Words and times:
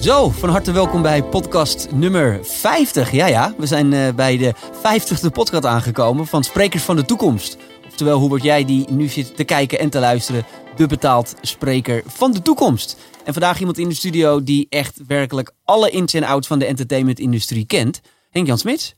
Zo, 0.00 0.30
van 0.30 0.48
harte 0.48 0.72
welkom 0.72 1.02
bij 1.02 1.24
podcast 1.24 1.92
nummer 1.92 2.38
50. 2.42 3.10
Ja, 3.10 3.26
ja, 3.26 3.54
we 3.58 3.66
zijn 3.66 3.92
uh, 3.92 4.08
bij 4.14 4.36
de 4.36 4.54
50ste 4.54 5.32
podcast 5.32 5.64
aangekomen 5.64 6.26
van 6.26 6.44
Sprekers 6.44 6.82
van 6.82 6.96
de 6.96 7.04
Toekomst. 7.04 7.56
Oftewel, 7.86 8.18
hoe 8.18 8.28
word 8.28 8.42
jij 8.42 8.64
die 8.64 8.90
nu 8.90 9.08
zit 9.08 9.36
te 9.36 9.44
kijken 9.44 9.78
en 9.78 9.90
te 9.90 9.98
luisteren, 9.98 10.44
de 10.76 10.86
betaald 10.86 11.34
spreker 11.40 12.02
van 12.06 12.32
de 12.32 12.42
toekomst? 12.42 12.96
En 13.24 13.32
vandaag 13.32 13.58
iemand 13.58 13.78
in 13.78 13.88
de 13.88 13.94
studio 13.94 14.42
die 14.42 14.66
echt 14.68 15.00
werkelijk 15.06 15.52
alle 15.64 15.90
ins 15.90 16.14
en 16.14 16.24
outs 16.24 16.46
van 16.46 16.58
de 16.58 16.66
entertainmentindustrie 16.66 17.66
kent. 17.66 18.00
Henk-Jan 18.30 18.58
Smits. 18.58 18.94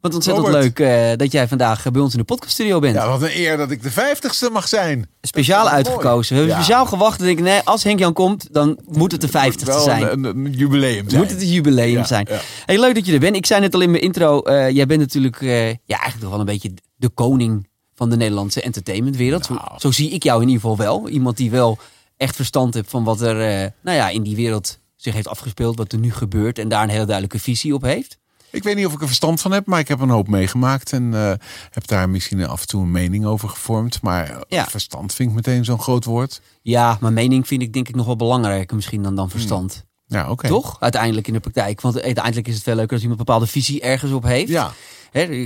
Wat 0.00 0.14
ontzettend 0.14 0.46
Robert. 0.46 0.78
leuk 0.78 1.10
uh, 1.12 1.16
dat 1.16 1.32
jij 1.32 1.48
vandaag 1.48 1.90
bij 1.90 2.00
ons 2.02 2.12
in 2.12 2.18
de 2.18 2.24
podcaststudio 2.24 2.78
bent. 2.78 2.94
Ja, 2.94 3.08
wat 3.08 3.22
een 3.22 3.36
eer 3.36 3.56
dat 3.56 3.70
ik 3.70 3.82
de 3.82 3.90
vijftigste 3.90 4.50
mag 4.50 4.68
zijn. 4.68 5.08
Speciaal 5.22 5.68
uitgekozen. 5.68 6.32
We 6.34 6.38
hebben 6.40 6.56
Ja. 6.58 6.62
speciaal 6.62 6.86
gewacht. 6.86 7.20
En 7.20 7.28
ik, 7.28 7.40
nee, 7.40 7.60
als 7.64 7.82
Henk-Jan 7.84 8.12
komt, 8.12 8.48
dan 8.52 8.78
moet 8.86 9.12
het 9.12 9.20
de 9.20 9.28
vijftigste 9.28 9.80
zijn. 9.80 10.02
Een, 10.02 10.24
een, 10.24 10.44
een 10.44 10.52
jubileum 10.52 11.08
zijn. 11.10 11.20
Moet 11.22 11.30
het 11.30 11.40
een 11.40 11.48
jubileum 11.48 11.90
Ja, 11.96 12.04
zijn. 12.04 12.26
ja. 12.30 12.40
Hey, 12.66 12.78
leuk 12.80 12.94
dat 12.94 13.06
je 13.06 13.12
er 13.12 13.18
bent. 13.20 13.36
Ik 13.36 13.46
zei 13.46 13.60
net 13.60 13.74
al 13.74 13.80
in 13.80 13.90
mijn 13.90 14.02
intro. 14.02 14.40
eh, 14.42 14.70
jij 14.70 14.86
bent 14.86 15.00
natuurlijk 15.00 15.40
eh, 15.42 15.68
ja, 15.68 15.76
eigenlijk 15.86 16.20
toch 16.20 16.30
wel 16.30 16.40
een 16.40 16.44
beetje 16.46 16.72
de 16.96 17.08
koning 17.08 17.68
van 17.94 18.10
de 18.10 18.16
Nederlandse 18.16 18.62
entertainmentwereld. 18.62 19.44
Zo, 19.46 19.54
Nou. 19.54 19.68
zo 19.78 19.90
zie 19.90 20.10
ik 20.10 20.22
jou 20.22 20.42
in 20.42 20.48
ieder 20.48 20.60
geval 20.62 20.76
wel. 20.76 21.08
Iemand 21.08 21.36
die 21.36 21.50
wel 21.50 21.78
echt 22.16 22.36
verstand 22.36 22.74
heeft 22.74 22.90
van 22.90 23.04
wat 23.04 23.20
er 23.20 23.40
eh, 23.62 23.70
nou 23.82 23.96
ja, 23.96 24.08
in 24.08 24.22
die 24.22 24.36
wereld 24.36 24.78
zich 24.96 25.14
heeft 25.14 25.28
afgespeeld. 25.28 25.76
Wat 25.76 25.92
er 25.92 25.98
nu 25.98 26.12
gebeurt. 26.12 26.58
En 26.58 26.68
daar 26.68 26.82
een 26.82 26.88
hele 26.88 27.04
duidelijke 27.04 27.38
visie 27.38 27.74
op 27.74 27.82
heeft. 27.82 28.18
Ik 28.50 28.62
weet 28.62 28.76
niet 28.76 28.86
of 28.86 28.92
ik 28.92 29.00
er 29.00 29.06
verstand 29.06 29.40
van 29.40 29.52
heb, 29.52 29.66
maar 29.66 29.78
ik 29.78 29.88
heb 29.88 30.00
een 30.00 30.08
hoop 30.08 30.28
meegemaakt. 30.28 30.92
En 30.92 31.14
eh, 31.14 31.32
heb 31.70 31.86
daar 31.86 32.08
misschien 32.08 32.46
af 32.46 32.60
en 32.60 32.66
toe 32.66 32.82
een 32.82 32.90
mening 32.90 33.24
over 33.24 33.48
gevormd. 33.48 34.02
Maar 34.02 34.30
eh, 34.30 34.36
Ja. 34.48 34.66
verstand 34.66 35.14
vind 35.14 35.28
ik 35.28 35.34
meteen 35.34 35.64
zo'n 35.64 35.80
groot 35.80 36.04
woord. 36.04 36.40
Ja, 36.62 36.96
mijn 37.00 37.14
mening 37.14 37.46
vind 37.46 37.62
ik 37.62 37.72
denk 37.72 37.88
ik 37.88 37.94
nog 37.94 38.06
wel 38.06 38.16
belangrijker 38.16 38.76
misschien 38.76 39.02
dan, 39.02 39.14
dan 39.14 39.30
verstand. 39.30 39.84
Ja, 40.06 40.30
oké. 40.30 40.48
Toch? 40.48 40.76
Uiteindelijk 40.80 41.26
in 41.26 41.32
de 41.32 41.40
praktijk. 41.40 41.80
Want 41.80 42.02
uiteindelijk 42.02 42.48
is 42.48 42.54
het 42.54 42.62
veel 42.62 42.74
leuker 42.74 42.92
als 42.92 43.02
iemand 43.02 43.20
een 43.20 43.26
bepaalde 43.26 43.46
visie 43.50 43.80
ergens 43.80 44.12
op 44.12 44.22
heeft. 44.22 44.48
Ja, 44.48 44.72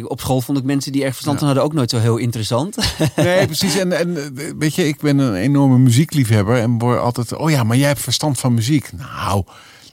op 0.04 0.20
school 0.20 0.40
vond 0.40 0.58
ik 0.58 0.64
mensen 0.64 0.92
die 0.92 1.04
erg 1.04 1.12
verstand 1.12 1.38
van 1.38 1.46
hadden 1.46 1.64
ook 1.64 1.72
nooit 1.72 1.90
zo 1.90 1.98
heel 1.98 2.16
interessant. 2.16 2.76
nee, 3.16 3.46
precies. 3.46 3.76
En, 3.76 3.92
en 3.98 4.16
eh, 4.16 4.50
weet 4.58 4.74
je, 4.74 4.86
ik 4.88 5.00
ben 5.00 5.18
een 5.18 5.34
enorme 5.34 5.78
muziekliefhebber. 5.78 6.56
En 6.56 6.78
word 6.78 6.98
altijd, 6.98 7.36
oh 7.36 7.50
ja, 7.50 7.64
maar 7.64 7.76
jij 7.76 7.88
hebt 7.88 8.00
verstand 8.00 8.38
van 8.38 8.54
muziek. 8.54 8.90
Nou, 8.92 9.44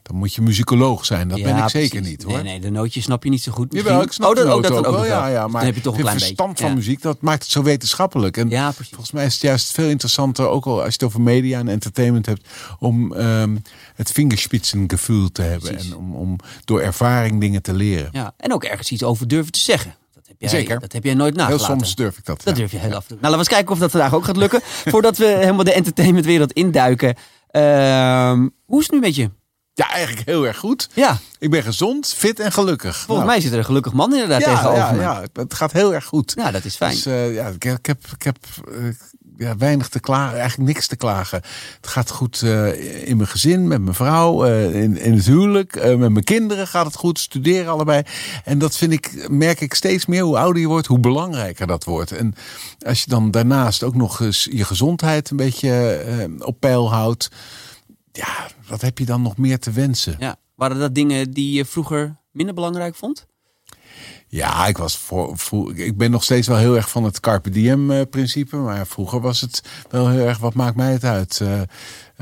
dan 0.04 0.16
moet 0.16 0.34
je 0.34 0.42
muzikoloog 0.42 1.06
zijn. 1.06 1.28
Dat 1.28 1.42
ben 1.42 1.58
ik 1.58 1.70
zeker 1.70 2.02
niet 2.02 2.24
hoor. 2.24 2.34
Nee, 2.34 2.44
nee, 2.44 2.60
de 2.60 2.70
nootjes 2.70 3.04
snap 3.04 3.24
je 3.24 3.30
niet 3.30 3.42
zo 3.44 3.52
goed. 3.52 3.74
Jawel, 3.74 4.02
ik 4.02 4.12
snap 4.12 4.30
oh, 4.30 4.36
dat, 4.36 4.46
oh, 4.46 4.62
dat 4.62 4.72
dan 4.72 4.86
ook 4.86 4.96
wel. 4.96 5.06
Ja, 5.06 5.28
ja, 5.28 5.42
Dan 5.42 5.52
maar 5.52 5.64
heb 5.64 5.76
je 5.76 5.82
toch 5.82 5.94
een 5.96 6.00
klein 6.00 6.16
beetje. 6.18 6.36
verstand 6.36 6.60
van 6.60 6.70
Ja. 6.70 6.76
muziek, 6.76 7.02
dat 7.02 7.22
maakt 7.22 7.44
het 7.44 7.52
zo 7.52 7.64
wetenschappelijk. 7.64 8.38
En 8.38 8.50
Ja, 8.50 8.74
volgens 8.74 9.12
mij 9.12 9.26
is 9.26 9.34
het 9.34 9.42
juist 9.42 9.72
veel 9.72 9.90
interessanter, 9.90 10.48
ook 10.48 10.66
al 10.66 10.76
als 10.76 10.86
je 10.86 10.92
het 10.92 11.04
over 11.04 11.22
media 11.22 11.60
en 11.60 11.68
entertainment 11.68 12.26
hebt, 12.26 12.48
om 12.80 13.14
ehm, 13.14 13.58
het 13.96 14.12
vingerspitsengevoel 14.12 15.32
te 15.32 15.42
hebben. 15.42 15.70
Precies. 15.72 15.92
En 15.92 15.98
om, 15.98 16.16
om 16.16 16.36
door 16.66 16.82
ervaring 16.82 17.40
dingen 17.40 17.62
te 17.62 17.74
leren. 17.74 18.10
Ja, 18.12 18.34
en 18.38 18.54
ook 18.54 18.64
ergens 18.64 18.92
iets 18.92 19.04
over 19.04 19.28
durven 19.28 19.52
te 19.52 19.60
zeggen. 19.60 19.96
Dat 20.14 20.28
heb 20.28 20.36
jij, 20.40 20.50
Zeker. 20.50 20.80
Dat 20.80 20.92
heb 20.92 21.04
jij 21.04 21.14
nooit 21.14 21.36
Heel 21.36 21.46
nagelaten. 21.46 21.78
soms 21.78 21.96
durf 21.96 22.18
ik 22.18 22.26
dat. 22.26 22.38
Dat 22.44 22.54
ja. 22.56 22.60
durf 22.60 22.72
je 22.72 22.78
heel 22.78 22.94
af 22.96 23.02
en 23.02 23.08
toe. 23.08 23.18
Nou, 23.22 23.22
laten 23.22 23.32
we 23.32 23.38
eens 23.38 23.48
kijken 23.48 23.72
of 23.74 23.80
dat 23.80 23.92
vandaag 23.92 24.14
ook 24.14 24.24
gaat 24.26 24.38
lukken. 24.38 24.62
Voordat 24.94 25.18
we 25.18 25.26
helemaal 25.26 25.64
de 25.64 25.74
entertainmentwereld 25.74 26.52
induiken. 26.52 27.16
Ehm, 27.50 28.48
hoe 28.66 28.80
is 28.80 28.86
het 28.86 28.92
nu 28.92 29.00
met 29.00 29.16
je? 29.16 29.30
Ja, 29.74 29.90
eigenlijk 29.90 30.28
heel 30.28 30.48
erg 30.48 30.58
goed. 30.58 30.90
Ja, 30.94 31.18
Ik 31.40 31.50
ben 31.50 31.64
gezond, 31.64 32.14
fit 32.18 32.40
en 32.40 32.52
gelukkig. 32.52 32.96
volgens 32.96 33.18
Nou, 33.18 33.26
mij 33.26 33.42
zit 33.42 33.52
er 33.52 33.58
een 33.58 33.66
gelukkig 33.66 33.94
man 33.94 34.14
inderdaad 34.14 34.42
ja, 34.42 34.50
tegenover 34.50 34.80
ja, 34.80 34.92
me. 34.92 35.02
ja, 35.02 35.24
het 35.34 35.54
gaat 35.54 35.72
heel 35.72 35.94
erg 35.94 36.06
goed. 36.06 36.34
Ja, 36.36 36.52
dat 36.52 36.66
is 36.66 36.76
fijn. 36.76 36.92
Dus 36.92 37.06
eh, 37.06 37.34
ja, 37.34 37.48
ik, 37.48 37.66
ik 37.66 37.86
heb, 37.86 38.00
ik 38.16 38.24
heb 38.24 38.38
eh, 38.68 38.84
ja, 39.38 39.58
weinig 39.58 39.90
te 39.90 40.00
klagen, 40.00 40.40
eigenlijk 40.40 40.74
niks 40.74 40.88
te 40.88 40.96
klagen. 40.96 41.42
Het 41.76 41.88
gaat 41.88 42.10
goed 42.10 42.42
eh, 42.42 43.08
in 43.08 43.18
mijn 43.18 43.30
gezin, 43.30 43.68
met 43.68 43.82
mijn 43.82 43.96
vrouw, 43.96 44.44
in, 44.72 44.98
in 44.98 45.14
het 45.14 45.26
huwelijk, 45.26 45.76
met 45.98 46.12
mijn 46.12 46.24
kinderen 46.24 46.68
gaat 46.68 46.86
het 46.86 46.96
goed, 46.96 47.20
studeren 47.20 47.72
allebei. 47.72 48.04
En 48.44 48.58
dat 48.58 48.78
vind 48.78 48.92
ik, 48.92 49.30
merk 49.30 49.62
ik 49.62 49.74
steeds 49.74 50.06
meer, 50.06 50.24
hoe 50.24 50.38
ouder 50.38 50.62
je 50.62 50.68
wordt, 50.68 50.88
hoe 50.88 51.00
belangrijker 51.00 51.68
dat 51.68 51.84
wordt. 51.84 52.12
En 52.12 52.36
als 52.86 53.04
je 53.04 53.10
dan 53.10 53.32
daarnaast 53.32 53.84
ook 53.84 53.96
nog 53.96 54.20
eens 54.20 54.48
je 54.52 54.66
gezondheid 54.66 55.30
een 55.30 55.38
beetje 55.38 56.00
op 56.40 56.60
peil 56.60 56.92
houdt, 56.92 57.30
ja, 58.12 58.48
wat 58.68 58.82
heb 58.82 58.98
je 58.98 59.06
dan 59.06 59.22
nog 59.22 59.38
meer 59.38 59.60
te 59.60 59.72
wensen? 59.72 60.16
Ja. 60.20 60.36
Waren 60.56 60.80
dat 60.80 60.96
dingen 60.96 61.32
die 61.32 61.54
je 61.54 61.66
vroeger 61.66 62.18
minder 62.32 62.56
belangrijk 62.56 62.96
vond? 62.96 63.26
Ja, 64.28 64.68
ik, 64.68 64.78
was 64.78 64.98
voor, 64.98 65.38
voor- 65.38 65.76
ik 65.76 65.98
ben 65.98 66.12
nog 66.12 66.24
steeds 66.24 66.48
wel 66.48 66.58
heel 66.58 66.76
erg 66.76 66.90
van 66.90 67.04
het 67.04 67.20
Carpe 67.20 67.50
Diem 67.50 67.92
eh, 67.92 68.02
principe. 68.10 68.56
Maar 68.56 68.88
vroeger 68.88 69.22
was 69.22 69.42
het 69.42 69.64
wel 69.90 70.10
heel 70.10 70.26
erg, 70.28 70.38
wat 70.38 70.54
maakt 70.54 70.76
mij 70.76 70.92
het 70.92 71.04
uit? 71.04 71.40
Eh, 71.42 71.62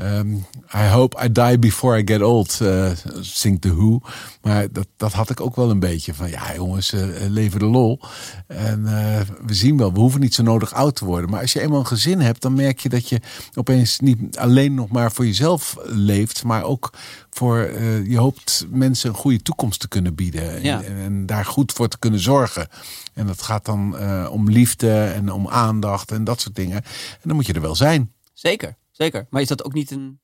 ehm, 0.00 0.34
I 0.74 0.88
hope 0.92 1.24
I 1.24 1.32
die 1.32 1.58
before 1.58 1.98
I 1.98 2.02
get 2.06 2.22
old, 2.22 2.58
eh 2.60 2.90
zingt 3.20 3.60
The 3.62 3.74
Who. 3.74 4.00
Maar 4.42 4.72
dat, 4.72 4.86
dat 4.96 5.12
had 5.12 5.30
ik 5.30 5.40
ook 5.40 5.56
wel 5.56 5.70
een 5.70 5.78
beetje 5.80 6.14
van, 6.14 6.30
ja 6.30 6.54
jongens, 6.54 6.92
eh, 6.92 7.02
leven 7.28 7.58
de 7.58 7.64
lol. 7.66 8.00
En 8.46 8.86
eh, 8.86 9.20
we 9.46 9.54
zien 9.54 9.76
wel, 9.76 9.92
we 9.92 9.98
hoeven 10.00 10.20
niet 10.20 10.34
zo 10.34 10.42
nodig 10.42 10.72
oud 10.74 10.96
te 10.96 11.04
worden. 11.04 11.30
Maar 11.30 11.40
als 11.40 11.52
je 11.52 11.60
eenmaal 11.60 11.78
een 11.78 11.86
gezin 11.86 12.20
hebt, 12.20 12.42
dan 12.42 12.54
merk 12.54 12.78
je 12.80 12.88
dat 12.88 13.08
je 13.08 13.20
opeens 13.54 13.98
niet 14.00 14.38
alleen 14.38 14.74
nog 14.74 14.88
maar 14.88 15.12
voor 15.12 15.26
jezelf 15.26 15.76
leeft. 15.84 16.44
Maar 16.44 16.62
ook 16.62 16.92
voor, 17.30 17.58
eh, 17.58 18.06
je 18.06 18.18
hoopt 18.18 18.66
mensen 18.70 19.08
een 19.10 19.16
goede 19.16 19.42
toekomst 19.42 19.80
te 19.80 19.88
kunnen 19.88 20.14
bieden. 20.14 20.50
En- 20.56 20.62
Ja. 20.62 20.82
en, 20.82 20.96
en 20.96 21.26
daar 21.26 21.44
goed 21.44 21.72
voor 21.72 21.88
te 21.88 21.98
kunnen 21.98 22.20
zorgen. 22.20 22.68
En 23.14 23.26
dat 23.26 23.42
gaat 23.42 23.64
dan 23.64 23.96
eh, 23.98 24.28
om 24.30 24.50
liefde 24.50 25.02
en 25.04 25.32
om 25.32 25.48
aandacht 25.48 26.10
en 26.12 26.24
dat 26.24 26.40
soort 26.40 26.54
dingen. 26.56 26.76
En 27.12 27.20
dan 27.22 27.36
moet 27.36 27.46
je 27.46 27.52
er 27.52 27.60
wel 27.60 27.74
zijn. 27.74 28.12
Zeker, 28.32 28.76
zeker. 29.04 29.26
Maar 29.30 29.42
is 29.42 29.48
dat 29.48 29.64
ook 29.64 29.72
niet 29.72 29.90
een 29.90 30.18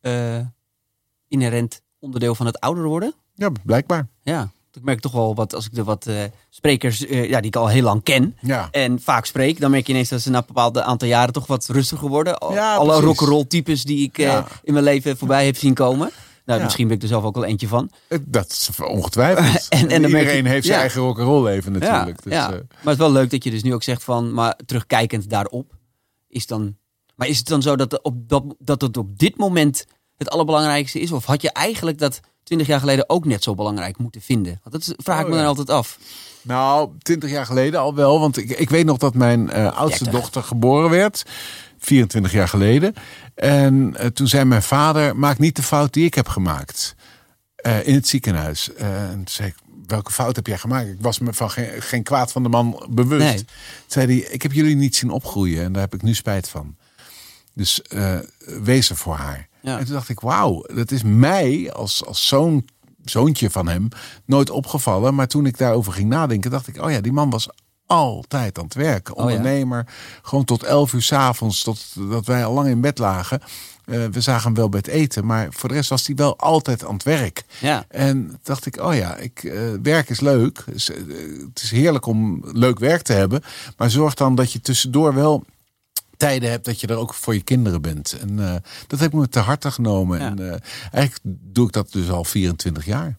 eh, 0.00 0.40
inherent 1.28 1.80
onderdeel 1.98 2.34
van 2.34 2.46
het 2.46 2.60
ouder 2.60 2.84
worden? 2.84 3.14
Ja, 3.34 3.50
blijkbaar. 3.64 4.08
Ja, 4.22 4.50
ik 4.72 4.82
merk 4.84 5.00
toch 5.00 5.12
wel 5.12 5.34
wat 5.34 5.54
als 5.54 5.66
ik 5.66 5.74
de 5.74 5.84
wat 5.84 6.06
eh, 6.06 6.22
sprekers 6.50 7.06
eh, 7.06 7.28
ja, 7.28 7.38
die 7.40 7.46
ik 7.50 7.56
al 7.56 7.68
heel 7.68 7.82
lang 7.82 8.02
ken 8.02 8.36
Ja. 8.40 8.68
en 8.70 9.00
vaak 9.00 9.24
spreek, 9.26 9.60
dan 9.60 9.70
merk 9.70 9.86
je 9.86 9.92
ineens 9.92 10.08
dat 10.08 10.20
ze 10.20 10.30
na 10.30 10.38
een 10.38 10.44
bepaald 10.46 10.78
aantal 10.78 11.08
jaren 11.08 11.32
toch 11.32 11.46
wat 11.46 11.66
rustiger 11.66 12.08
worden. 12.08 12.38
Al- 12.38 12.52
Ja, 12.52 12.74
Alle 12.74 13.00
rock'n'roll 13.00 13.44
types 13.44 13.84
die 13.84 14.02
ik 14.06 14.16
Ja. 14.16 14.46
in 14.62 14.72
mijn 14.72 14.84
leven 14.84 15.16
voorbij 15.18 15.46
heb 15.46 15.56
zien 15.56 15.74
komen. 15.74 16.10
Nou, 16.44 16.58
Ja. 16.58 16.64
misschien 16.64 16.86
ben 16.88 16.96
ik 16.96 17.02
er 17.02 17.08
zelf 17.08 17.24
ook 17.24 17.34
wel 17.34 17.44
eentje 17.44 17.68
van. 17.68 17.90
Dat 18.20 18.50
is 18.50 18.70
ongetwijfeld. 18.82 19.68
En- 19.68 19.80
iedereen 20.04 20.42
je- 20.42 20.48
heeft 20.48 20.64
zijn 20.64 20.76
ja. 20.76 20.80
eigen 20.82 21.00
rock'n'roll 21.02 21.44
leven 21.44 21.72
natuurlijk. 21.72 22.18
ja, 22.24 22.30
Dus, 22.30 22.32
ja. 22.32 22.48
maar 22.50 22.66
het 22.80 22.88
is 22.92 22.96
wel 22.96 23.12
leuk 23.12 23.30
dat 23.30 23.44
je 23.44 23.50
dus 23.50 23.62
nu 23.62 23.74
ook 23.74 23.82
zegt 23.82 24.04
van, 24.04 24.32
maar 24.32 24.56
terugkijkend 24.66 25.30
daarop 25.30 25.74
is 26.28 26.46
dan. 26.46 26.76
Maar 27.18 27.28
is 27.28 27.38
het 27.38 27.46
dan 27.46 27.62
zo 27.62 27.76
dat, 27.76 28.02
op, 28.02 28.28
dat, 28.28 28.44
dat 28.58 28.80
het 28.80 28.96
op 28.96 29.18
dit 29.18 29.36
moment 29.36 29.84
het 30.16 30.30
allerbelangrijkste 30.30 31.00
is? 31.00 31.12
Of 31.12 31.24
had 31.24 31.42
je 31.42 31.52
eigenlijk 31.52 31.98
dat 31.98 32.20
20 32.42 32.66
jaar 32.66 32.80
geleden 32.80 33.08
ook 33.10 33.24
net 33.24 33.42
zo 33.42 33.54
belangrijk 33.54 33.98
moeten 33.98 34.20
vinden? 34.20 34.60
Want 34.64 34.84
dat 34.84 34.94
vraag 34.96 35.18
ik 35.18 35.24
Oh, 35.24 35.30
me 35.30 35.36
ja. 35.36 35.40
dan 35.42 35.48
altijd 35.56 35.70
af. 35.70 35.98
Nou, 36.42 36.90
twintig 36.98 37.30
jaar 37.30 37.46
geleden 37.46 37.80
al 37.80 37.94
wel. 37.94 38.20
Want 38.20 38.36
ik, 38.36 38.50
ik 38.50 38.70
weet 38.70 38.84
nog 38.84 38.98
dat 38.98 39.14
mijn 39.14 39.50
eh, 39.50 39.76
oudste 39.76 40.04
30. 40.04 40.20
dochter 40.20 40.42
geboren 40.42 40.90
werd. 40.90 41.24
24 41.78 42.32
jaar 42.32 42.48
geleden. 42.48 42.94
En 43.34 43.96
eh, 43.96 44.06
toen 44.06 44.28
zei 44.28 44.44
mijn 44.44 44.62
vader, 44.62 45.16
maak 45.16 45.38
niet 45.38 45.56
de 45.56 45.62
fout 45.62 45.92
die 45.92 46.04
ik 46.04 46.14
heb 46.14 46.28
gemaakt. 46.28 46.94
eh, 47.56 47.86
in 47.86 47.94
het 47.94 48.08
ziekenhuis. 48.08 48.72
En 48.74 49.10
toen 49.14 49.28
zei 49.28 49.48
ik, 49.48 49.54
welke 49.86 50.10
fout 50.12 50.36
heb 50.36 50.46
jij 50.46 50.58
gemaakt? 50.58 50.88
Ik 50.88 50.96
was 51.00 51.18
me 51.18 51.32
van 51.32 51.50
geen, 51.50 51.82
geen 51.82 52.02
kwaad 52.02 52.32
van 52.32 52.42
de 52.42 52.48
man 52.48 52.86
bewust. 52.90 53.24
Nee. 53.26 53.36
Toen 53.36 53.46
zei 53.86 54.06
hij, 54.06 54.16
ik 54.32 54.42
heb 54.42 54.52
jullie 54.52 54.76
niet 54.76 54.96
zien 54.96 55.10
opgroeien. 55.10 55.64
En 55.64 55.72
daar 55.72 55.82
heb 55.82 55.94
ik 55.94 56.02
nu 56.02 56.14
spijt 56.14 56.48
van. 56.48 56.76
Dus 57.58 57.82
eh, 57.82 58.18
wees 58.62 58.90
er 58.90 58.96
voor 58.96 59.14
haar. 59.14 59.48
Ja. 59.60 59.78
En 59.78 59.84
toen 59.84 59.94
dacht 59.94 60.08
ik, 60.08 60.20
wauw, 60.20 60.64
dat 60.74 60.90
is 60.90 61.02
mij 61.02 61.72
als, 61.72 62.04
als 62.04 62.26
zoon, 62.26 62.64
zoontje 63.04 63.50
van 63.50 63.68
hem 63.68 63.88
nooit 64.24 64.50
opgevallen. 64.50 65.14
Maar 65.14 65.28
toen 65.28 65.46
ik 65.46 65.58
daarover 65.58 65.92
ging 65.92 66.08
nadenken, 66.08 66.50
dacht 66.50 66.68
ik, 66.68 66.82
oh 66.82 66.90
ja, 66.90 67.00
die 67.00 67.12
man 67.12 67.30
was 67.30 67.48
altijd 67.86 68.58
aan 68.58 68.64
het 68.64 68.74
werken. 68.74 69.14
Oh 69.16 69.30
ja. 69.30 69.36
Ondernemer, 69.36 69.86
gewoon 70.22 70.44
tot 70.44 70.62
elf 70.62 70.92
uur 70.92 71.02
s'avonds, 71.02 71.64
dat 72.10 72.26
wij 72.26 72.44
al 72.44 72.52
lang 72.52 72.68
in 72.68 72.80
bed 72.80 72.98
lagen. 72.98 73.40
Eh, 73.84 74.04
we 74.04 74.20
zagen 74.20 74.44
hem 74.44 74.54
wel 74.54 74.68
bij 74.68 74.80
het 74.84 74.88
eten, 74.88 75.26
maar 75.26 75.46
voor 75.50 75.68
de 75.68 75.74
rest 75.74 75.90
was 75.90 76.06
hij 76.06 76.16
wel 76.16 76.38
altijd 76.38 76.84
aan 76.84 76.94
het 76.94 77.02
werk. 77.02 77.44
Ja. 77.60 77.84
En 77.88 78.38
dacht 78.42 78.66
ik, 78.66 78.80
oh 78.80 78.94
ja, 78.94 79.16
ik, 79.16 79.44
eh, 79.44 79.60
werk 79.82 80.08
is 80.08 80.20
leuk. 80.20 80.64
Dus, 80.66 80.90
eh, 80.90 80.96
het 81.54 81.62
is 81.62 81.70
heerlijk 81.70 82.06
om 82.06 82.40
leuk 82.52 82.78
werk 82.78 83.02
te 83.02 83.12
hebben. 83.12 83.42
Maar 83.76 83.90
zorg 83.90 84.14
dan 84.14 84.34
dat 84.34 84.52
je 84.52 84.60
tussendoor 84.60 85.14
wel 85.14 85.44
tijden 86.18 86.50
hebt 86.50 86.64
dat 86.64 86.80
je 86.80 86.86
er 86.86 86.96
ook 86.96 87.14
voor 87.14 87.34
je 87.34 87.42
kinderen 87.42 87.82
bent. 87.82 88.18
En 88.20 88.38
eh, 88.38 88.54
dat 88.86 89.00
heb 89.00 89.12
ik 89.12 89.18
me 89.18 89.28
te 89.28 89.38
harte 89.38 89.70
genomen. 89.70 90.18
Ja. 90.18 90.26
En 90.26 90.38
eh, 90.38 90.60
eigenlijk 90.92 91.36
doe 91.54 91.66
ik 91.66 91.72
dat 91.72 91.92
dus 91.92 92.10
al 92.10 92.24
24 92.24 92.84
jaar. 92.84 93.18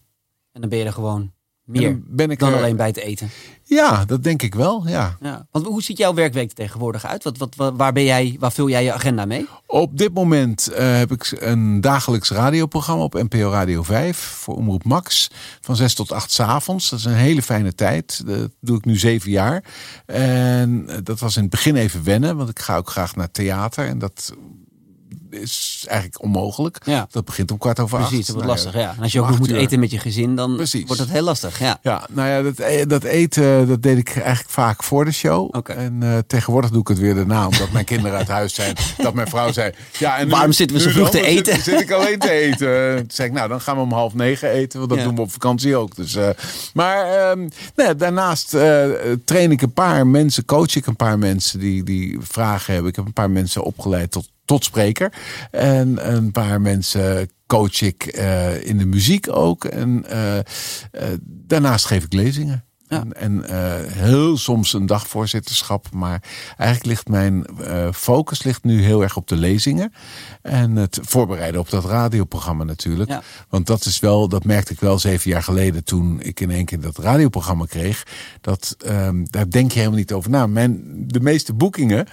En 0.52 0.60
dan 0.60 0.70
ben 0.70 0.78
je 0.78 0.84
er 0.84 0.92
gewoon 0.92 1.32
meer 1.70 2.00
ben 2.06 2.30
ik 2.30 2.38
dan 2.38 2.52
er- 2.52 2.56
alleen 2.58 2.76
bij 2.76 2.86
het 2.86 2.96
eten. 2.96 3.30
Ja, 3.62 4.04
dat 4.04 4.22
denk 4.22 4.42
ik 4.42 4.54
wel, 4.54 4.88
ja. 4.88 5.16
Ja. 5.20 5.46
Want 5.50 5.66
hoe 5.66 5.82
ziet 5.82 5.98
jouw 5.98 6.14
werkweek 6.14 6.48
er 6.48 6.54
tegenwoordig 6.54 7.06
uit? 7.06 7.24
Wat, 7.24 7.38
wat, 7.38 7.54
wat- 7.56 7.76
waar, 7.76 7.92
ben 7.92 8.04
jij, 8.04 8.36
waar 8.38 8.52
vul 8.52 8.68
jij 8.68 8.84
je 8.84 8.92
agenda 8.92 9.24
mee? 9.24 9.46
Op 9.66 9.98
dit 9.98 10.14
moment 10.14 10.68
eh, 10.68 10.96
heb 10.96 11.10
ik 11.12 11.36
een 11.40 11.80
dagelijks 11.80 12.30
radioprogramma 12.30 13.04
op 13.04 13.14
NPO 13.14 13.50
Radio 13.50 13.82
5 13.82 14.18
voor 14.18 14.54
Omroep 14.56 14.84
Max. 14.84 15.30
Van 15.60 15.76
6 15.76 15.94
tot 15.94 16.12
8 16.12 16.30
s 16.30 16.40
avonds. 16.40 16.90
Dat 16.90 16.98
is 16.98 17.04
een 17.04 17.12
hele 17.14 17.42
fijne 17.42 17.74
tijd. 17.74 18.22
Dat 18.26 18.50
doe 18.60 18.76
ik 18.76 18.84
nu 18.84 18.96
zeven 18.98 19.30
jaar. 19.30 19.64
En 20.06 20.84
eh, 20.88 20.96
dat 21.02 21.18
was 21.20 21.36
in 21.36 21.42
het 21.42 21.50
begin 21.50 21.76
even 21.76 22.04
wennen, 22.04 22.36
want 22.36 22.48
ik 22.48 22.58
ga 22.58 22.76
ook 22.76 22.90
graag 22.90 23.16
naar 23.16 23.30
theater. 23.30 23.86
En 23.86 23.98
dat 23.98 24.34
is 25.30 25.84
eigenlijk 25.88 26.22
onmogelijk. 26.22 26.78
Ja. 26.84 27.06
Dat 27.10 27.24
begint 27.24 27.50
om 27.50 27.58
kwart 27.58 27.80
over 27.80 27.98
acht. 27.98 28.08
Precies, 28.08 28.26
dat 28.26 28.34
wordt 28.34 28.50
Nou 28.50 28.60
lastig. 28.62 28.80
Ja. 28.82 28.94
En 28.96 29.02
als 29.02 29.12
je 29.12 29.20
ook 29.20 29.28
nog 29.28 29.38
moet 29.38 29.50
uur. 29.50 29.56
eten 29.56 29.80
met 29.80 29.90
je 29.90 29.98
gezin, 29.98 30.36
dan 30.36 30.56
Precies. 30.56 30.84
wordt 30.86 30.98
dat 31.00 31.10
heel 31.10 31.22
lastig. 31.22 31.58
Ja. 31.58 31.78
Ja, 31.82 32.06
nou 32.10 32.28
ja, 32.28 32.42
dat, 32.42 32.58
e- 32.58 32.86
dat 32.86 33.02
eten 33.04 33.68
dat 33.68 33.82
deed 33.82 33.98
ik 33.98 34.08
eigenlijk 34.16 34.50
vaak 34.50 34.82
voor 34.82 35.04
de 35.04 35.12
show. 35.12 35.54
En 35.70 35.98
eh, 36.02 36.18
tegenwoordig 36.26 36.70
doe 36.70 36.80
ik 36.80 36.88
het 36.88 36.98
weer 36.98 37.14
daarna, 37.14 37.44
omdat 37.46 37.70
mijn 37.72 37.84
kinderen 37.84 38.18
uit 38.18 38.28
huis 38.28 38.54
zijn. 38.54 38.76
Dat 38.96 39.14
mijn 39.14 39.28
vrouw 39.28 39.52
zei, 39.52 39.72
ja, 39.98 40.18
en 40.18 40.24
nu- 40.26 40.30
Waarom 40.32 40.52
zitten 40.52 40.76
we 40.76 40.82
zo 40.82 40.90
vroeg 40.90 41.10
te 41.10 41.24
eten? 41.26 41.54
Zit, 41.54 41.62
zit 41.64 41.80
ik 41.80 41.90
alleen 41.90 42.18
te 42.18 42.30
eten. 42.30 42.96
Toen 42.96 43.04
zei 43.10 43.28
ik, 43.28 43.34
nou, 43.34 43.48
dan 43.48 43.60
gaan 43.60 43.76
we 43.76 43.82
om 43.82 43.92
half 43.92 44.14
negen 44.14 44.50
eten, 44.50 44.78
want 44.78 44.90
dat 44.90 44.98
Ja. 44.98 45.04
doen 45.04 45.14
we 45.14 45.20
op 45.20 45.32
vakantie 45.32 45.76
ook. 45.76 45.96
Dus, 45.96 46.14
eh, 46.14 46.28
maar 46.74 47.04
ehm, 47.30 47.48
nee, 47.76 47.96
daarnaast 47.96 48.54
eh, 48.54 48.84
train 49.24 49.50
ik 49.50 49.62
een 49.62 49.72
paar 49.72 50.06
mensen, 50.06 50.44
coach 50.44 50.76
ik 50.76 50.86
een 50.86 50.96
paar 50.96 51.18
mensen 51.18 51.58
die, 51.58 51.82
die 51.82 52.18
vragen 52.20 52.72
hebben. 52.72 52.90
Ik 52.90 52.96
heb 52.96 53.06
een 53.06 53.12
paar 53.12 53.30
mensen 53.30 53.62
opgeleid 53.62 54.10
tot, 54.10 54.28
tot 54.50 54.64
spreker. 54.64 55.12
En 55.50 56.14
een 56.14 56.32
paar 56.32 56.60
mensen 56.60 57.30
coach 57.46 57.80
ik 57.80 58.02
eh, 58.02 58.66
in 58.66 58.78
de 58.78 58.86
muziek 58.86 59.26
ook. 59.28 59.64
En 59.64 60.04
eh, 60.06 60.38
eh, 60.38 60.44
daarnaast 61.22 61.84
geef 61.84 62.04
ik 62.04 62.12
lezingen. 62.12 62.64
Ja. 62.88 63.00
En, 63.00 63.16
en 63.16 63.44
heel 63.92 64.36
soms 64.36 64.72
een 64.72 64.86
dagvoorzitterschap. 64.86 65.86
Maar 65.92 66.22
eigenlijk 66.56 66.84
ligt 66.84 67.08
mijn 67.08 67.46
focus 67.94 68.42
ligt 68.42 68.64
nu 68.64 68.82
heel 68.82 69.02
erg 69.02 69.16
op 69.16 69.28
de 69.28 69.36
lezingen. 69.36 69.92
En 70.42 70.76
het 70.76 70.98
voorbereiden 71.02 71.60
op 71.60 71.70
dat 71.70 71.84
radioprogramma 71.84 72.64
natuurlijk. 72.64 73.10
Ja. 73.10 73.22
Want 73.48 73.66
dat 73.66 73.84
is 73.84 74.00
wel, 74.00 74.28
dat 74.28 74.44
merkte 74.44 74.72
ik 74.72 74.80
wel 74.80 74.98
zeven 74.98 75.30
jaar 75.30 75.42
geleden 75.42 75.84
toen 75.84 76.20
ik 76.20 76.40
in 76.40 76.50
één 76.50 76.64
keer 76.64 76.80
dat 76.80 76.98
radioprogramma 76.98 77.64
kreeg. 77.64 78.06
Dat, 78.40 78.76
ehm, 78.78 79.24
daar 79.24 79.50
denk 79.50 79.70
je 79.72 79.78
helemaal 79.78 79.98
niet 79.98 80.12
over 80.12 80.30
na. 80.30 80.46
Mijn, 80.46 80.82
de 81.06 81.20
meeste 81.20 81.54
boekingen 81.54 82.06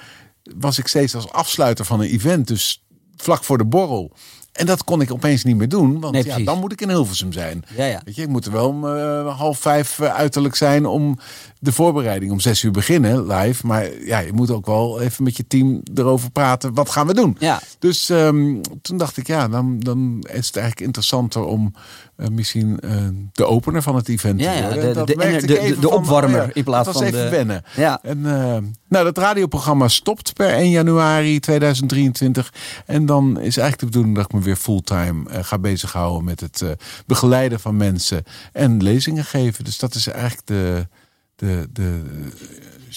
was 0.55 0.79
ik 0.79 0.87
steeds 0.87 1.15
als 1.15 1.31
afsluiter 1.31 1.85
van 1.85 1.99
een 1.99 2.09
event. 2.09 2.47
Dus 2.47 2.83
vlak 3.15 3.43
voor 3.43 3.57
de 3.57 3.65
borrel. 3.65 4.11
En 4.57 4.65
dat 4.65 4.83
kon 4.83 5.01
ik 5.01 5.11
opeens 5.11 5.43
niet 5.43 5.55
meer 5.55 5.69
doen. 5.69 5.99
Want 5.99 6.13
Nee, 6.13 6.25
ja, 6.25 6.39
dan 6.39 6.59
moet 6.59 6.71
ik 6.71 6.81
in 6.81 6.89
Hilversum 6.89 7.31
zijn. 7.31 7.63
Ja, 7.75 7.85
ja. 7.85 8.01
Weet 8.05 8.15
je, 8.15 8.21
ik 8.21 8.27
moet 8.27 8.45
er 8.45 8.51
wel 8.51 8.67
om 8.67 8.87
eh, 8.87 9.37
half 9.37 9.59
vijf 9.59 9.99
eh, 9.99 10.15
uiterlijk 10.15 10.55
zijn 10.55 10.85
om 10.85 11.19
de 11.59 11.71
voorbereiding 11.71 12.31
om 12.31 12.39
zes 12.39 12.63
uur 12.63 12.71
beginnen 12.71 13.27
live. 13.27 13.67
Maar 13.67 14.03
ja, 14.05 14.19
je 14.19 14.33
moet 14.33 14.51
ook 14.51 14.65
wel 14.65 15.01
even 15.01 15.23
met 15.23 15.37
je 15.37 15.47
team 15.47 15.81
erover 15.95 16.31
praten. 16.31 16.73
Wat 16.73 16.89
gaan 16.89 17.07
we 17.07 17.13
doen? 17.13 17.35
Ja. 17.39 17.61
Dus 17.79 18.09
ehm, 18.09 18.61
toen 18.81 18.97
dacht 18.97 19.17
ik, 19.17 19.27
ja, 19.27 19.47
dan, 19.47 19.79
dan 19.79 20.27
is 20.31 20.47
het 20.47 20.55
eigenlijk 20.55 20.85
interessanter 20.85 21.43
om 21.43 21.73
eh, 22.17 22.27
misschien 22.27 22.79
eh, 22.79 22.91
de 23.31 23.45
opener 23.45 23.81
van 23.81 23.95
het 23.95 24.09
event 24.09 24.39
Ja, 24.41 24.69
de- 24.69 24.91
dat 24.93 25.07
de- 25.07 25.15
de- 25.45 25.75
van, 25.81 25.91
opwarmer 25.91 26.41
ja, 26.45 26.49
in 26.53 26.63
plaats 26.63 26.89
van 26.91 27.03
even 27.03 27.23
de- 27.23 27.29
wennen. 27.29 27.63
Ja. 27.75 27.99
En 28.03 28.25
eh, 28.25 28.57
nou, 28.89 29.03
dat 29.05 29.17
radioprogramma 29.17 29.87
stopt 29.87 30.33
per 30.33 30.49
1 30.53 30.69
januari 30.69 31.39
2023. 31.39 32.53
En 32.85 33.05
dan 33.05 33.27
is 33.39 33.57
eigenlijk 33.57 33.79
de 33.79 33.85
bedoeling 33.85 34.15
dat 34.15 34.25
ik 34.25 34.31
me 34.33 34.41
weer 34.41 34.55
fulltime 34.55 35.43
ga 35.43 35.59
bezighouden 35.59 36.23
met 36.23 36.39
het 36.39 36.63
begeleiden 37.05 37.59
van 37.59 37.77
mensen 37.77 38.23
en 38.53 38.83
lezingen 38.83 39.25
geven. 39.25 39.63
Dus 39.63 39.77
dat 39.79 39.95
is 39.95 40.07
eigenlijk 40.07 40.47
de, 40.47 40.87
de, 41.35 41.67
de 41.73 42.01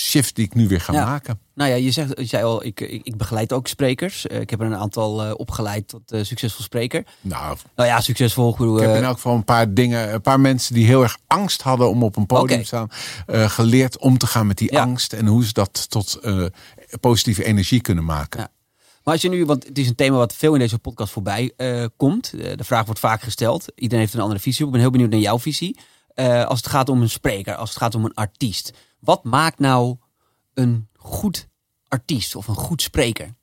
shift 0.00 0.34
die 0.34 0.44
ik 0.44 0.54
nu 0.54 0.68
weer 0.68 0.80
ga 0.80 0.92
Ja. 0.92 1.04
maken. 1.04 1.40
Nou 1.54 1.70
ja, 1.70 1.76
je, 1.76 1.90
zegt, 1.90 2.18
je 2.18 2.24
zei 2.24 2.44
al, 2.44 2.64
ik, 2.64 2.80
ik, 2.80 3.00
ik 3.04 3.16
begeleid 3.16 3.52
ook 3.52 3.66
sprekers. 3.68 4.26
Eh, 4.26 4.40
ik 4.40 4.50
heb 4.50 4.60
er 4.60 4.66
een 4.66 4.76
aantal 4.76 5.22
eh, 5.24 5.32
opgeleid 5.36 5.88
tot 5.88 6.12
eh, 6.12 6.22
succesvol 6.24 6.64
spreker. 6.64 7.04
Nou, 7.20 7.56
Nou 7.76 7.88
ja, 7.88 8.00
succesvol. 8.00 8.50
Ik 8.50 8.56
bedoel, 8.56 8.76
ik 8.76 8.86
heb 8.86 8.96
in 8.96 9.04
elk 9.04 9.14
geval 9.14 9.34
een 9.34 9.44
paar 9.44 9.74
dingen, 9.74 10.12
een 10.12 10.20
paar 10.20 10.40
mensen 10.40 10.74
die 10.74 10.86
heel 10.86 11.02
erg 11.02 11.18
angst 11.26 11.62
hadden 11.62 11.88
om 11.90 12.02
op 12.02 12.16
een 12.16 12.26
podium 12.26 12.60
te 12.60 12.66
staan, 12.66 12.88
geleerd 13.50 13.98
om 13.98 14.18
te 14.18 14.26
gaan 14.26 14.46
met 14.46 14.58
die 14.58 14.72
Ja. 14.72 14.82
angst 14.82 15.12
en 15.12 15.26
hoe 15.26 15.44
ze 15.44 15.52
dat 15.52 15.90
tot 15.90 16.20
positieve 17.00 17.44
energie 17.44 17.80
kunnen 17.80 18.04
maken. 18.04 18.40
Ja. 18.40 18.48
Maar 19.04 19.14
als 19.14 19.22
je 19.22 19.28
nu, 19.28 19.44
want 19.46 19.66
het 19.66 19.78
is 19.78 19.88
een 19.88 19.94
thema 19.94 20.16
wat 20.16 20.34
veel 20.34 20.52
in 20.52 20.58
deze 20.58 20.78
podcast 20.78 21.12
voorbij 21.12 21.52
komt. 21.96 22.30
De 22.30 22.64
vraag 22.64 22.84
wordt 22.84 23.00
vaak 23.00 23.22
gesteld. 23.22 23.64
Iedereen 23.74 24.00
heeft 24.04 24.14
een 24.14 24.20
andere 24.20 24.40
visie. 24.40 24.64
Ik 24.66 24.70
ben 24.70 24.80
heel 24.80 24.90
benieuwd 24.90 25.10
naar 25.10 25.20
jouw 25.20 25.38
visie. 25.38 25.78
Als 26.46 26.58
het 26.58 26.66
gaat 26.68 26.88
om 26.88 27.02
een 27.02 27.10
spreker, 27.10 27.54
als 27.54 27.68
het 27.68 27.78
gaat 27.78 27.94
om 27.94 28.04
een 28.04 28.14
artiest. 28.14 28.72
Wat 29.00 29.24
maakt 29.24 29.58
nou 29.58 29.96
een 30.54 30.88
goed 30.96 31.48
artiest 31.88 32.36
of 32.36 32.48
een 32.48 32.54
goed 32.54 32.82
spreker? 32.82 33.34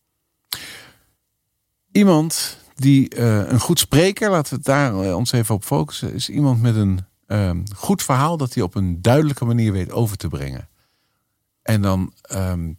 Iemand 1.91 2.57
die 2.75 3.09
eh, 3.09 3.49
een 3.49 3.59
goed 3.59 3.79
spreker, 3.79 4.29
laten 4.29 4.57
we 4.57 4.63
daar 4.63 5.03
eh, 5.03 5.15
ons 5.15 5.31
even 5.31 5.55
op 5.55 5.63
focussen, 5.63 6.13
is 6.13 6.29
iemand 6.29 6.61
met 6.61 6.75
een 6.75 7.05
ehm, 7.27 7.63
goed 7.75 8.03
verhaal 8.03 8.37
dat 8.37 8.53
hij 8.53 8.63
op 8.63 8.75
een 8.75 9.01
duidelijke 9.01 9.45
manier 9.45 9.71
weet 9.71 9.91
over 9.91 10.17
te 10.17 10.27
brengen. 10.27 10.69
En 11.61 11.81
dan 11.81 12.13
ehm, 12.21 12.73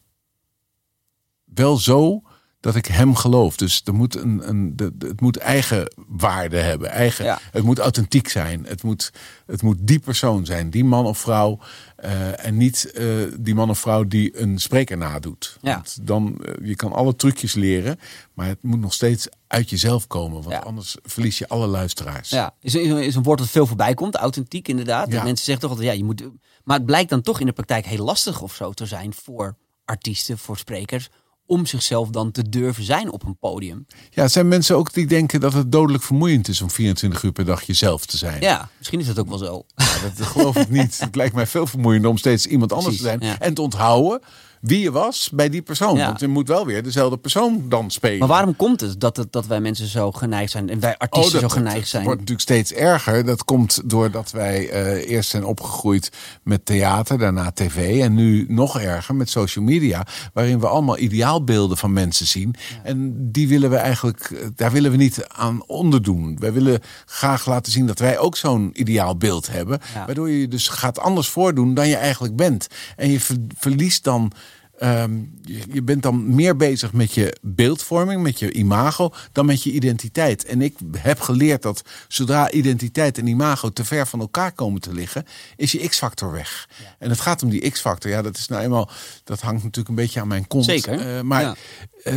wel 1.44 1.76
zo 1.76 2.22
dat 2.60 2.74
ik 2.74 2.86
hem 2.86 3.14
geloof. 3.14 3.56
Dus 3.56 3.80
er 3.84 3.94
moet 3.94 4.14
een, 4.16 4.48
een, 4.48 4.92
het 4.98 5.20
moet 5.20 5.36
eigen 5.36 5.94
waarde 6.08 6.56
hebben. 6.56 6.90
Eigen, 6.90 7.24
Ja. 7.24 7.38
Het 7.50 7.62
moet 7.62 7.78
authentiek 7.78 8.28
zijn. 8.28 8.64
Het 8.66 8.82
moet, 8.82 9.12
het 9.46 9.62
moet 9.62 9.76
die 9.80 9.98
persoon 9.98 10.46
zijn. 10.46 10.70
Die 10.70 10.84
man 10.84 11.06
of 11.06 11.18
vrouw. 11.18 11.58
eh, 11.96 12.46
en 12.46 12.56
niet 12.56 12.90
eh, 12.92 13.06
die 13.40 13.54
man 13.54 13.70
of 13.70 13.78
vrouw 13.78 14.04
die 14.04 14.40
een 14.40 14.58
spreker 14.58 14.96
nadoet. 14.96 15.58
Ja. 15.60 15.74
Want 15.74 15.98
dan, 16.06 16.44
eh, 16.44 16.66
je 16.68 16.76
kan 16.76 16.92
alle 16.92 17.16
trucjes 17.16 17.54
leren. 17.54 17.98
Maar 18.34 18.46
het 18.46 18.62
moet 18.62 18.80
nog 18.80 18.92
steeds 18.92 19.28
uit 19.46 19.70
jezelf 19.70 20.06
komen. 20.06 20.38
Want 20.42 20.50
Ja. 20.54 20.58
anders 20.58 20.96
verlies 21.02 21.38
je 21.38 21.48
alle 21.48 21.66
luisteraars. 21.66 22.28
Ja, 22.30 22.54
is, 22.60 22.74
is, 22.74 22.92
is 23.06 23.14
een 23.14 23.22
woord 23.22 23.38
dat 23.38 23.48
veel 23.48 23.66
voorbij 23.66 23.94
komt. 23.94 24.14
Authentiek 24.16 24.68
inderdaad. 24.68 25.12
Ja. 25.12 25.22
Mensen 25.24 25.44
zeggen 25.44 25.62
toch 25.62 25.70
altijd, 25.70 25.88
ja, 25.88 25.94
je 25.96 26.04
moet... 26.04 26.22
Maar 26.64 26.76
het 26.76 26.86
blijkt 26.86 27.10
dan 27.10 27.20
toch 27.22 27.40
in 27.40 27.46
de 27.46 27.52
praktijk 27.52 27.86
heel 27.86 28.04
lastig 28.04 28.40
of 28.42 28.54
zo 28.54 28.72
te 28.72 28.86
zijn 28.86 29.14
voor 29.14 29.56
artiesten, 29.84 30.38
voor 30.38 30.58
sprekers. 30.58 31.08
Om 31.48 31.66
zichzelf 31.66 32.08
dan 32.08 32.30
te 32.30 32.48
durven 32.48 32.84
zijn 32.84 33.12
op 33.12 33.24
een 33.24 33.38
podium. 33.38 33.86
Ja, 34.10 34.22
het 34.22 34.32
zijn 34.32 34.48
mensen 34.48 34.76
ook 34.76 34.92
die 34.92 35.06
denken 35.06 35.40
dat 35.40 35.52
het 35.52 35.72
dodelijk 35.72 36.04
vermoeiend 36.04 36.48
is 36.48 36.60
om 36.60 36.70
24 36.70 37.22
uur 37.22 37.32
per 37.32 37.44
dag 37.44 37.62
jezelf 37.62 38.06
te 38.06 38.16
zijn. 38.16 38.40
Ja, 38.40 38.68
misschien 38.78 39.00
is 39.00 39.06
dat 39.06 39.18
ook 39.18 39.28
wel 39.28 39.38
zo. 39.38 39.64
Ja, 39.76 39.86
dat 40.16 40.26
geloof 40.26 40.56
ik 40.56 40.68
niet. 40.68 40.98
Het 40.98 41.14
lijkt 41.16 41.34
mij 41.34 41.46
veel 41.46 41.66
vermoeiender 41.66 42.10
om 42.10 42.16
steeds 42.16 42.46
iemand 42.46 42.72
anders 42.72 42.96
te 42.96 43.02
zijn. 43.02 43.20
ja. 43.20 43.38
En 43.38 43.54
te 43.54 43.62
onthouden 43.62 44.20
wie 44.60 44.80
je 44.80 44.90
was 44.92 45.30
bij 45.32 45.48
die 45.48 45.62
persoon. 45.62 45.96
Ja. 45.96 46.06
Want 46.06 46.20
je 46.20 46.28
moet 46.28 46.48
wel 46.48 46.66
weer 46.66 46.82
dezelfde 46.82 47.16
persoon 47.16 47.64
dan 47.68 47.90
spelen. 47.90 48.18
Maar 48.18 48.28
waarom 48.28 48.56
komt 48.56 48.80
het 48.80 49.00
dat, 49.00 49.16
het, 49.16 49.32
dat 49.32 49.46
wij 49.46 49.60
mensen 49.60 49.86
zo 49.86 50.12
geneigd 50.12 50.50
zijn 50.50 50.68
en 50.70 50.80
wij 50.80 50.96
artiesten 50.98 51.34
Oh, 51.34 51.40
dat, 51.40 51.50
zo 51.50 51.56
geneigd 51.56 51.78
dat 51.78 51.88
zijn? 51.88 52.04
wordt 52.04 52.18
natuurlijk 52.20 52.48
steeds 52.48 52.72
erger. 52.72 53.24
Dat 53.24 53.44
komt 53.44 53.80
doordat 53.90 54.30
wij 54.30 54.68
eh, 54.70 55.10
eerst 55.10 55.30
zijn 55.30 55.44
opgegroeid 55.44 56.10
met 56.42 56.66
theater, 56.66 57.18
daarna 57.18 57.50
tv 57.52 58.00
en 58.02 58.14
nu 58.14 58.44
nog 58.48 58.80
erger 58.80 59.14
met 59.14 59.30
social 59.30 59.64
media, 59.64 60.06
waarin 60.32 60.60
we 60.60 60.66
allemaal 60.68 60.98
ideaalbeelden 60.98 61.76
van 61.76 61.92
mensen 61.92 62.26
zien. 62.26 62.54
En 62.82 63.14
die 63.32 63.48
willen 63.48 63.70
we 63.70 63.76
eigenlijk, 63.76 64.20
eh, 64.30 64.46
daar 64.54 64.72
willen 64.72 64.90
we 64.90 64.96
niet 64.96 65.24
aan 65.28 65.62
onderdoen. 65.66 66.36
Wij 66.38 66.52
willen 66.52 66.80
graag 67.06 67.46
laten 67.46 67.72
zien 67.72 67.86
dat 67.86 67.98
wij 67.98 68.18
ook 68.18 68.36
zo'n 68.36 68.70
ideaal 68.74 69.16
beeld 69.16 69.50
hebben, 69.50 69.78
Ja. 69.94 70.06
waardoor 70.06 70.30
je 70.30 70.40
je 70.40 70.48
dus 70.48 70.68
gaat 70.68 70.98
anders 70.98 71.28
voordoen 71.28 71.74
dan 71.74 71.88
je 71.88 71.96
eigenlijk 71.96 72.36
bent. 72.36 72.66
En 72.96 73.10
je 73.10 73.20
ver- 73.20 73.36
verliest 73.56 74.04
dan 74.04 74.32
Ehm, 74.78 75.12
je, 75.42 75.62
je 75.72 75.82
bent 75.82 76.02
dan 76.02 76.34
meer 76.34 76.56
bezig 76.56 76.92
met 76.92 77.12
je 77.12 77.36
beeldvorming, 77.42 78.22
met 78.22 78.38
je 78.38 78.52
imago, 78.52 79.12
dan 79.32 79.46
met 79.46 79.62
je 79.62 79.72
identiteit. 79.72 80.44
En 80.44 80.62
ik 80.62 80.76
heb 80.98 81.20
geleerd 81.20 81.62
dat 81.62 81.82
zodra 82.08 82.50
identiteit 82.50 83.18
en 83.18 83.26
imago 83.26 83.70
te 83.72 83.84
ver 83.84 84.06
van 84.06 84.20
elkaar 84.20 84.52
komen 84.52 84.80
te 84.80 84.92
liggen, 84.92 85.24
is 85.56 85.72
je 85.72 85.88
X-factor 85.88 86.32
weg. 86.32 86.68
En 86.98 87.10
het 87.10 87.20
gaat 87.20 87.42
om 87.42 87.48
die 87.50 87.70
X-factor. 87.70 88.10
Ja, 88.10 88.22
dat 88.22 88.36
is 88.36 88.48
nou 88.48 88.62
eenmaal, 88.62 88.90
dat 89.24 89.40
hangt 89.40 89.62
natuurlijk 89.62 89.88
een 89.88 89.94
beetje 90.04 90.20
aan 90.20 90.28
mijn 90.28 90.46
kont. 90.46 90.64
Zeker, 90.64 91.16
Eh, 91.16 91.20
maar 91.22 91.42
ja. 91.42 91.56
eh, 92.02 92.14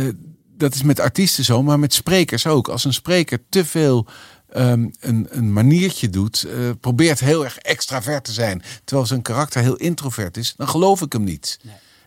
dat 0.56 0.74
is 0.74 0.82
met 0.82 1.00
artiesten 1.00 1.44
zo, 1.44 1.62
maar 1.62 1.78
met 1.78 1.94
sprekers 1.94 2.46
ook. 2.46 2.68
Als 2.68 2.84
een 2.84 2.92
spreker 2.92 3.38
te 3.48 3.64
veel 3.64 4.06
ehm, 4.48 4.88
een, 5.00 5.26
een 5.30 5.52
maniertje 5.52 6.10
doet, 6.10 6.42
eh, 6.44 6.70
probeert 6.80 7.20
heel 7.20 7.44
erg 7.44 7.58
extravert 7.58 8.24
te 8.24 8.32
zijn, 8.32 8.62
terwijl 8.84 9.06
zijn 9.08 9.22
karakter 9.22 9.62
heel 9.62 9.76
introvert 9.76 10.36
is, 10.36 10.54
dan 10.56 10.68
geloof 10.68 11.00
ik 11.00 11.12
hem 11.12 11.24
niet. 11.24 11.58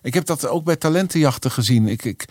Ik 0.05 0.13
heb 0.13 0.25
dat 0.25 0.47
ook 0.47 0.63
bij 0.63 0.75
talentenjachten 0.75 1.51
gezien. 1.51 1.87
Ik, 1.87 2.03
ik 2.03 2.25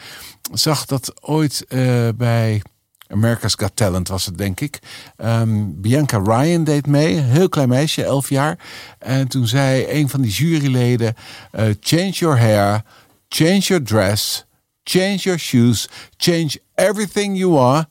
zag 0.53 0.87
dat 0.87 1.23
ooit 1.23 1.65
eh, 1.69 2.09
bij 2.15 2.63
America's 3.07 3.55
Got 3.55 3.77
Talent 3.77 4.09
was 4.09 4.27
het, 4.27 4.39
denk 4.39 4.61
ik. 4.61 4.79
Ehm, 5.17 5.65
Bianca 5.67 6.19
Ryan 6.19 6.65
deed 6.65 6.87
mee, 6.87 7.15
heel 7.15 7.49
klein 7.49 7.69
meisje, 7.69 8.05
11 8.05 8.29
jaar. 8.29 8.59
En 8.99 9.29
toen 9.29 9.47
zei 9.47 9.87
een 9.89 10.09
van 10.09 10.21
die 10.21 10.31
juryleden: 10.31 11.15
eh, 11.51 11.65
Change 11.81 12.11
your 12.11 12.39
hair, 12.39 12.83
change 13.29 13.59
your 13.59 13.85
dress, 13.85 14.45
change 14.83 15.17
your 15.17 15.39
shoes, 15.39 15.89
change 16.17 16.51
everything 16.75 17.39
you 17.39 17.59
are, 17.59 17.89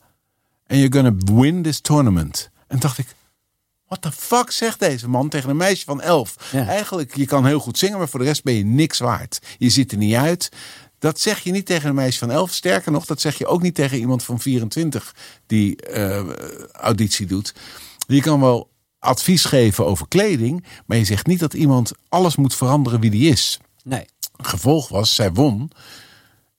and 0.66 0.78
you're 0.78 0.92
gonna 0.92 1.40
win 1.40 1.62
this 1.62 1.80
tournament. 1.80 2.50
En 2.66 2.78
dacht 2.78 2.98
ik. 2.98 3.06
What 3.86 4.02
the 4.02 4.12
fuck 4.12 4.50
zegt 4.50 4.78
deze 4.78 5.08
man 5.08 5.28
tegen 5.28 5.50
een 5.50 5.56
meisje 5.56 5.84
van 5.84 6.00
11? 6.00 6.50
Ja. 6.52 6.66
Eigenlijk, 6.66 7.16
je 7.16 7.26
kan 7.26 7.46
heel 7.46 7.58
goed 7.58 7.78
zingen, 7.78 7.98
maar 7.98 8.08
voor 8.08 8.20
de 8.20 8.26
rest 8.26 8.42
ben 8.42 8.54
je 8.54 8.64
niks 8.64 8.98
waard. 8.98 9.38
Je 9.58 9.70
ziet 9.70 9.92
er 9.92 9.98
niet 9.98 10.14
uit. 10.14 10.48
Dat 10.98 11.20
zeg 11.20 11.40
je 11.40 11.50
niet 11.50 11.66
tegen 11.66 11.88
een 11.88 11.94
meisje 11.94 12.18
van 12.18 12.30
11. 12.30 12.52
Sterker 12.52 12.92
nog, 12.92 13.06
dat 13.06 13.20
zeg 13.20 13.38
je 13.38 13.46
ook 13.46 13.62
niet 13.62 13.74
tegen 13.74 13.98
iemand 13.98 14.22
van 14.22 14.40
24 14.40 15.14
die 15.46 15.76
eh, 15.76 16.24
auditie 16.72 17.26
doet. 17.26 17.54
Je 18.06 18.20
kan 18.20 18.40
wel 18.40 18.70
advies 18.98 19.44
geven 19.44 19.86
over 19.86 20.08
kleding, 20.08 20.64
maar 20.86 20.96
je 20.96 21.04
zegt 21.04 21.26
niet 21.26 21.40
dat 21.40 21.54
iemand 21.54 21.92
alles 22.08 22.36
moet 22.36 22.54
veranderen 22.54 23.00
wie 23.00 23.10
die 23.10 23.30
is. 23.30 23.60
Nee. 23.82 24.04
Gevolg 24.36 24.88
was, 24.88 25.14
zij 25.14 25.32
won. 25.32 25.70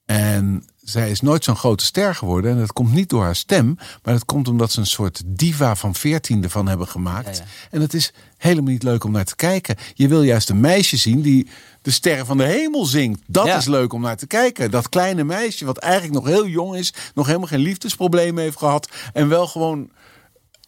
En 0.04 0.64
zij 0.88 1.10
is 1.10 1.20
nooit 1.20 1.44
zo'n 1.44 1.56
grote 1.56 1.84
ster 1.84 2.14
geworden. 2.14 2.50
En 2.50 2.58
dat 2.58 2.72
komt 2.72 2.92
niet 2.92 3.08
door 3.08 3.22
haar 3.22 3.36
stem. 3.36 3.74
Maar 4.02 4.14
dat 4.14 4.24
komt 4.24 4.48
omdat 4.48 4.72
ze 4.72 4.80
een 4.80 4.86
soort 4.86 5.22
diva 5.26 5.76
van 5.76 5.94
veertiende 5.94 6.50
van 6.50 6.68
hebben 6.68 6.88
gemaakt. 6.88 7.36
Ja, 7.36 7.42
ja. 7.44 7.50
En 7.70 7.80
het 7.80 7.94
is 7.94 8.12
helemaal 8.36 8.72
niet 8.72 8.82
leuk 8.82 9.04
om 9.04 9.10
naar 9.12 9.24
te 9.24 9.36
kijken. 9.36 9.76
Je 9.94 10.08
wil 10.08 10.22
juist 10.22 10.48
een 10.50 10.60
meisje 10.60 10.96
zien 10.96 11.20
die 11.22 11.48
de 11.82 11.90
sterren 11.90 12.26
van 12.26 12.36
de 12.38 12.44
hemel 12.44 12.84
zingt. 12.84 13.20
Dat 13.26 13.46
Ja. 13.46 13.56
is 13.56 13.64
leuk 13.66 13.92
om 13.92 14.00
naar 14.00 14.16
te 14.16 14.26
kijken. 14.26 14.70
Dat 14.70 14.88
kleine 14.88 15.24
meisje 15.24 15.64
wat 15.64 15.76
eigenlijk 15.78 16.14
nog 16.14 16.26
heel 16.26 16.46
jong 16.46 16.76
is. 16.76 16.94
Nog 17.14 17.26
helemaal 17.26 17.48
geen 17.48 17.58
liefdesproblemen 17.60 18.42
heeft 18.42 18.58
gehad. 18.58 18.88
En 19.12 19.28
wel 19.28 19.46
gewoon 19.46 19.90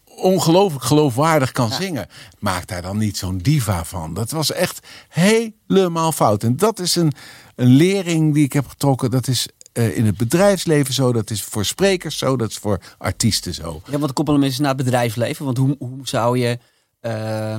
ongelooflijk 0.05 0.85
geloofwaardig 0.85 1.53
kan 1.53 1.71
zingen. 1.73 2.07
Maak 2.39 2.67
daar 2.67 2.83
dan 2.83 2.99
niet 2.99 3.17
zo'n 3.17 3.39
diva 3.39 3.85
van. 3.85 4.15
Dat 4.15 4.31
was 4.31 4.53
echt 4.53 4.87
helemaal 5.09 6.13
fout. 6.13 6.43
En 6.43 6.57
dat 6.57 6.79
is 6.79 6.97
een, 6.97 7.13
een 7.57 7.69
lering 7.69 8.35
die 8.35 8.45
ik 8.45 8.53
heb 8.53 8.69
getrokken. 8.69 9.11
Dat 9.11 9.29
is 9.29 9.49
eh, 9.79 9.97
in 9.97 10.07
het 10.07 10.17
bedrijfsleven 10.17 10.95
zo. 10.95 11.13
Dat 11.13 11.31
is 11.31 11.43
voor 11.43 11.65
sprekers 11.65 12.19
zo. 12.19 12.37
Dat 12.37 12.51
is 12.51 12.57
voor 12.57 12.81
artiesten 12.99 13.55
zo. 13.55 13.83
Ja, 13.91 13.99
wat 13.99 14.13
koppelen 14.13 14.41
mensen 14.41 14.63
naar 14.63 14.75
het 14.75 14.85
bedrijfsleven? 14.85 15.45
Want 15.45 15.57
hoe, 15.57 15.77
hoe 15.79 15.99
zou 16.03 16.39
je 16.39 16.59
eh, 17.01 17.57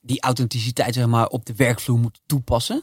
die 0.00 0.20
authenticiteit 0.22 0.94
zeg 0.94 1.06
maar, 1.06 1.26
op 1.26 1.46
de 1.46 1.54
werkvloer 1.56 1.98
moeten 1.98 2.22
toepassen? 2.26 2.82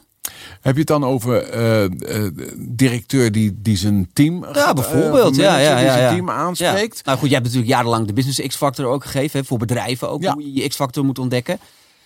Heb 0.60 0.72
je 0.72 0.78
het 0.78 0.88
dan 0.88 1.04
over 1.04 1.42
eh, 1.42 1.84
eh, 1.84 2.32
directeur 2.56 3.32
die, 3.32 3.54
die 3.62 3.76
zijn 3.76 4.10
team 4.12 4.44
Ja, 4.52 4.72
bijvoorbeeld. 4.72 5.36
ja, 5.36 5.42
manager 5.50 5.70
ja, 5.70 5.76
die 5.76 5.84
ja, 5.84 5.92
zijn 5.92 6.04
ja. 6.04 6.10
team 6.10 6.30
aanspreekt? 6.30 6.96
Ja. 6.96 7.02
Nou 7.04 7.18
goed, 7.18 7.28
jij 7.28 7.38
hebt 7.38 7.44
natuurlijk 7.44 7.72
jarenlang 7.72 8.06
de 8.06 8.12
Business 8.12 8.46
X-Factor 8.46 8.86
ook 8.86 9.04
gegeven. 9.04 9.40
Hè, 9.40 9.46
voor 9.46 9.58
bedrijven 9.58 10.10
ook, 10.10 10.22
Ja. 10.22 10.32
hoe 10.32 10.42
je 10.42 10.62
je 10.62 10.68
X-Factor 10.68 11.04
moet 11.04 11.18
ontdekken. 11.18 11.58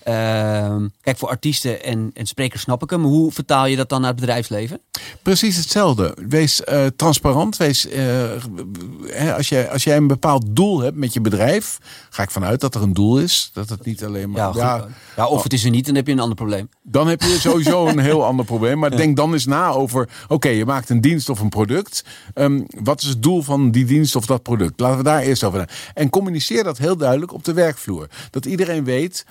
Ehm, 0.02 0.86
kijk, 1.00 1.18
voor 1.18 1.28
artiesten 1.28 1.82
en, 1.82 2.10
en 2.14 2.26
sprekers 2.26 2.62
snap 2.62 2.82
ik 2.82 2.90
hem. 2.90 3.04
Hoe 3.04 3.32
vertaal 3.32 3.66
je 3.66 3.76
dat 3.76 3.88
dan 3.88 4.00
naar 4.00 4.10
het 4.10 4.20
bedrijfsleven? 4.20 4.80
Precies 5.22 5.56
hetzelfde. 5.56 6.16
Wees 6.28 6.64
eh, 6.64 6.86
transparant. 6.96 7.56
Wees, 7.56 7.88
eh, 7.88 9.34
als, 9.36 9.48
jij, 9.48 9.70
als 9.70 9.84
jij 9.84 9.96
een 9.96 10.06
bepaald 10.06 10.44
doel 10.48 10.80
hebt 10.80 10.96
met 10.96 11.12
je 11.12 11.20
bedrijf, 11.20 11.78
ga 12.10 12.22
ik 12.22 12.30
vanuit 12.30 12.60
dat 12.60 12.74
er 12.74 12.82
een 12.82 12.92
doel 12.92 13.18
is. 13.18 13.50
Dat 13.52 13.68
het 13.68 13.84
niet 13.84 14.04
alleen 14.04 14.30
maar. 14.30 14.56
Ja, 14.56 14.86
ja, 15.16 15.26
of 15.26 15.42
het 15.42 15.52
is 15.52 15.64
er 15.64 15.70
niet, 15.70 15.86
dan 15.86 15.94
heb 15.94 16.06
je 16.06 16.12
een 16.12 16.20
ander 16.20 16.36
probleem. 16.36 16.68
Dan 16.82 17.08
heb 17.08 17.22
je 17.22 17.36
sowieso 17.40 17.86
een 17.88 17.98
heel 17.98 18.24
ander 18.24 18.44
probleem. 18.44 18.78
Maar 18.78 18.96
denk 18.96 19.16
dan 19.16 19.32
eens 19.32 19.46
na 19.46 19.68
over: 19.68 20.08
oké, 20.28 20.48
je 20.48 20.64
maakt 20.64 20.90
een 20.90 21.00
dienst 21.00 21.28
of 21.28 21.40
een 21.40 21.48
product. 21.48 22.04
Ehm, 22.34 22.60
wat 22.82 23.02
is 23.02 23.08
het 23.08 23.22
doel 23.22 23.42
van 23.42 23.70
die 23.70 23.84
dienst 23.84 24.16
of 24.16 24.26
dat 24.26 24.42
product? 24.42 24.80
Laten 24.80 24.96
we 24.98 25.04
daar 25.04 25.20
eerst 25.20 25.44
over 25.44 25.58
na. 25.58 25.68
En 25.94 26.10
communiceer 26.10 26.64
dat 26.64 26.78
heel 26.78 26.96
duidelijk 26.96 27.32
op 27.32 27.44
de 27.44 27.52
werkvloer. 27.52 28.06
Dat 28.30 28.46
iedereen 28.46 28.84
weet. 28.84 29.24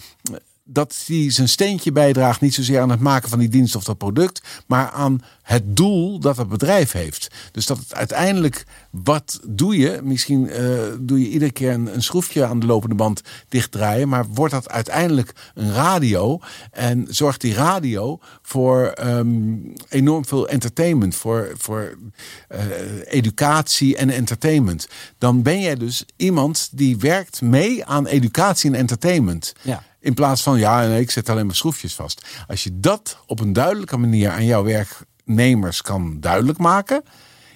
Dat 0.69 1.03
hij 1.05 1.31
zijn 1.31 1.49
steentje 1.49 1.91
bijdraagt, 1.91 2.41
niet 2.41 2.53
zozeer 2.53 2.79
aan 2.81 2.89
het 2.89 2.99
maken 2.99 3.29
van 3.29 3.39
die 3.39 3.49
dienst 3.49 3.75
of 3.75 3.83
dat 3.83 3.97
product, 3.97 4.41
maar 4.65 4.89
aan 4.89 5.21
het 5.47 5.75
doel 5.75 6.19
dat 6.19 6.37
het 6.37 6.47
bedrijf 6.47 6.91
heeft. 6.91 7.27
Dus 7.51 7.65
dat 7.65 7.79
uiteindelijk, 7.89 8.65
wat 8.91 9.39
doe 9.47 9.77
je? 9.77 9.99
Misschien 10.03 10.49
eh, 10.49 10.63
doe 10.99 11.21
je 11.21 11.29
iedere 11.29 11.51
keer 11.51 11.71
een, 11.71 11.93
een 11.93 12.03
schroefje 12.03 12.45
aan 12.45 12.59
de 12.59 12.65
lopende 12.65 12.95
band 12.95 13.21
dichtdraaien, 13.49 14.09
maar 14.09 14.25
wordt 14.27 14.53
dat 14.53 14.69
uiteindelijk 14.69 15.33
een 15.53 15.73
radio? 15.73 16.39
En 16.71 17.07
zorgt 17.09 17.41
die 17.41 17.53
radio 17.53 18.19
voor 18.41 18.85
ehm, 18.85 19.55
enorm 19.89 20.25
veel 20.25 20.47
entertainment, 20.47 21.15
voor, 21.15 21.51
voor 21.57 21.97
eh, 22.47 22.59
educatie 23.05 23.97
en 23.97 24.09
entertainment? 24.09 24.87
Dan 25.17 25.41
ben 25.41 25.61
jij 25.61 25.75
dus 25.75 26.05
iemand 26.15 26.69
die 26.71 26.97
werkt 26.97 27.41
mee 27.41 27.85
aan 27.85 28.07
educatie 28.07 28.69
en 28.69 28.75
entertainment. 28.75 29.53
Ja. 29.61 29.83
In 29.99 30.13
plaats 30.13 30.41
van, 30.43 30.59
ja, 30.59 30.87
nee, 30.87 31.01
ik 31.01 31.11
zet 31.11 31.29
alleen 31.29 31.45
maar 31.45 31.55
schroefjes 31.55 31.93
vast. 31.95 32.25
Als 32.47 32.63
je 32.63 32.79
dat 32.79 33.17
op 33.25 33.39
een 33.39 33.53
duidelijke 33.53 33.97
manier 33.97 34.29
aan 34.31 34.45
jouw 34.45 34.63
werknemers 34.63 35.81
kan 35.81 36.17
duidelijk 36.19 36.57
maken, 36.57 37.03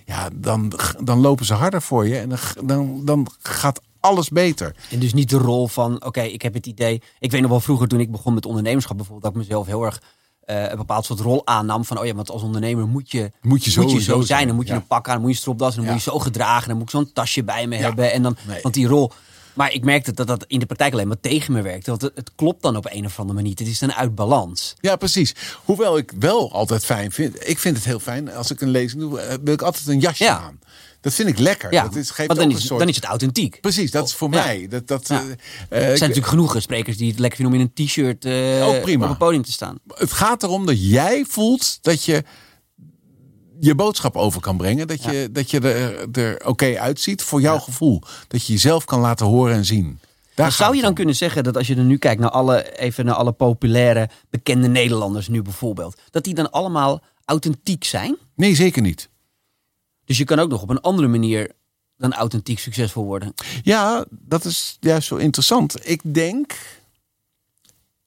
ja, 0.05 0.29
dan, 0.33 0.73
dan 1.03 1.19
lopen 1.19 1.45
ze 1.45 1.53
harder 1.53 1.81
voor 1.81 2.07
je 2.07 2.17
en 2.19 2.29
dan, 2.29 2.39
dan, 2.63 3.01
dan 3.05 3.27
gaat 3.41 3.81
alles 3.99 4.29
beter. 4.29 4.75
En 4.89 4.99
dus 4.99 5.13
niet 5.13 5.29
de 5.29 5.37
rol 5.37 5.67
van, 5.67 6.03
oké, 6.05 6.21
ik 6.21 6.41
heb 6.41 6.53
het 6.53 6.65
idee. 6.65 7.01
Ik 7.19 7.31
weet 7.31 7.41
nog 7.41 7.49
wel 7.49 7.59
vroeger 7.59 7.87
toen 7.87 7.99
ik 7.99 8.11
begon 8.11 8.33
met 8.33 8.45
ondernemerschap 8.45 8.97
bijvoorbeeld, 8.97 9.33
dat 9.33 9.41
ik 9.41 9.47
mezelf 9.47 9.67
heel 9.67 9.83
erg 9.85 10.01
eh, 10.41 10.69
een 10.69 10.77
bepaald 10.77 11.05
soort 11.05 11.19
rol 11.19 11.47
aannam. 11.47 11.85
Van, 11.85 11.99
oh 11.99 12.05
ja, 12.05 12.13
want 12.13 12.29
als 12.31 12.41
ondernemer 12.41 12.87
moet 12.87 13.11
je, 13.11 13.31
Moet 13.41 13.63
je 13.63 13.71
zo 13.71 13.87
zijn. 13.87 14.23
zijn, 14.23 14.47
Dan 14.47 14.55
moet 14.55 14.67
je 14.67 14.73
ja. 14.73 14.79
een 14.79 14.87
pak 14.87 15.07
aan, 15.07 15.13
dan 15.13 15.21
moet 15.21 15.31
je 15.31 15.37
stropdas, 15.37 15.75
dan 15.75 15.83
Ja. 15.85 15.91
moet 15.91 16.03
je 16.03 16.09
zo 16.09 16.19
gedragen. 16.19 16.67
Dan 16.67 16.77
moet 16.77 16.85
ik 16.85 16.89
zo'n 16.89 17.11
tasje 17.13 17.43
bij 17.43 17.67
me 17.67 17.75
Ja. 17.77 17.81
hebben. 17.81 18.11
En 18.11 18.21
dan, 18.23 18.35
Nee. 18.47 18.61
Want 18.61 18.73
die 18.73 18.87
rol... 18.87 19.11
Maar 19.53 19.71
ik 19.73 19.83
merkte 19.83 20.11
dat 20.13 20.27
dat 20.27 20.45
in 20.47 20.59
de 20.59 20.65
praktijk 20.65 20.93
alleen 20.93 21.07
maar 21.07 21.19
tegen 21.19 21.53
me 21.53 21.61
werkte. 21.61 21.89
Want 21.89 22.01
het, 22.01 22.11
het 22.15 22.31
klopt 22.35 22.61
dan 22.61 22.75
op 22.75 22.87
een 22.91 23.05
of 23.05 23.19
andere 23.19 23.33
manier. 23.33 23.49
niet. 23.49 23.59
Het 23.59 23.67
is 23.67 23.79
dan 23.79 23.93
uit 23.93 24.15
balans. 24.15 24.73
Ja, 24.79 24.95
precies. 24.95 25.33
Hoewel 25.63 25.97
ik 25.97 26.11
wel 26.19 26.51
altijd 26.53 26.85
fijn 26.85 27.11
vind. 27.11 27.47
Ik 27.49 27.59
vind 27.59 27.75
het 27.75 27.85
heel 27.85 27.99
fijn 27.99 28.33
als 28.33 28.51
ik 28.51 28.61
een 28.61 28.69
lezing 28.69 29.01
doe, 29.01 29.19
eh, 29.19 29.35
wil 29.43 29.53
ik 29.53 29.61
altijd 29.61 29.87
een 29.87 29.99
jasje 29.99 30.23
Ja. 30.23 30.37
aan. 30.39 30.59
Dat 31.01 31.13
vind 31.13 31.29
ik 31.29 31.37
lekker. 31.39 31.73
Ja, 31.73 31.83
dat 31.83 31.95
is, 31.95 32.09
geeft 32.09 32.27
want 32.27 32.39
dan 32.39 32.49
is, 32.49 32.55
een 32.55 32.61
soort... 32.61 32.79
dan 32.79 32.89
is 32.89 32.95
het 32.95 33.05
authentiek. 33.05 33.61
Precies, 33.61 33.91
dat 33.91 34.07
is 34.07 34.13
voor 34.13 34.33
Ja. 34.33 34.43
mij. 34.43 34.67
Dat, 34.69 34.87
dat, 34.87 35.07
Ja. 35.07 35.15
eh, 35.19 35.23
eh, 35.23 35.29
Er 35.29 35.37
zijn 35.69 35.93
ik- 35.93 35.99
natuurlijk 35.99 36.27
genoeg 36.27 36.55
sprekers 36.59 36.97
die 36.97 37.09
het 37.09 37.19
lekker 37.19 37.39
vinden 37.39 37.55
om 37.55 37.61
in 37.61 37.71
een 37.75 37.85
t-shirt 37.85 38.25
eh, 38.25 38.67
op 38.67 38.85
een 39.09 39.17
podium 39.17 39.43
te 39.43 39.51
staan. 39.51 39.79
het 39.87 40.11
gaat 40.11 40.43
erom 40.43 40.65
dat 40.65 40.89
jij 40.89 41.25
voelt 41.27 41.77
dat 41.81 42.03
je 42.03 42.23
je 43.61 43.75
boodschap 43.75 44.15
over 44.15 44.41
kan 44.41 44.57
brengen. 44.57 44.87
Dat 44.87 45.03
je, 45.03 45.29
dat 45.31 45.51
je 45.51 45.59
er, 45.59 46.09
er 46.11 46.45
oké 46.45 46.79
uitziet 46.79 47.21
voor 47.21 47.41
jouw 47.41 47.59
gevoel. 47.59 48.01
Dat 48.27 48.45
je 48.45 48.53
jezelf 48.53 48.85
kan 48.85 48.99
laten 48.99 49.25
horen 49.25 49.55
en 49.55 49.65
zien. 49.65 49.99
Daar 50.35 50.51
zou 50.51 50.75
je 50.75 50.81
dan 50.81 50.89
om. 50.89 50.95
kunnen 50.95 51.15
zeggen 51.15 51.43
dat 51.43 51.57
als 51.57 51.67
je 51.67 51.75
er 51.75 51.83
nu 51.83 51.97
kijkt 51.97 52.21
naar 52.21 52.29
alle, 52.29 52.79
even 52.79 53.05
naar 53.05 53.15
alle 53.15 53.31
populaire, 53.31 54.09
bekende 54.29 54.67
Nederlanders 54.67 55.27
nu 55.27 55.41
bijvoorbeeld, 55.41 55.99
dat 56.09 56.23
die 56.23 56.33
dan 56.33 56.51
allemaal 56.51 57.01
authentiek 57.25 57.83
zijn? 57.83 58.17
Nee, 58.35 58.55
zeker 58.55 58.81
niet. 58.81 59.09
Dus 60.05 60.17
je 60.17 60.23
kan 60.23 60.39
ook 60.39 60.49
nog 60.49 60.61
op 60.61 60.69
een 60.69 60.81
andere 60.81 61.07
manier 61.07 61.51
dan 61.97 62.13
authentiek 62.13 62.59
succesvol 62.59 63.05
worden. 63.05 63.33
Ja, 63.63 64.05
dat 64.09 64.45
is 64.45 64.77
juist 64.79 65.07
zo 65.07 65.15
interessant. 65.15 65.89
Ik 65.89 66.01
denk, 66.13 66.57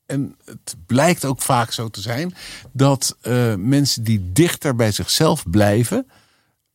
en 0.07 0.37
het 0.45 0.77
blijkt 0.87 1.25
ook 1.25 1.43
vaak 1.43 1.73
zo 1.73 1.89
te 1.89 2.01
zijn, 2.01 2.35
dat 2.73 3.17
eh, 3.21 3.55
mensen 3.55 4.05
die 4.05 4.33
dichter 4.33 4.77
bij 4.77 4.93
zichzelf 4.93 5.51
blijven, 5.51 6.07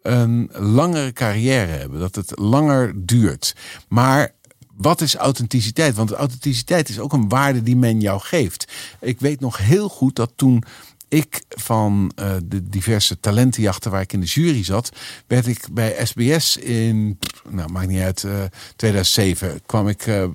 een 0.01 0.49
langere 0.53 1.13
carrière 1.13 1.71
hebben. 1.71 1.99
Dat 1.99 2.15
het 2.15 2.31
langer 2.39 2.93
duurt. 2.95 3.55
Maar 3.87 4.33
wat 4.73 5.01
is 5.01 5.15
authenticiteit? 5.15 5.95
Want 5.95 6.11
authenticiteit 6.11 6.89
is 6.89 6.99
ook 6.99 7.13
een 7.13 7.29
waarde 7.29 7.63
die 7.63 7.75
men 7.75 7.99
jou 7.99 8.21
geeft. 8.21 8.71
Ik 8.99 9.19
weet 9.19 9.39
nog 9.39 9.57
heel 9.57 9.89
goed 9.89 10.15
dat 10.15 10.31
toen 10.35 10.63
ik 11.07 11.43
van 11.49 12.11
eh, 12.15 12.35
de 12.43 12.69
diverse 12.69 13.19
talentenjachten 13.19 13.91
waar 13.91 14.01
ik 14.01 14.13
in 14.13 14.19
de 14.19 14.25
jury 14.25 14.63
zat, 14.63 14.89
werd 15.27 15.47
ik 15.47 15.67
bij 15.71 16.05
SBS 16.05 16.57
in, 16.57 17.19
nou 17.49 17.71
maakt 17.71 17.87
niet 17.87 18.01
uit, 18.01 18.23
eh, 18.23 18.43
2007 18.75 19.61
kwam 19.65 19.87
ik 19.87 20.07
eh, 20.07 20.23
eh, 20.23 20.29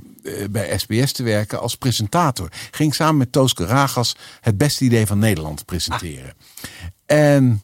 bij 0.51 0.79
SBS 0.79 1.13
te 1.13 1.23
werken 1.23 1.61
als 1.61 1.77
presentator. 1.77 2.49
Ging 2.71 2.95
samen 2.95 3.17
met 3.17 3.33
Toos 3.33 3.53
Ragas 3.55 4.17
het 4.41 4.59
beste 4.59 4.85
idee 4.85 5.07
van 5.07 5.19
Nederland 5.19 5.65
presenteren. 5.65 6.35
En 7.07 7.63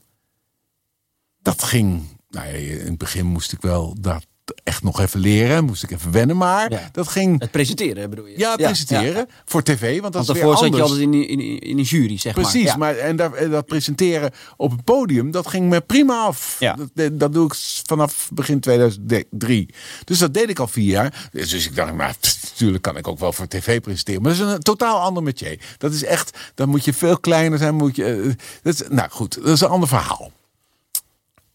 dat 1.43 1.62
ging, 1.62 2.02
nou 2.29 2.47
ja, 2.47 2.52
in 2.52 2.87
het 2.87 2.99
begin 2.99 3.26
moest 3.26 3.52
ik 3.52 3.61
wel 3.61 3.95
dat 4.00 4.26
echt 4.64 4.83
nog 4.83 5.00
even 5.00 5.21
leren, 5.21 5.64
moest 5.64 5.83
ik 5.83 5.90
even 5.90 6.11
wennen, 6.12 6.37
maar 6.37 6.71
Ja. 6.73 6.88
dat 6.92 7.09
ging, 7.09 7.40
Het 7.40 7.50
presenteren 7.50 8.11
bedoel 8.11 8.26
je? 8.26 8.38
ja, 8.38 8.57
presenteren 8.57 9.14
ja. 9.16 9.26
voor 9.45 9.62
tv, 9.62 10.00
want 10.00 10.12
dat 10.12 10.26
Want 10.26 10.28
is 10.28 10.45
weer 10.45 10.52
daarvoor 10.52 10.64
zat 10.69 10.76
je 10.76 10.83
anders. 10.83 11.00
altijd 11.00 11.28
in, 11.30 11.40
in, 11.40 11.59
in 11.59 11.78
een 11.78 11.85
jury, 11.85 12.19
zeg 12.19 12.35
Precies, 12.35 12.52
maar. 12.52 12.71
Ja. 12.73 12.76
maar 12.76 12.97
en 12.97 13.37
en 13.37 13.50
dat 13.50 13.66
presenteren 13.66 14.30
op 14.57 14.71
het 14.71 14.85
podium, 14.85 15.30
dat 15.30 15.47
ging 15.49 15.69
me 15.69 15.80
prima 15.80 16.23
af. 16.25 16.57
Dat, 16.95 17.19
dat 17.21 17.33
doe 17.33 17.47
ik 17.47 17.54
vanaf 17.87 18.28
begin 18.33 18.61
2003. 18.61 19.69
Dus 20.04 20.19
dat 20.19 20.35
deed 20.35 20.49
ik 20.49 20.59
al 20.59 20.69
vier 20.69 20.90
jaar. 20.90 21.28
Dus 21.33 21.66
ik 21.66 21.76
dacht, 21.76 21.92
maar 21.95 22.14
pff, 22.21 22.42
natuurlijk 22.50 22.83
kan 22.83 22.97
ik 22.97 23.09
ook 23.09 23.19
wel 23.19 23.33
voor 23.33 23.49
tv 23.49 23.80
presenteren. 23.80 24.23
Maar 24.23 24.37
dat 24.37 24.47
is 24.49 24.52
een 24.54 24.61
totaal 24.61 25.00
ander 25.00 25.23
métier. 25.23 25.61
Dat 25.78 25.92
is 25.92 26.04
echt, 26.04 26.38
dan 26.54 26.69
moet 26.69 26.85
je 26.85 26.92
veel 26.95 27.19
kleiner 27.19 27.59
zijn. 27.59 27.75
Moet 27.75 27.97
je, 27.97 28.04
eh, 28.04 28.33
dat 28.62 28.75
is, 28.75 28.83
nou 28.88 29.11
goed, 29.11 29.35
dat 29.35 29.47
is 29.54 29.61
een 29.61 29.69
ander 29.69 29.88
verhaal. 29.88 30.30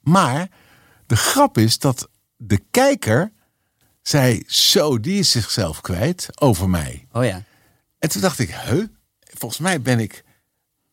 Maar 0.02 0.50
de 1.08 1.16
grap 1.16 1.58
is 1.58 1.80
dat 1.80 2.08
de 2.38 2.62
kijker 2.72 3.32
zei, 4.02 4.44
zo, 4.48 5.00
die 5.00 5.20
is 5.20 5.32
zichzelf 5.32 5.82
kwijt 5.82 6.28
over 6.42 6.70
mij. 6.70 7.08
Oh 7.12 7.26
ja. 7.26 7.44
En 8.00 8.10
toen 8.10 8.22
dacht 8.22 8.40
ik, 8.40 8.50
huh? 8.50 8.84
Volgens 9.20 9.62
mij 9.62 9.82
ben 9.82 10.00
ik, 10.00 10.24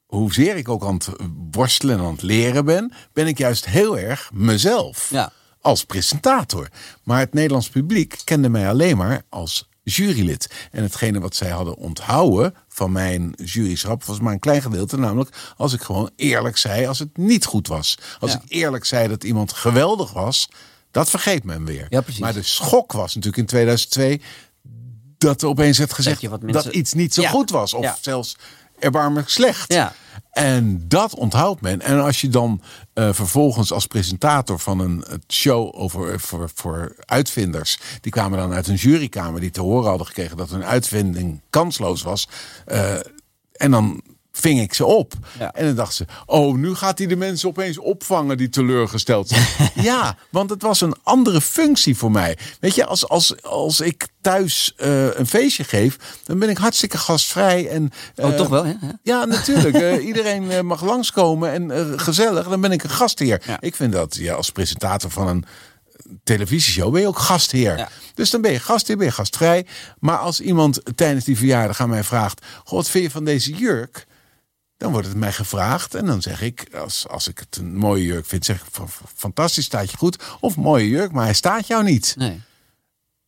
hoezeer 0.07 0.57
ik 0.57 0.69
ook 0.69 0.85
aan 0.85 0.95
het 0.95 1.09
worstelen 1.51 1.99
en 1.99 2.05
aan 2.05 2.13
het 2.13 2.23
leren 2.23 2.65
ben, 2.65 2.93
ben 3.13 3.27
ik 3.27 3.39
juist 3.39 3.65
heel 3.65 3.99
erg 3.99 4.31
mezelf. 4.33 5.11
Ja. 5.11 5.33
Als 5.61 5.85
presentator. 5.85 6.69
Maar 7.03 7.19
het 7.19 7.33
Nederlands 7.33 7.69
publiek 7.69 8.21
kende 8.25 8.49
mij 8.49 8.69
alleen 8.69 8.97
maar 8.97 9.23
als 9.29 9.69
jurylid. 9.83 10.51
En 10.71 10.83
hetgene 10.83 11.21
wat 11.21 11.35
zij 11.37 11.51
hadden 11.51 11.77
onthouden 11.77 12.55
van 12.69 12.93
mijn 12.93 13.33
juryschap 13.45 14.05
was 14.05 14.21
maar 14.21 14.33
een 14.33 14.39
klein 14.39 14.63
gedeelte. 14.63 14.99
Namelijk 14.99 15.53
als 15.57 15.73
ik 15.73 15.81
gewoon 15.81 16.11
eerlijk 16.17 16.57
zei 16.57 16.87
als 16.87 16.99
het 16.99 17.17
niet 17.17 17.45
goed 17.45 17.67
was. 17.67 17.99
Als 18.21 18.33
Ja. 18.33 18.41
ik 18.45 18.51
eerlijk 18.51 18.85
zei 18.85 19.09
dat 19.09 19.25
iemand 19.25 19.53
geweldig 19.53 20.13
was, 20.13 20.49
dat 20.93 21.11
vergeet 21.11 21.45
men 21.45 21.65
weer. 21.65 21.87
Ja, 21.89 22.01
precies. 22.01 22.21
Maar 22.21 22.33
de 22.33 22.43
schok 22.43 22.93
was 22.93 23.15
natuurlijk 23.15 23.37
in 23.37 23.47
2002 23.47 24.21
dat 25.19 25.43
er 25.43 25.49
opeens 25.49 25.79
werd 25.79 25.93
gezegd 25.93 26.27
dat, 26.53 26.67
iets 26.67 26.93
niet 26.93 27.15
zo 27.15 27.23
Ja. 27.23 27.29
goed 27.29 27.51
was. 27.51 27.75
Of 27.75 27.83
Ja. 27.85 27.97
zelfs 28.01 28.37
erbarmelijk 28.79 29.29
slecht. 29.29 29.73
Ja. 29.73 29.93
En 30.31 30.85
dat 30.89 31.15
onthoudt 31.15 31.61
men. 31.61 31.81
En 31.81 32.01
als 32.01 32.21
je 32.21 32.29
dan 32.29 32.61
uh, 32.95 33.13
vervolgens 33.13 33.73
als 33.73 33.87
presentator 33.87 34.59
van 34.59 34.79
een 34.79 35.05
show 35.29 35.75
over, 35.75 36.21
voor, 36.21 36.51
voor 36.55 36.95
uitvinders. 37.05 37.79
die 38.01 38.13
kwamen 38.13 38.39
dan 38.39 38.53
uit 38.53 38.69
een 38.69 38.75
jurykamer 38.75 39.41
die 39.41 39.51
te 39.51 39.61
horen 39.61 39.89
hadden 39.89 40.07
gekregen 40.07 40.37
dat 40.37 40.51
hun 40.51 40.65
uitvinding 40.65 41.41
kansloos 41.51 42.03
was. 42.03 42.29
Uh, 42.73 42.95
en 43.53 43.71
dan 43.71 44.03
ving 44.33 44.61
ik 44.61 44.75
ze 44.75 44.85
op. 44.85 45.13
Ja. 45.39 45.53
En 45.53 45.67
dan 45.67 45.75
dacht 45.75 45.95
ze, 45.95 46.05
oh, 46.27 46.57
nu 46.57 46.75
gaat 46.75 46.99
hij 46.99 47.07
de 47.07 47.17
mensen 47.17 47.49
opeens 47.49 47.79
opvangen 47.79 48.37
die 48.37 48.49
teleurgesteld 48.49 49.29
zijn. 49.29 49.71
ja, 49.91 50.17
want 50.31 50.51
het 50.51 50.63
was 50.63 50.81
een 50.81 50.95
andere 51.03 51.41
functie 51.41 51.97
voor 51.97 52.11
mij. 52.11 52.39
Weet 52.61 52.75
je, 52.75 52.87
als, 52.87 53.09
als, 53.09 53.43
als 53.43 53.81
ik 53.81 54.09
thuis 54.21 54.75
uh, 54.77 55.15
een 55.15 55.27
feestje 55.27 55.65
geef, 55.65 55.97
dan 56.25 56.39
ben 56.39 56.49
ik 56.49 56.59
hartstikke 56.59 56.99
gastvrij. 56.99 57.69
En, 57.69 57.91
uh, 58.17 58.25
oh, 58.25 58.35
toch 58.35 58.49
wel, 58.49 58.65
hè? 58.65 58.75
Ja, 59.03 59.25
natuurlijk. 59.25 59.77
uh, 59.77 60.05
iedereen 60.11 60.67
mag 60.67 60.85
langskomen 60.85 61.53
en 61.53 62.01
gezellig. 62.01 62.49
Dan 62.49 62.61
ben 62.61 62.73
ik 62.73 62.83
een 62.83 62.91
gastheer. 62.91 63.43
Ja. 63.47 63.61
Ik 63.61 63.77
vind 63.77 63.93
dat 63.93 64.17
ja, 64.17 64.35
als 64.35 64.51
presentator 64.51 65.11
van 65.11 65.29
een 65.29 65.45
televisieshow 66.25 66.93
ben 66.93 67.01
je 67.01 67.07
ook 67.07 67.19
gastheer. 67.19 67.77
Ja. 67.77 67.89
Dus 68.15 68.31
dan 68.31 68.41
ben 68.41 68.53
je 68.53 68.59
gastheer, 68.59 68.97
ben 68.97 69.07
je 69.07 69.13
gastvrij. 69.13 69.67
Maar 69.99 70.19
als 70.19 70.41
iemand 70.41 70.81
tijdens 70.95 71.25
die 71.25 71.37
verjaardag 71.37 71.81
aan 71.81 71.89
mij 71.89 72.05
vraagt... 72.05 72.47
God, 72.65 72.79
wat 72.79 72.89
vind 72.89 73.05
je 73.05 73.11
van 73.11 73.25
deze 73.25 73.53
jurk? 73.53 74.07
Dan 74.83 74.93
wordt 74.93 75.07
het 75.07 75.17
mij 75.17 75.33
gevraagd. 75.33 75.95
En 75.95 76.07
dan 76.07 76.23
zeg 76.23 76.43
ik, 76.43 76.75
als, 76.75 77.09
als 77.09 77.29
ik 77.29 77.39
het 77.39 77.57
een 77.57 77.77
mooie 77.77 78.05
jurk 78.05 78.27
vind... 78.27 78.45
zeg 78.45 78.61
ik, 78.61 78.67
fantastisch, 79.15 79.65
staat 79.65 79.91
je 79.91 79.97
goed. 79.97 80.23
Of 80.41 80.57
mooie 80.57 80.89
jurk, 80.89 81.13
maar 81.13 81.25
hij 81.25 81.35
staat 81.35 81.67
jou 81.67 81.85
niet. 81.85 82.15
Nee. 82.19 82.41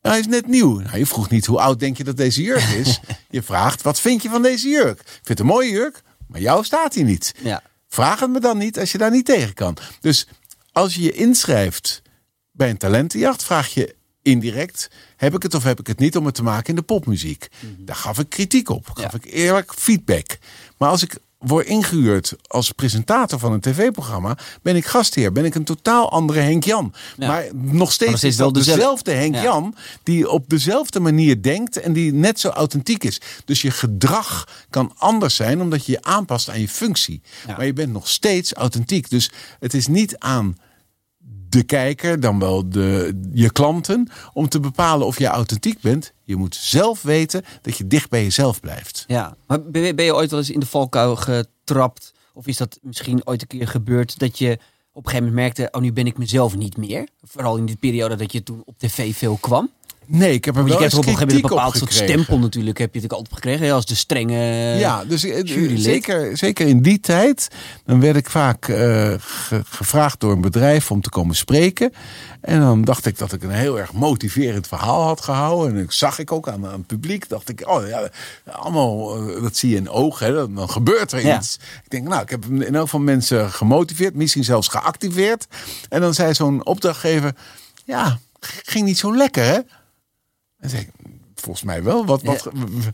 Hij 0.00 0.18
is 0.18 0.26
net 0.26 0.46
nieuw. 0.46 0.78
Nou, 0.80 0.98
je 0.98 1.06
vroeg 1.06 1.30
niet 1.30 1.46
hoe 1.46 1.60
oud 1.60 1.80
denk 1.80 1.96
je 1.96 2.04
dat 2.04 2.16
deze 2.16 2.42
jurk 2.42 2.62
is. 2.68 3.00
je 3.30 3.42
vraagt, 3.42 3.82
wat 3.82 4.00
vind 4.00 4.22
je 4.22 4.28
van 4.28 4.42
deze 4.42 4.68
jurk? 4.68 5.00
Ik 5.00 5.06
vind 5.06 5.28
het 5.28 5.38
een 5.38 5.46
mooie 5.46 5.70
jurk, 5.70 6.02
maar 6.26 6.40
jou 6.40 6.64
staat 6.64 6.94
hij 6.94 7.04
niet. 7.04 7.34
Ja. 7.42 7.62
Vraag 7.88 8.20
het 8.20 8.30
me 8.30 8.40
dan 8.40 8.58
niet 8.58 8.78
als 8.78 8.92
je 8.92 8.98
daar 8.98 9.10
niet 9.10 9.24
tegen 9.26 9.54
kan. 9.54 9.76
Dus 10.00 10.28
als 10.72 10.94
je 10.94 11.02
je 11.02 11.12
inschrijft 11.12 12.02
bij 12.50 12.70
een 12.70 12.76
talentenjacht, 12.76 13.44
vraag 13.44 13.74
je 13.74 13.94
indirect: 14.22 14.90
heb 15.16 15.34
ik 15.34 15.42
het 15.42 15.54
of 15.54 15.62
heb 15.62 15.80
ik 15.80 15.86
het 15.86 15.98
niet 15.98 16.16
om 16.16 16.26
het 16.26 16.34
te 16.34 16.42
maken 16.42 16.68
in 16.68 16.74
de 16.74 16.82
popmuziek? 16.82 17.48
Daar 17.78 17.96
gaf 17.96 18.18
ik 18.18 18.28
kritiek 18.28 18.68
op, 18.68 18.90
gaf 18.90 19.12
Ja. 19.12 19.18
ik 19.18 19.24
eerlijk 19.32 19.74
feedback. 19.76 20.38
Maar 20.78 20.88
als 20.88 21.02
ik 21.02 21.16
word 21.46 21.66
ingehuurd 21.66 22.34
als 22.46 22.72
presentator 22.72 23.38
van 23.38 23.52
een 23.52 23.60
tv-programma, 23.60 24.38
ben 24.62 24.76
ik 24.76 24.86
gastheer, 24.86 25.32
ben 25.32 25.44
ik 25.44 25.54
een 25.54 25.64
totaal 25.64 26.10
andere 26.10 26.40
Henk 26.40 26.64
Jan. 26.64 26.94
Ja. 27.16 27.26
Maar 27.26 27.44
nog 27.52 27.92
steeds, 27.92 28.24
is 28.24 28.36
wel 28.36 28.52
dezelfde. 28.52 28.80
dezelfde 28.80 29.12
Henk 29.12 29.34
Ja. 29.34 29.42
Jan 29.42 29.74
die 30.02 30.30
op 30.30 30.48
dezelfde 30.48 31.00
manier 31.00 31.42
denkt 31.42 31.80
en 31.80 31.92
die 31.92 32.12
net 32.12 32.40
zo 32.40 32.48
authentiek 32.48 33.04
is. 33.04 33.20
Dus 33.44 33.62
je 33.62 33.70
gedrag 33.70 34.48
kan 34.70 34.92
anders 34.96 35.34
zijn 35.34 35.60
omdat 35.60 35.86
je 35.86 35.92
je 35.92 36.02
aanpast 36.02 36.48
aan 36.48 36.60
je 36.60 36.68
functie. 36.68 37.22
Ja. 37.46 37.56
Maar 37.56 37.66
je 37.66 37.72
bent 37.72 37.92
nog 37.92 38.08
steeds 38.08 38.52
authentiek. 38.52 39.10
Dus 39.10 39.30
het 39.60 39.74
is 39.74 39.86
niet 39.86 40.18
aan 40.18 40.56
de 41.54 41.62
kijker, 41.62 42.20
dan 42.20 42.38
wel 42.38 42.68
de, 42.68 43.20
je 43.32 43.52
klanten, 43.52 44.08
om 44.32 44.48
te 44.48 44.60
bepalen 44.60 45.06
of 45.06 45.18
je 45.18 45.26
authentiek 45.26 45.80
bent. 45.80 46.12
Je 46.22 46.36
moet 46.36 46.54
zelf 46.54 47.02
weten 47.02 47.44
dat 47.62 47.76
je 47.76 47.86
dicht 47.86 48.10
bij 48.10 48.22
jezelf 48.22 48.60
blijft. 48.60 49.04
Ja, 49.06 49.36
maar 49.46 49.62
ben 49.62 50.04
je, 50.04 50.14
ooit 50.14 50.30
wel 50.30 50.38
eens 50.38 50.50
in 50.50 50.60
de 50.60 50.66
valkuil 50.66 51.16
getrapt? 51.16 52.12
Of 52.32 52.46
is 52.46 52.56
dat 52.56 52.78
misschien 52.82 53.26
ooit 53.26 53.42
een 53.42 53.48
keer 53.48 53.68
gebeurd 53.68 54.18
dat 54.18 54.38
je 54.38 54.52
op 54.92 55.04
een 55.04 55.10
gegeven 55.10 55.28
moment 55.28 55.56
merkte... 55.56 55.76
oh, 55.76 55.82
nu 55.82 55.92
ben 55.92 56.06
ik 56.06 56.18
mezelf 56.18 56.56
niet 56.56 56.76
meer? 56.76 57.08
Vooral 57.22 57.56
in 57.56 57.66
die 57.66 57.76
periode 57.76 58.16
dat 58.16 58.32
je 58.32 58.42
toen 58.42 58.62
op 58.64 58.78
tv 58.78 59.16
veel 59.16 59.38
kwam. 59.40 59.70
Nee, 60.06 60.32
ik 60.32 60.44
heb 60.44 60.56
er 60.56 60.66
je 60.66 60.74
krijgt 60.76 60.94
op 60.94 60.98
een 60.98 61.04
gegeven 61.04 61.04
moment 61.04 61.20
een 61.20 61.26
kritiek 61.26 61.44
op 61.44 61.50
bepaald 61.50 61.76
soort 61.76 61.92
stempel 61.92 62.38
natuurlijk. 62.38 62.78
Heb 62.78 62.94
je 62.94 63.00
natuurlijk 63.00 63.28
altijd 63.30 63.34
gekregen 63.44 63.74
als 63.74 63.86
de 63.86 63.94
strenge 63.94 64.38
Ja, 64.78 65.04
dus 65.04 65.24
eh, 65.24 65.42
jurylid. 65.42 65.82
zeker, 65.82 66.36
zeker 66.36 66.66
in 66.66 66.82
die 66.82 67.00
tijd. 67.00 67.48
Dan 67.84 68.00
werd 68.00 68.16
ik 68.16 68.30
vaak 68.30 68.68
eh, 68.68 68.76
ge- 69.18 69.62
gevraagd 69.68 70.20
door 70.20 70.32
een 70.32 70.40
bedrijf 70.40 70.90
om 70.90 71.00
te 71.00 71.08
komen 71.08 71.36
spreken. 71.36 71.92
En 72.40 72.60
dan 72.60 72.82
dacht 72.84 73.06
ik 73.06 73.18
dat 73.18 73.32
ik 73.32 73.42
een 73.42 73.50
heel 73.50 73.78
erg 73.78 73.92
motiverend 73.92 74.66
verhaal 74.68 75.02
had 75.02 75.20
gehouden. 75.20 75.76
En 75.76 75.82
dat 75.84 75.94
zag 75.94 76.18
ik 76.18 76.32
ook 76.32 76.48
aan, 76.48 76.66
aan 76.66 76.72
het 76.72 76.86
publiek. 76.86 77.28
Dacht 77.28 77.48
ik, 77.48 77.68
oh 77.68 77.88
ja, 77.88 78.08
allemaal, 78.52 79.16
eh, 79.28 79.42
dat 79.42 79.56
zie 79.56 79.70
je 79.70 79.76
in 79.76 79.88
ogen. 79.90 80.26
Hè, 80.26 80.32
dan, 80.32 80.54
dan 80.54 80.70
gebeurt 80.70 81.12
er 81.12 81.26
Ja. 81.26 81.38
iets. 81.38 81.58
Ik 81.84 81.90
denk, 81.90 82.08
nou, 82.08 82.22
ik 82.22 82.30
heb 82.30 82.44
in 82.44 82.74
elk 82.74 82.84
geval 82.84 83.00
mensen 83.00 83.50
gemotiveerd. 83.50 84.14
Misschien 84.14 84.44
zelfs 84.44 84.68
geactiveerd. 84.68 85.46
En 85.88 86.00
dan 86.00 86.14
zei 86.14 86.34
zo'n 86.34 86.66
opdrachtgever, 86.66 87.32
ja, 87.84 88.18
ging 88.40 88.84
niet 88.84 88.98
zo 88.98 89.16
lekker 89.16 89.44
hè. 89.44 89.58
En 90.64 90.78
ik, 90.78 90.88
volgens 91.34 91.64
mij 91.64 91.82
wel. 91.82 92.06
Wat, 92.06 92.22
wat, 92.22 92.48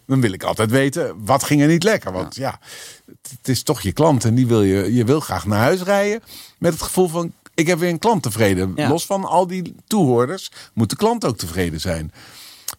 Dan 0.07 0.21
wil 0.21 0.33
ik 0.33 0.43
altijd 0.43 0.71
weten, 0.71 1.25
wat 1.25 1.43
ging 1.43 1.61
er 1.61 1.69
niet 1.69 1.83
lekker? 1.83 2.13
Want 2.13 2.35
ja, 2.35 2.59
het, 3.07 3.31
het 3.39 3.49
is 3.49 3.63
toch 3.63 3.81
je 3.81 3.93
klant 3.93 4.25
en 4.25 4.35
die 4.35 4.47
wil 4.47 4.63
je, 4.63 4.95
je 4.95 5.05
wil 5.05 5.21
graag 5.21 5.47
naar 5.47 5.59
huis 5.59 5.83
rijden. 5.83 6.23
Met 6.59 6.73
het 6.73 6.83
gevoel 6.83 7.09
van, 7.09 7.33
ik 7.55 7.67
heb 7.67 7.79
weer 7.79 7.89
een 7.89 7.99
klant 7.99 8.23
tevreden. 8.23 8.73
Ja. 8.77 8.89
Los 8.89 9.07
van 9.07 9.25
al 9.25 9.47
die 9.47 9.75
toehoorders, 9.87 10.51
moet 10.75 10.91
de 10.91 10.97
klant 10.97 11.25
ook 11.25 11.39
tevreden 11.39 11.81
zijn. 11.81 12.13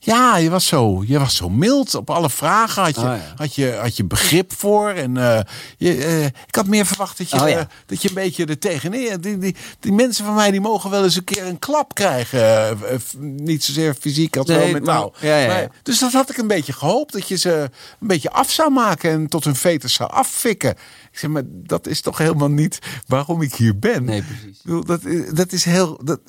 Ja, 0.04 0.38
je 0.38 0.50
was 0.50 0.66
zo, 0.68 1.04
je 1.06 1.20
was 1.20 1.36
zo 1.36 1.50
mild. 1.50 1.96
Op 1.96 2.10
alle 2.10 2.30
vragen 2.30 2.84
had 2.84 2.96
je, 2.96 3.02
Oh, 3.02 3.08
ja. 3.08 3.34
had 3.36 3.56
je, 3.56 3.72
had 3.82 3.98
je 3.98 4.04
begrip 4.06 4.54
voor. 4.54 4.90
En 4.90 5.18
eh, 5.18 5.40
je, 5.78 5.96
eh, 6.06 6.26
ik 6.26 6.56
had 6.56 6.68
meer 6.68 6.86
verwacht 6.86 7.18
dat 7.18 7.30
je, 7.30 7.42
Oh, 7.42 7.50
ja. 7.50 7.58
eh, 7.58 7.66
dat 7.86 8.02
je 8.02 8.08
een 8.08 8.14
beetje 8.14 8.46
er 8.46 8.60
tegenin... 8.60 9.22
Die, 9.22 9.38
die, 9.38 9.56
die 9.80 9.92
mensen 9.92 10.26
van 10.26 10.34
mij 10.34 10.52
die 10.52 10.62
mogen 10.62 10.90
wel 10.90 11.04
eens 11.04 11.16
een 11.16 11.24
keer 11.24 11.46
een 11.46 11.60
klap 11.60 11.94
krijgen. 11.94 12.78
Niet 13.20 13.64
zozeer 13.64 13.94
fysiek 13.94 14.38
als 14.38 14.48
wel 14.48 14.68
mentaal. 14.72 15.14
maar- 15.22 15.30
ja. 15.42 15.48
Maar- 15.48 15.70
dus 15.84 16.00
dat 16.00 16.12
had 16.12 16.30
ik 16.30 16.38
een 16.38 16.48
beetje 16.48 16.74
gehoopt. 16.74 17.14
Dat 17.14 17.28
je 17.28 17.36
ze 17.38 17.70
een 18.00 18.08
beetje 18.08 18.32
af 18.32 18.52
zou 18.52 18.72
maken 18.72 19.12
en 19.12 19.28
tot 19.28 19.44
hun 19.44 19.56
veters 19.56 19.94
zou 19.94 20.12
affikken. 20.12 20.70
Ik 21.12 21.18
zeg, 21.20 21.30
maar 21.30 21.44
dat 21.48 21.88
is 21.88 22.02
toch 22.02 22.18
helemaal 22.18 22.52
niet 22.52 22.80
waarom 23.08 23.42
ik 23.42 23.54
hier 23.56 23.80
ben. 23.80 24.04
Nee, 24.04 24.24
precies. 24.24 24.86
Dat, 24.86 25.06
is- 25.06 25.30
dat 25.34 25.52
is 25.52 25.64
heel... 25.66 26.00
Dat, 26.04 26.20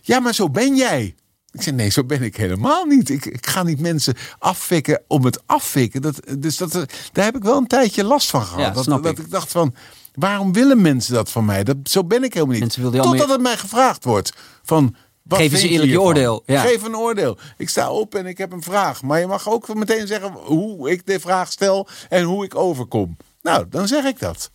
ja, 0.00 0.20
maar 0.20 0.34
zo 0.34 0.50
ben 0.50 0.76
jij. 0.76 1.14
Ik 1.52 1.62
zeg, 1.62 1.74
nee, 1.74 1.88
zo 1.88 2.04
ben 2.04 2.22
ik 2.22 2.36
helemaal 2.36 2.84
niet. 2.84 3.10
Ik, 3.10 3.24
ik 3.24 3.46
ga 3.46 3.62
niet 3.62 3.80
mensen 3.80 4.14
affikken 4.38 5.02
om 5.06 5.24
het 5.24 5.42
affikken. 5.46 6.02
Dat, 6.02 6.20
dus 6.38 6.56
dat, 6.56 6.72
daar 7.12 7.24
heb 7.24 7.36
ik 7.36 7.42
wel 7.42 7.56
een 7.56 7.66
tijdje 7.66 8.04
last 8.04 8.30
van 8.30 8.42
gehad. 8.42 8.60
Ja, 8.60 8.70
dat, 8.70 8.84
dat 9.02 9.06
ik. 9.06 9.18
ik 9.18 9.30
dacht 9.30 9.50
van, 9.50 9.74
waarom 10.14 10.52
willen 10.52 10.80
mensen 10.80 11.14
dat 11.14 11.30
van 11.30 11.44
mij? 11.44 11.64
Dat, 11.64 11.76
zo 11.82 12.04
ben 12.04 12.24
ik 12.24 12.34
helemaal 12.34 12.58
niet. 12.58 12.78
Totdat 12.92 13.28
het 13.28 13.40
mij 13.40 13.56
gevraagd 13.56 14.04
wordt. 14.04 14.32
Van, 14.62 14.94
wat 15.22 15.38
Geef 15.38 15.52
eens 15.52 15.62
een 15.62 15.68
eerlijk 15.68 15.90
je 15.90 16.00
oordeel, 16.00 16.42
ja. 16.46 16.60
Geef 16.60 16.82
een 16.82 16.96
oordeel. 16.96 17.38
Ik 17.56 17.68
sta 17.68 17.90
op 17.90 18.14
en 18.14 18.26
ik 18.26 18.38
heb 18.38 18.52
een 18.52 18.62
vraag. 18.62 19.02
Maar 19.02 19.20
je 19.20 19.26
mag 19.26 19.48
ook 19.48 19.74
meteen 19.74 20.06
zeggen 20.06 20.32
hoe 20.32 20.90
ik 20.90 21.06
de 21.06 21.20
vraag 21.20 21.52
stel 21.52 21.88
en 22.08 22.22
hoe 22.22 22.44
ik 22.44 22.54
overkom. 22.54 23.16
Nou, 23.42 23.66
dan 23.68 23.88
zeg 23.88 24.04
ik 24.04 24.18
dat. 24.18 24.50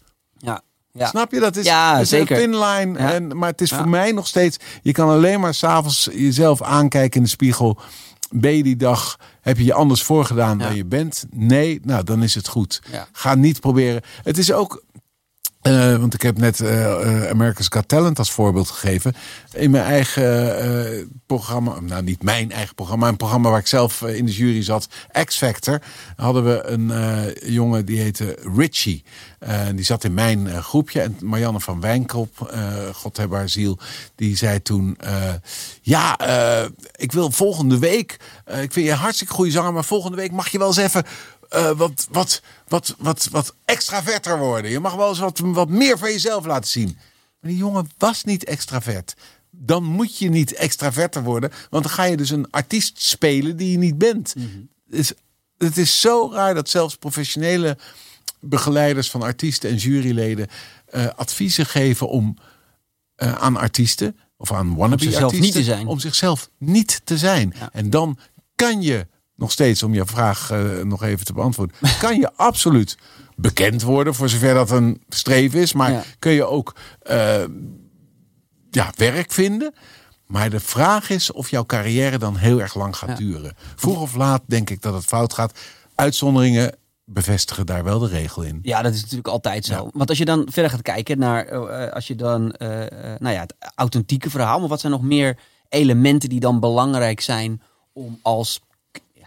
Ja. 0.97 1.07
Snap 1.07 1.31
je? 1.31 1.39
Dat 1.39 1.55
is, 1.55 1.65
Ja, 1.65 1.99
is 1.99 2.09
zeker. 2.09 2.35
een 2.35 2.41
thin 2.51 2.59
line. 2.59 2.99
Ja. 2.99 3.13
En, 3.13 3.37
maar 3.37 3.49
het 3.49 3.61
is 3.61 3.71
voor 3.71 3.89
mij 3.89 4.11
nog 4.11 4.27
steeds... 4.27 4.57
Je 4.81 4.91
kan 4.91 5.09
alleen 5.09 5.39
maar 5.39 5.53
s'avonds 5.53 6.09
jezelf 6.13 6.61
aankijken 6.61 7.17
in 7.17 7.23
de 7.23 7.29
spiegel. 7.29 7.77
Ben 8.29 8.55
je 8.57 8.63
die 8.63 8.75
dag... 8.75 9.17
Heb 9.41 9.57
je 9.57 9.63
je 9.63 9.73
anders 9.73 10.03
voorgedaan 10.03 10.57
dan 10.57 10.75
je 10.75 10.85
bent? 10.85 11.25
Nee, 11.31 11.79
nou 11.83 12.03
dan 12.03 12.23
is 12.23 12.35
het 12.35 12.47
goed. 12.47 12.81
Ga 13.11 13.35
niet 13.35 13.59
proberen. 13.59 14.01
Het 14.23 14.37
is 14.37 14.51
ook... 14.51 14.83
eh, 15.65 15.95
want 15.95 16.13
ik 16.13 16.21
heb 16.21 16.37
net 16.37 16.59
eh, 16.59 17.29
America's 17.29 17.67
Got 17.69 17.87
Talent 17.87 18.19
als 18.19 18.31
voorbeeld 18.31 18.69
gegeven. 18.69 19.13
In 19.53 19.71
mijn 19.71 19.83
eigen 19.83 21.21
programma, 21.25 21.79
nou 21.79 22.03
niet 22.03 22.23
mijn 22.23 22.51
eigen 22.51 22.75
programma, 22.75 23.07
een 23.07 23.17
programma 23.17 23.49
waar 23.49 23.59
ik 23.59 23.67
zelf 23.67 24.01
in 24.01 24.25
de 24.25 24.31
jury 24.31 24.63
zat, 24.63 24.87
X 25.25 25.37
Factor, 25.37 25.81
hadden 26.15 26.43
we 26.43 26.63
een 26.65 26.91
jongen 27.51 27.85
die 27.85 27.99
heette 27.99 28.37
Richie. 28.55 29.03
Die 29.75 29.85
zat 29.85 30.03
in 30.03 30.13
mijn 30.13 30.63
groepje. 30.63 31.01
En 31.01 31.17
Marianne 31.21 31.59
van 31.59 31.81
Wijnkop, 31.81 32.57
God 32.93 33.17
heb 33.17 33.31
haar 33.31 33.49
ziel, 33.49 33.79
die 34.15 34.37
zei 34.37 34.61
toen: 34.61 34.97
Ja, 35.81 36.17
ik 36.95 37.11
wil 37.11 37.31
volgende 37.31 37.79
week. 37.79 38.17
ik 38.61 38.73
vind 38.73 38.85
je 38.85 38.93
hartstikke 38.93 39.33
goede 39.33 39.51
zanger, 39.51 39.73
maar 39.73 39.85
volgende 39.85 40.17
week 40.17 40.31
mag 40.31 40.47
je 40.47 40.57
wel 40.57 40.67
eens 40.67 40.77
even. 40.77 41.03
Eh, 41.55 41.71
wat, 41.77 42.07
wat, 42.11 42.41
wat, 42.67 42.95
wat, 42.97 43.27
wat 43.31 43.55
extraverter 43.65 44.39
worden. 44.39 44.71
Je 44.71 44.79
mag 44.79 44.95
wel 44.95 45.09
eens 45.09 45.19
wat, 45.19 45.39
wat 45.39 45.69
meer 45.69 45.97
van 45.97 46.11
jezelf 46.11 46.45
laten 46.45 46.69
zien. 46.69 46.97
Maar 47.39 47.49
die 47.49 47.59
jongen 47.59 47.89
was 47.97 48.23
niet 48.23 48.43
extravert. 48.43 49.15
Dan 49.49 49.83
moet 49.83 50.17
je 50.17 50.29
niet 50.29 50.53
extraverter 50.53 51.23
worden. 51.23 51.51
Want 51.69 51.83
dan 51.83 51.93
ga 51.93 52.03
je 52.03 52.17
dus 52.17 52.29
een 52.29 52.51
artiest 52.51 53.01
spelen 53.01 53.57
die 53.57 53.71
je 53.71 53.77
niet 53.77 53.97
bent. 53.97 54.35
Dus 54.85 55.13
het 55.57 55.77
is 55.77 56.01
zo 56.01 56.31
raar 56.33 56.53
dat 56.53 56.69
zelfs 56.69 56.95
professionele 56.95 57.77
begeleiders 58.39 59.09
van 59.09 59.21
artiesten 59.21 59.69
en 59.69 59.75
juryleden 59.75 60.47
eh, 60.85 61.07
adviezen 61.15 61.65
geven 61.65 62.09
om 62.09 62.37
eh, 63.15 63.33
aan 63.33 63.57
artiesten 63.57 64.17
of 64.37 64.51
aan 64.51 64.75
wannabe 64.75 65.03
zichzelf 65.03 65.23
artiesten 65.23 65.45
niet 65.45 65.53
te 65.53 65.63
zijn. 65.63 65.87
om 65.87 65.99
zichzelf 65.99 66.49
niet 66.57 67.01
te 67.03 67.17
zijn. 67.17 67.53
Ja. 67.59 67.69
En 67.71 67.89
dan 67.89 68.17
kan 68.55 68.81
je 68.81 69.07
nog 69.35 69.51
steeds, 69.51 69.83
om 69.83 69.93
je 69.93 70.05
vraag 70.05 70.51
eh, 70.51 70.81
nog 70.83 71.03
even 71.03 71.25
te 71.25 71.33
beantwoorden, 71.33 71.75
kan 71.99 72.19
je 72.19 72.31
absoluut 72.35 72.97
bekend 73.35 73.81
worden 73.81 74.13
voor 74.15 74.29
zover 74.29 74.53
dat 74.53 74.71
een 74.71 75.01
streven 75.09 75.59
is, 75.59 75.73
maar 75.73 75.91
Ja. 75.91 76.03
kun 76.19 76.31
je 76.31 76.45
ook 76.45 76.75
eh, 77.01 77.43
ja, 78.71 78.91
werk 78.95 79.31
vinden. 79.31 79.73
Maar 80.25 80.49
de 80.49 80.59
vraag 80.59 81.09
is 81.09 81.31
of 81.31 81.49
jouw 81.49 81.65
carrière 81.65 82.17
dan 82.17 82.35
heel 82.35 82.61
erg 82.61 82.75
lang 82.75 82.95
gaat 82.97 83.09
Ja. 83.09 83.15
duren. 83.15 83.53
Vroeg 83.75 84.01
of 84.01 84.15
laat 84.15 84.41
denk 84.45 84.69
ik 84.69 84.81
dat 84.81 84.93
het 84.93 85.03
fout 85.05 85.33
gaat. 85.33 85.59
Uitzonderingen 85.95 86.75
bevestigen 87.05 87.65
daar 87.65 87.83
wel 87.83 87.99
de 87.99 88.07
regel 88.07 88.41
in. 88.41 88.59
Ja, 88.61 88.81
dat 88.81 88.93
is 88.93 89.01
natuurlijk 89.01 89.27
altijd 89.27 89.65
zo. 89.65 89.73
Ja. 89.73 89.89
Want 89.93 90.09
als 90.09 90.17
je 90.17 90.25
dan 90.25 90.47
verder 90.51 90.71
gaat 90.71 90.81
kijken 90.81 91.17
naar, 91.19 91.45
eh, 91.45 91.91
als 91.93 92.07
je 92.07 92.15
dan, 92.15 92.55
nou 93.19 93.29
ja, 93.35 93.41
het 93.41 93.55
authentieke 93.75 94.29
verhaal, 94.29 94.59
maar 94.59 94.69
wat 94.69 94.79
zijn 94.79 94.91
nog 94.91 95.01
meer 95.01 95.37
elementen 95.69 96.29
die 96.29 96.39
dan 96.39 96.59
belangrijk 96.59 97.21
zijn 97.21 97.61
om 97.93 98.19
als 98.21 98.61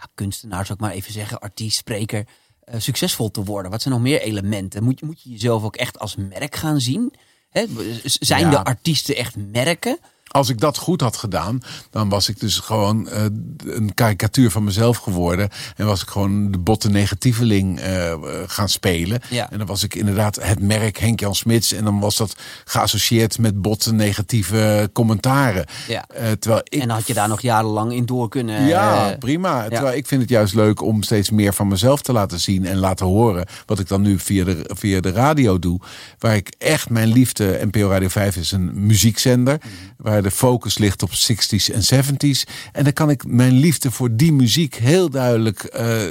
ja, 0.01 0.07
kunstenaar, 0.15 0.65
zou 0.65 0.77
ik 0.77 0.85
maar 0.85 0.93
even 0.93 1.13
zeggen, 1.13 1.39
artiest, 1.39 1.77
spreker, 1.77 2.25
eh, 2.63 2.79
succesvol 2.79 3.31
te 3.31 3.43
worden? 3.43 3.71
Wat 3.71 3.81
zijn 3.81 3.93
nog 3.93 4.03
meer 4.03 4.21
elementen? 4.21 4.83
Moet, 4.83 4.99
je- 4.99 5.05
moet 5.05 5.21
je 5.21 5.29
jezelf 5.29 5.63
ook 5.63 5.75
echt 5.75 5.99
als 5.99 6.15
merk 6.15 6.55
gaan 6.55 6.81
zien? 6.81 7.13
Hè? 7.49 7.65
Zijn 8.03 8.41
Ja. 8.41 8.49
de 8.49 8.63
artiesten 8.63 9.15
echt 9.15 9.35
merken? 9.35 9.97
Als 10.31 10.49
ik 10.49 10.59
dat 10.59 10.77
goed 10.77 11.01
had 11.01 11.17
gedaan, 11.17 11.61
dan 11.89 12.09
was 12.09 12.29
ik 12.29 12.39
dus 12.39 12.59
gewoon 12.59 13.07
eh, 13.07 13.23
een 13.65 13.93
karikatuur 13.93 14.51
van 14.51 14.63
mezelf 14.63 14.97
geworden. 14.97 15.49
En 15.75 15.85
was 15.85 16.01
ik 16.01 16.07
gewoon 16.07 16.51
de 16.51 16.57
botte 16.57 16.89
negatieveling 16.89 17.79
eh, 17.79 18.13
gaan 18.47 18.69
spelen. 18.69 19.21
Ja. 19.29 19.51
En 19.51 19.57
dan 19.57 19.67
was 19.67 19.83
ik 19.83 19.95
inderdaad 19.95 20.35
het 20.35 20.61
merk 20.61 20.97
Henk-Jan 20.97 21.35
Smits. 21.35 21.73
En 21.73 21.83
dan 21.83 21.99
was 21.99 22.15
dat 22.15 22.35
geassocieerd 22.65 23.37
met 23.37 23.61
botte 23.61 23.93
negatieve 23.93 24.89
commentaren. 24.93 25.65
Ja. 25.87 26.05
Eh, 26.07 26.31
terwijl 26.31 26.61
ik 26.63 26.81
En 26.81 26.89
had 26.89 27.07
je 27.07 27.13
daar 27.13 27.27
nog 27.27 27.41
jarenlang 27.41 27.93
in 27.93 28.05
door 28.05 28.29
kunnen. 28.29 28.65
Ja, 28.65 29.15
prima. 29.19 29.67
Terwijl 29.67 29.97
ik 29.97 30.07
vind 30.07 30.21
het 30.21 30.29
juist 30.29 30.53
leuk 30.53 30.81
om 30.81 31.03
steeds 31.03 31.29
meer 31.29 31.53
van 31.53 31.67
mezelf 31.67 32.01
te 32.01 32.13
laten 32.13 32.39
zien 32.39 32.65
en 32.65 32.77
laten 32.77 33.05
horen. 33.05 33.45
Wat 33.65 33.79
ik 33.79 33.87
dan 33.87 34.01
nu 34.01 34.19
via 34.19 34.43
de, 34.43 34.69
via 34.73 34.99
de 34.99 35.11
radio 35.11 35.59
doe. 35.59 35.79
Waar 36.19 36.35
ik 36.35 36.53
echt 36.57 36.89
mijn 36.89 37.07
liefde. 37.07 37.59
NPO 37.71 37.89
Radio 37.89 38.07
5 38.07 38.35
is 38.35 38.51
een 38.51 38.85
muziekzender. 38.85 39.57
Mhm. 39.57 39.73
Waar 39.97 40.18
de 40.21 40.31
focus 40.31 40.77
ligt 40.77 41.03
op 41.03 41.09
60s 41.11 41.73
en 41.73 42.03
70s. 42.03 42.49
En 42.71 42.83
dan 42.83 42.93
kan 42.93 43.09
ik 43.09 43.25
mijn 43.25 43.53
liefde 43.53 43.91
voor 43.91 44.15
die 44.15 44.33
muziek 44.33 44.75
heel 44.75 45.09
duidelijk 45.09 45.63
eh, 45.63 46.01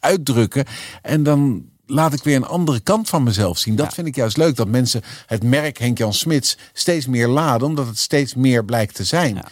uitdrukken. 0.00 0.64
En 1.02 1.22
dan 1.22 1.64
laat 1.86 2.12
ik 2.12 2.22
weer 2.22 2.36
een 2.36 2.44
andere 2.44 2.80
kant 2.80 3.08
van 3.08 3.22
mezelf 3.22 3.58
zien. 3.58 3.76
Dat 3.76 3.86
Ja. 3.86 3.92
vind 3.92 4.06
ik 4.06 4.16
juist 4.16 4.36
leuk. 4.36 4.56
Dat 4.56 4.68
mensen 4.68 5.02
het 5.26 5.42
merk 5.42 5.78
Henk-Jan 5.78 6.14
Smits 6.14 6.58
steeds 6.72 7.06
meer 7.06 7.28
laden. 7.28 7.66
Omdat 7.68 7.86
het 7.86 7.98
steeds 7.98 8.34
meer 8.34 8.64
blijkt 8.64 8.94
te 8.94 9.04
zijn 9.04 9.34
Ja. 9.34 9.44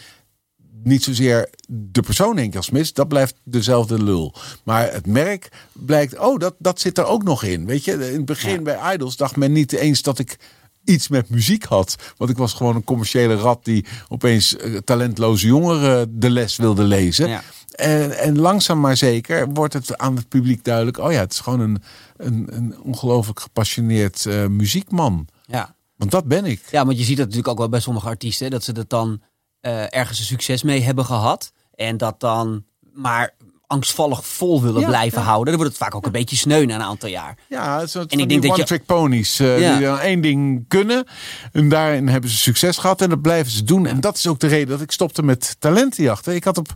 niet 0.83 1.03
zozeer 1.03 1.49
de 1.69 2.01
persoon 2.03 2.37
Henk-Jan 2.37 2.63
Smits, 2.63 2.93
dat 2.93 3.09
blijft 3.09 3.35
dezelfde 3.45 4.03
lul. 4.03 4.35
Maar 4.65 4.93
het 4.93 5.07
merk 5.07 5.49
blijkt, 5.73 6.19
oh, 6.19 6.39
dat, 6.39 6.55
dat 6.59 6.81
zit 6.81 6.99
er 6.99 7.05
ook 7.05 7.23
nog 7.23 7.43
in. 7.43 7.67
Weet 7.67 7.85
je, 7.85 7.93
in 7.93 8.01
het 8.17 8.25
begin 8.25 8.53
Ja. 8.53 8.63
bij 8.63 8.95
Idols 8.95 9.17
dacht 9.17 9.37
men 9.37 9.53
niet 9.53 9.73
eens 9.73 10.03
dat 10.03 10.19
ik 10.19 10.37
iets 10.85 11.09
met 11.09 11.29
muziek 11.29 11.65
had. 11.65 11.97
Want 12.17 12.31
ik 12.31 12.37
was 12.37 12.53
gewoon 12.53 12.77
een 12.77 12.85
commerciële 12.85 13.35
rat 13.35 13.65
die 13.65 13.87
opeens 14.09 14.57
eh, 14.57 14.77
talentloze 14.77 15.47
jongeren 15.47 16.21
de 16.21 16.31
les 16.31 16.57
wilde 16.57 16.83
lezen. 16.83 17.29
Ja. 17.29 17.43
En, 17.73 18.19
en 18.19 18.39
langzaam 18.39 18.81
maar 18.81 18.97
zeker 18.97 19.49
wordt 19.49 19.73
het 19.73 19.99
aan 19.99 20.17
het 20.17 20.29
publiek 20.29 20.65
duidelijk, 20.65 20.99
oh 20.99 21.13
ja, 21.13 21.19
het 21.19 21.33
is 21.33 21.41
gewoon 21.41 21.61
een, 21.61 21.83
een, 22.17 22.49
een 22.51 22.81
ongelooflijk 22.83 23.41
gepassioneerd 23.41 24.27
eh, 24.27 24.47
muziekman. 24.47 25.29
ja. 25.47 25.75
Want 25.97 26.15
dat 26.15 26.25
ben 26.25 26.45
ik. 26.45 26.63
Ja, 26.71 26.85
want 26.85 26.99
je 26.99 27.05
ziet 27.05 27.17
dat 27.17 27.27
natuurlijk 27.27 27.53
ook 27.53 27.59
wel 27.59 27.69
bij 27.69 27.81
sommige 27.81 28.07
artiesten, 28.07 28.51
dat 28.51 28.65
ze 28.65 28.73
dat 28.73 28.91
dan 28.91 29.23
eh, 29.61 29.95
ergens 29.95 30.19
een 30.19 30.25
succes 30.25 30.63
mee 30.63 30.81
hebben 30.81 31.05
gehad. 31.05 31.53
En 31.75 31.97
dat 31.97 32.21
dan 32.21 32.65
maar 32.93 33.35
angstvallig 33.73 34.27
vol 34.27 34.63
willen 34.63 34.81
Ja, 34.81 34.87
blijven 34.87 35.19
ja. 35.21 35.25
houden. 35.25 35.47
Dan 35.47 35.57
wordt 35.57 35.71
het 35.79 35.83
vaak 35.83 35.95
ook 35.95 36.07
een 36.07 36.13
beetje 36.13 36.37
sneu 36.37 36.65
na 36.65 36.75
een 36.75 36.83
aantal 36.83 37.09
jaar. 37.09 37.37
Ja, 37.49 37.79
het 37.79 37.89
is 37.89 37.95
en 37.95 38.03
ik 38.03 38.29
denk 38.29 38.31
dat 38.31 38.43
je- 38.43 38.49
one-trick 38.51 38.87
ponies. 38.87 39.39
eh, 39.39 39.61
Ja. 39.61 39.77
Die 39.77 39.87
dan 39.87 39.99
één 39.99 40.21
ding 40.21 40.65
kunnen. 40.69 41.07
En 41.53 41.69
daarin 41.69 42.09
hebben 42.09 42.31
ze 42.31 42.37
succes 42.37 42.77
gehad. 42.77 43.01
En 43.01 43.09
dat 43.09 43.23
blijven 43.23 43.53
ze 43.53 43.65
doen. 43.65 43.87
En 43.87 44.01
dat 44.01 44.17
is 44.17 44.27
ook 44.27 44.41
de 44.41 44.47
reden 44.47 44.69
dat 44.69 44.81
ik 44.81 44.91
stopte 44.93 45.23
met 45.23 45.57
talentenjachten. 45.59 46.35
Ik 46.35 46.45
had 46.45 46.59
op 46.59 46.69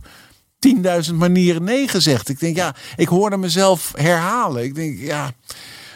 10.000 0.59 1.15
manieren 1.15 1.63
nee 1.63 1.87
gezegd. 1.87 2.29
Ik 2.29 2.39
denk, 2.39 2.55
ja, 2.55 2.75
ik 2.95 3.07
hoorde 3.07 3.37
mezelf 3.37 3.91
herhalen. 3.95 4.63
Ik 4.63 4.75
denk, 4.75 4.99
ja, 4.99 5.31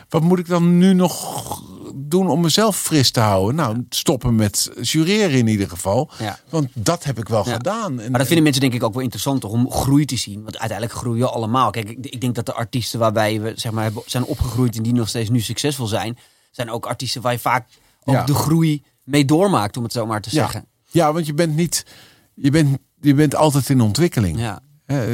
wat 0.10 0.22
moet 0.22 0.40
ik 0.40 0.48
dan 0.48 0.78
nu 0.78 0.94
nog 0.94 1.62
doen 1.96 2.30
om 2.30 2.42
mezelf 2.42 2.78
fris 2.78 3.12
te 3.12 3.20
houden? 3.20 3.56
Nou, 3.56 3.86
stoppen 3.90 4.36
met 4.36 4.72
jureren 4.82 5.38
in 5.38 5.48
ieder 5.48 5.70
geval. 5.70 6.10
Ja. 6.20 6.40
Want 6.50 6.68
dat 6.74 7.04
heb 7.04 7.20
ik 7.20 7.28
wel 7.28 7.46
Ja. 7.48 7.54
gedaan. 7.54 8.00
En, 8.00 8.10
Maar 8.10 8.18
dat 8.20 8.26
vinden 8.28 8.44
mensen 8.44 8.62
denk 8.62 8.74
ik 8.74 8.84
ook 8.84 8.94
wel 8.94 9.02
interessant 9.04 9.42
toch, 9.42 9.52
om 9.52 9.72
groei 9.72 10.06
te 10.06 10.16
zien. 10.18 10.44
Want 10.44 10.58
uiteindelijk 10.60 11.00
groeien 11.00 11.22
we 11.26 11.30
allemaal. 11.32 11.70
Kijk, 11.72 11.90
ik, 11.90 12.06
ik 12.06 12.22
denk 12.22 12.36
dat 12.36 12.46
de 12.46 12.54
artiesten 12.54 13.00
waarbij 13.00 13.42
we 13.42 13.54
zeg 13.56 13.72
maar, 13.72 13.92
zijn 14.06 14.24
opgegroeid 14.24 14.76
en 14.78 14.84
die 14.84 14.94
nog 14.94 15.08
steeds 15.10 15.30
nu 15.30 15.40
succesvol 15.40 15.88
zijn, 15.88 16.18
zijn 16.52 16.70
ook 16.70 16.86
artiesten 16.86 17.22
waar 17.22 17.32
je 17.34 17.40
vaak 17.40 17.68
ook 18.04 18.16
Ja. 18.16 18.24
de 18.26 18.34
groei 18.34 18.84
mee 19.04 19.26
doormaakt, 19.26 19.78
om 19.78 19.84
het 19.84 19.92
zo 19.94 20.06
maar 20.06 20.22
te 20.22 20.30
zeggen. 20.30 20.66
ja, 20.92 21.14
want 21.14 21.26
je 21.26 21.34
bent 21.34 21.56
niet, 21.56 21.86
je 22.34 22.50
bent, 22.52 22.78
je 23.02 23.14
bent 23.14 23.36
altijd 23.36 23.70
in 23.70 23.82
ontwikkeling. 23.82 24.40
Ja. 24.40 24.60
Eh, 25.00 25.08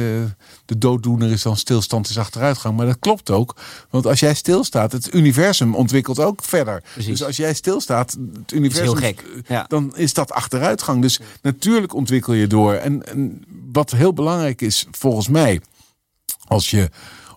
de 0.64 0.78
dooddoener 0.78 1.30
is 1.30 1.42
dan 1.42 1.56
stilstand 1.56 2.08
is 2.08 2.18
achteruitgang. 2.18 2.76
Maar 2.76 2.86
dat 2.86 2.98
klopt 2.98 3.30
ook. 3.30 3.56
Want 3.90 4.06
als 4.06 4.20
jij 4.20 4.34
stilstaat, 4.34 4.92
het 4.92 5.14
universum 5.14 5.74
ontwikkelt 5.74 6.18
ook 6.20 6.42
verder. 6.44 6.82
Precies. 6.92 7.10
Dus 7.10 7.24
als 7.24 7.36
jij 7.36 7.54
stilstaat, 7.54 8.16
het 8.38 8.52
universum, 8.52 8.84
heel 8.84 8.94
gek. 8.94 9.20
eh, 9.20 9.40
Ja. 9.48 9.64
dan 9.68 9.96
is 9.96 10.14
dat 10.14 10.32
achteruitgang. 10.32 11.02
Dus 11.02 11.20
natuurlijk 11.42 11.94
ontwikkel 11.94 12.32
je 12.32 12.46
door. 12.46 12.72
En, 12.74 13.06
en 13.06 13.44
wat 13.72 13.90
heel 13.90 14.12
belangrijk 14.12 14.60
is, 14.60 14.86
volgens 14.90 15.28
mij, 15.28 15.60
als 16.46 16.70
je 16.70 16.90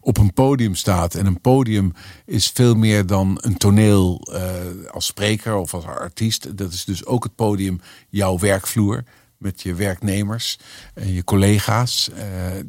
op 0.04 0.17
een 0.17 0.34
podium 0.34 0.75
staat. 0.75 1.15
En 1.15 1.25
een 1.25 1.41
podium 1.41 1.93
is 2.25 2.51
veel 2.54 2.75
meer 2.75 3.06
dan 3.06 3.38
een 3.41 3.58
toneel 3.58 4.27
eh, 4.34 4.43
als 4.91 5.06
spreker 5.06 5.56
of 5.56 5.73
als 5.73 5.86
artiest. 5.86 6.58
Dat 6.58 6.73
is 6.73 6.86
dus 6.86 7.06
ook 7.06 7.23
het 7.23 7.36
podium, 7.36 7.82
jouw 8.10 8.39
werkvloer. 8.39 9.04
Met 9.41 9.62
je 9.62 9.73
werknemers 9.73 10.60
en 10.93 11.13
je 11.13 11.23
collega's. 11.23 12.10
eh, 12.10 12.60
eh, 12.60 12.65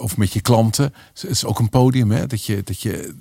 of 0.00 0.16
met 0.16 0.32
je 0.32 0.40
klanten. 0.40 0.94
Het 1.12 1.24
is 1.24 1.44
ook 1.44 1.58
een 1.58 1.68
podium, 1.68 2.10
hè, 2.10 2.26
dat 2.26 2.44
je, 2.44 2.62
dat 2.62 2.80
je 2.80 3.14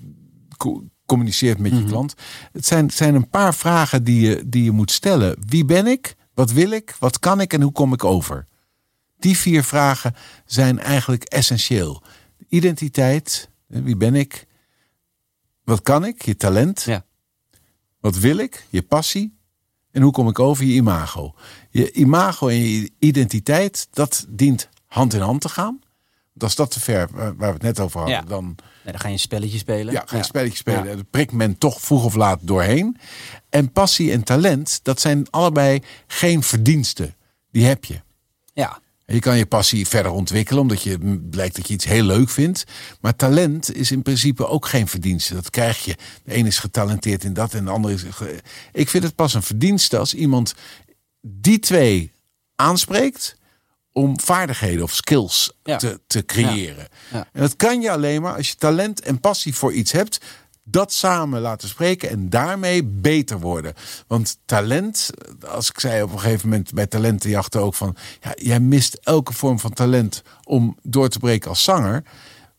co- 0.58 0.84
communiceert 1.06 1.60
met 1.60 1.71
je 1.71 1.84
klant. 1.84 2.13
Het 2.51 2.65
zijn, 2.65 2.89
zijn 2.91 3.15
een 3.15 3.30
paar 3.30 3.56
vragen 3.56 4.04
die 4.04 4.28
je, 4.28 4.43
die 4.49 4.63
je 4.63 4.71
moet 4.71 4.91
stellen. 4.91 5.36
Wie 5.47 5.65
ben 5.65 5.88
ik? 5.88 6.15
Wat 6.34 6.51
wil 6.51 6.69
ik? 6.71 6.95
Wat 6.99 7.19
kan 7.19 7.41
ik? 7.41 7.54
En 7.54 7.62
hoe 7.62 7.71
kom 7.71 7.93
ik 7.93 8.04
over? 8.04 8.47
Die 9.19 9.38
vier 9.38 9.63
vragen 9.63 10.15
zijn 10.45 10.80
eigenlijk 10.80 11.23
essentieel. 11.23 12.04
Identiteit, 12.49 13.49
wie 13.67 13.97
ben 13.97 14.15
ik? 14.15 14.47
Wat 15.63 15.82
kan 15.82 16.06
ik? 16.06 16.21
Je 16.21 16.36
talent. 16.36 16.82
Ja. 16.82 17.06
Wat 17.99 18.17
wil 18.17 18.38
ik? 18.38 18.65
Je 18.69 18.82
passie. 18.82 19.34
En 19.91 20.01
hoe 20.01 20.12
kom 20.12 20.28
ik 20.28 20.39
over? 20.39 20.65
Je 20.65 20.73
imago. 20.73 21.36
Je 21.76 21.92
imago 21.92 22.48
en 22.48 22.56
je 22.56 22.92
identiteit, 23.00 23.88
dat 23.92 24.26
dient 24.30 24.70
hand 24.88 25.14
in 25.14 25.20
hand 25.22 25.42
te 25.42 25.50
gaan. 25.50 25.80
Want 26.32 26.44
als 26.44 26.56
dat 26.56 26.72
te 26.72 26.80
ver, 26.80 27.08
waar 27.12 27.36
waar 27.36 27.48
we 27.48 27.54
het 27.54 27.62
net 27.62 27.80
over 27.80 28.00
hadden, 28.00 28.18
Ja. 28.18 28.24
dan, 28.24 28.46
Nee, 28.46 28.94
dan 28.94 29.00
ga 29.00 29.08
je 29.08 29.14
een 29.14 29.20
spelletje 29.20 29.58
spelen. 29.58 29.94
ja, 29.94 30.04
ga 30.06 30.18
je 30.18 30.24
spelletjes 30.24 30.60
spelen. 30.60 30.84
Ja. 30.86 30.96
Daar 30.96 31.04
prikt 31.04 31.32
men 31.32 31.58
toch 31.58 31.82
vroeg 31.82 32.04
of 32.06 32.16
laat 32.16 32.40
doorheen. 32.42 32.98
En 33.50 33.72
passie 33.72 34.12
en 34.12 34.24
talent, 34.24 34.80
dat 34.84 35.02
zijn 35.02 35.30
allebei 35.30 35.82
geen 36.08 36.44
verdiensten. 36.44 37.16
Die 37.52 37.66
heb 37.66 37.86
je. 37.86 38.02
Ja. 38.54 38.80
Je 39.06 39.20
kan 39.20 39.38
je 39.38 39.46
passie 39.46 39.88
verder 39.88 40.12
ontwikkelen, 40.12 40.62
omdat 40.62 40.82
je 40.82 41.20
blijkt 41.30 41.56
dat 41.56 41.68
je 41.68 41.74
iets 41.74 41.86
heel 41.86 42.04
leuk 42.04 42.30
vindt. 42.30 42.64
Maar 43.02 43.16
talent 43.16 43.76
is 43.76 43.92
in 43.92 44.02
principe 44.02 44.48
ook 44.48 44.66
geen 44.68 44.88
verdienste. 44.88 45.34
Dat 45.34 45.50
krijg 45.50 45.86
je. 45.86 45.96
De 46.24 46.36
een 46.38 46.46
is 46.46 46.60
getalenteerd 46.60 47.24
in 47.24 47.34
dat 47.34 47.54
en 47.54 47.66
de 47.66 47.72
ander 47.72 47.92
is. 47.92 48.04
Ik 48.72 48.90
vind 48.90 49.04
het 49.04 49.16
pas 49.16 49.34
een 49.34 49.44
verdienste 49.44 49.98
als 49.98 50.14
iemand 50.14 50.54
die 51.28 51.60
twee 51.60 52.12
aanspreekt 52.56 53.36
om 53.92 54.20
vaardigheden 54.20 54.84
of 54.84 54.94
skills 54.94 55.52
Ja. 55.64 55.78
te, 55.78 56.00
te 56.08 56.26
creëren. 56.26 56.88
Ja. 57.12 57.28
En 57.32 57.42
dat 57.42 57.56
kan 57.56 57.82
je 57.82 57.92
alleen 57.92 58.22
maar 58.22 58.36
als 58.36 58.50
je 58.50 58.56
talent 58.56 59.02
en 59.02 59.20
passie 59.20 59.56
voor 59.56 59.74
iets 59.74 59.92
hebt. 59.92 60.18
Dat 60.64 60.94
samen 60.94 61.42
laten 61.42 61.68
spreken 61.68 62.10
en 62.10 62.30
daarmee 62.30 62.84
beter 62.84 63.40
worden. 63.40 63.74
Want 64.08 64.38
talent, 64.46 65.10
als 65.48 65.70
ik 65.70 65.80
zei 65.80 66.04
op 66.04 66.12
een 66.12 66.20
gegeven 66.20 66.50
moment 66.50 66.74
bij 66.74 66.88
talentenjachten 66.88 67.62
ook 67.62 67.74
van... 67.76 67.96
Ja, 68.22 68.32
jij 68.36 68.60
mist 68.60 68.94
elke 69.04 69.34
vorm 69.34 69.60
van 69.60 69.74
talent 69.74 70.22
om 70.44 70.78
door 70.82 71.10
te 71.10 71.20
breken 71.20 71.50
als 71.50 71.64
zanger. 71.64 72.04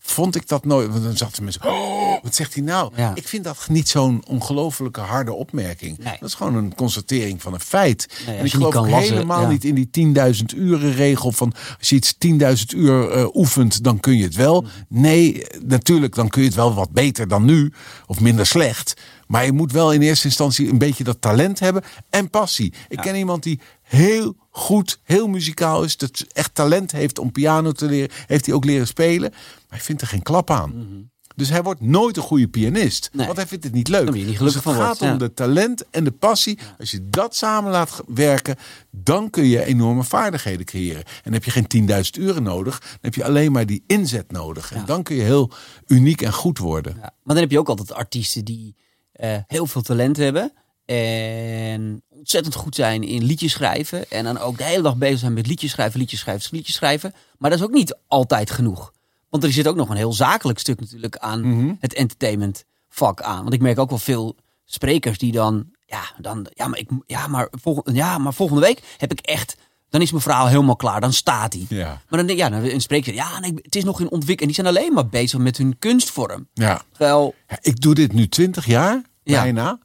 Vond 0.07 0.37
ik 0.37 0.49
dat 0.49 0.65
nooit. 0.65 0.91
Want 0.91 1.03
dan 1.03 1.17
zaten 1.17 1.43
mensen. 1.43 1.65
Oh, 1.65 2.23
wat 2.25 2.35
zegt 2.35 2.55
hij 2.55 2.63
nou? 2.63 2.93
Ja. 2.97 3.13
Ik 3.15 3.29
vind 3.29 3.45
dat 3.45 3.67
niet 3.69 3.89
zo'n 3.89 4.23
ongelofelijke 4.27 5.01
harde 5.01 5.33
opmerking. 5.33 5.99
Nee. 5.99 6.17
Dat 6.21 6.29
is 6.29 6.35
gewoon 6.35 6.55
een 6.55 6.75
constatering 6.75 7.43
van 7.43 7.55
een 7.55 7.61
feit. 7.61 8.09
Nee, 8.27 8.37
en 8.37 8.45
ik 8.45 8.51
geloof 8.51 8.73
kan 8.73 8.85
ook 8.85 8.91
lassen, 8.91 9.15
helemaal 9.15 9.41
ja. 9.41 9.49
niet 9.49 9.65
in 9.65 9.89
die 9.91 10.15
10.000 10.35 10.43
uren 10.57 10.93
regel 10.95 11.33
van 11.33 11.53
als 11.79 11.89
je 11.89 11.97
iets 11.97 12.15
10.000 12.27 12.79
uur 12.79 13.11
eh, 13.11 13.35
oefent, 13.35 13.85
dan 13.85 14.01
kun 14.01 14.17
je 14.17 14.25
het 14.25 14.35
wel. 14.35 14.65
Nee, 14.89 15.47
natuurlijk, 15.65 16.15
dan 16.15 16.29
kun 16.29 16.41
je 16.43 16.47
het 16.47 16.57
wel 16.57 16.75
wat 16.75 16.91
beter 16.91 17.29
dan 17.29 17.45
nu 17.45 17.73
of 18.07 18.21
minder 18.21 18.47
slecht. 18.47 18.95
Maar 19.27 19.45
je 19.45 19.53
moet 19.53 19.73
wel 19.73 19.93
in 19.93 20.03
eerste 20.03 20.27
instantie 20.27 20.71
een 20.71 20.79
beetje 20.79 21.05
dat 21.05 21.21
talent 21.21 21.59
hebben 21.59 21.83
en 22.11 22.31
passie. 22.31 22.73
Ik 22.89 22.99
ken 22.99 23.17
iemand 23.17 23.43
die 23.43 23.61
heel 23.87 24.37
goed, 24.51 25.01
heel 25.03 25.29
muzikaal 25.29 25.83
is, 25.83 25.97
dat 25.97 26.25
echt 26.33 26.55
talent 26.55 26.93
heeft 26.93 27.19
om 27.19 27.33
piano 27.33 27.73
te 27.73 27.87
leren, 27.87 28.11
heeft 28.27 28.47
hij 28.47 28.55
ook 28.55 28.65
leren 28.65 28.87
spelen, 28.87 29.31
maar 29.31 29.65
hij 29.69 29.81
vindt 29.81 30.03
er 30.03 30.09
geen 30.09 30.23
klap 30.23 30.51
aan. 30.51 31.09
Dus 31.37 31.49
hij 31.49 31.63
wordt 31.63 31.81
nooit 31.81 32.17
een 32.17 32.23
goede 32.23 32.49
pianist. 32.49 33.09
Nee. 33.13 33.27
Want 33.27 33.39
hij 33.39 33.47
vindt 33.47 33.65
het 33.65 33.73
niet 33.73 33.89
leuk. 33.89 34.07
Je 34.07 34.13
niet 34.13 34.23
gelukkig 34.23 34.45
dus 34.45 34.55
het 34.55 34.63
van 34.63 34.75
gaat 34.75 34.99
wordt, 34.99 35.01
om 35.01 35.09
ja. 35.09 35.17
de 35.17 35.35
talent 35.35 35.91
en 35.91 36.05
de 36.05 36.11
passie. 36.11 36.59
Als 36.79 36.91
je 36.91 37.09
dat 37.09 37.37
samen 37.37 37.71
laat 37.71 38.03
werken, 38.07 38.57
dan 38.91 39.31
kun 39.31 39.45
je 39.45 39.65
enorme 39.65 40.05
vaardigheden 40.05 40.67
creëren. 40.67 41.05
En 41.05 41.21
dan 41.23 41.33
heb 41.33 41.45
je 41.45 41.51
geen 41.51 41.89
10.000 41.89 42.23
uren 42.23 42.43
nodig. 42.43 42.79
Dan 42.79 42.99
heb 43.01 43.15
je 43.15 43.25
alleen 43.25 43.53
maar 43.53 43.67
die 43.67 43.83
inzet 43.87 44.33
nodig. 44.33 44.73
En 44.73 44.85
dan 44.87 45.03
kun 45.03 45.17
je 45.17 45.23
heel 45.23 45.51
uniek 45.87 46.23
en 46.23 46.33
goed 46.33 46.59
worden. 46.59 46.95
Ja. 46.95 47.01
Maar 47.01 47.35
dan 47.35 47.37
heb 47.37 47.51
je 47.51 47.59
ook 47.59 47.69
altijd 47.69 47.93
artiesten 47.93 48.45
die 48.45 48.77
eh, 49.13 49.37
heel 49.47 49.67
veel 49.67 49.83
talent 49.83 50.17
hebben. 50.17 50.53
En 50.87 52.03
ontzettend 52.09 52.55
goed 52.55 52.75
zijn 52.75 53.03
in 53.03 53.25
liedjes 53.25 53.53
schrijven. 53.53 54.11
En 54.11 54.25
dan 54.25 54.39
ook 54.39 54.59
de 54.59 54.65
hele 54.65 54.83
dag 54.83 54.97
bezig 54.97 55.19
zijn 55.19 55.33
met 55.33 55.47
liedjes 55.47 55.71
schrijven, 55.71 56.01
liedjes 56.01 56.21
schrijven, 56.21 56.49
liedjes 56.53 56.75
schrijven. 56.77 57.15
Maar 57.39 57.51
dat 57.51 57.59
is 57.59 57.65
ook 57.65 57.73
niet 57.73 57.97
altijd 58.09 58.51
genoeg. 58.51 58.93
Want 59.31 59.45
er 59.45 59.53
zit 59.53 59.67
ook 59.69 59.77
nog 59.77 59.89
een 59.89 59.97
heel 59.97 60.13
zakelijk 60.13 60.59
stuk 60.59 60.81
natuurlijk 60.81 61.17
aan 61.17 61.77
het 61.81 61.95
entertainment 61.95 62.65
vak 62.89 63.23
aan. 63.23 63.43
Want 63.43 63.55
ik 63.55 63.61
merk 63.61 63.79
ook 63.79 63.89
wel 63.89 63.99
veel 63.99 64.37
sprekers 64.65 65.19
die 65.19 65.33
dan... 65.33 65.75
Ja, 65.87 66.03
dan, 66.21 66.47
ja, 66.55 66.67
maar, 66.69 66.79
ik, 66.79 66.89
ja, 67.07 67.27
maar, 67.27 67.49
volgende, 67.51 67.93
ja, 67.99 68.19
maar 68.19 68.35
volgende 68.35 68.61
week 68.63 68.83
heb 68.97 69.13
ik 69.13 69.21
echt... 69.21 69.57
Dan 69.89 70.03
is 70.03 70.11
mijn 70.11 70.23
verhaal 70.23 70.47
helemaal 70.47 70.77
klaar. 70.77 71.01
Dan 71.01 71.13
staat 71.13 71.53
hij. 71.53 71.67
Ja. 71.69 71.87
Maar 72.09 72.19
dan 72.19 72.27
denk 72.27 72.39
ja, 72.39 72.49
dan 72.49 72.65
een 72.65 72.81
spreker 72.81 73.15
ja, 73.15 73.41
nee, 73.41 73.55
het 73.63 73.77
is 73.77 73.85
nog 73.85 74.01
in 74.01 74.11
ontwikkeling. 74.11 74.41
En 74.41 74.47
die 74.47 74.55
zijn 74.55 74.67
alleen 74.67 74.93
maar 74.93 75.07
bezig 75.09 75.39
met 75.41 75.57
hun 75.57 75.79
kunstvorm. 75.79 76.49
Ja. 76.55 76.83
Terwijl, 76.91 77.35
Ja, 77.49 77.59
ik 77.61 77.81
doe 77.81 77.95
dit 77.95 78.13
nu 78.13 78.29
20 78.29 78.67
jaar, 78.67 79.03
Ja. 79.23 79.43
bijna. 79.43 79.79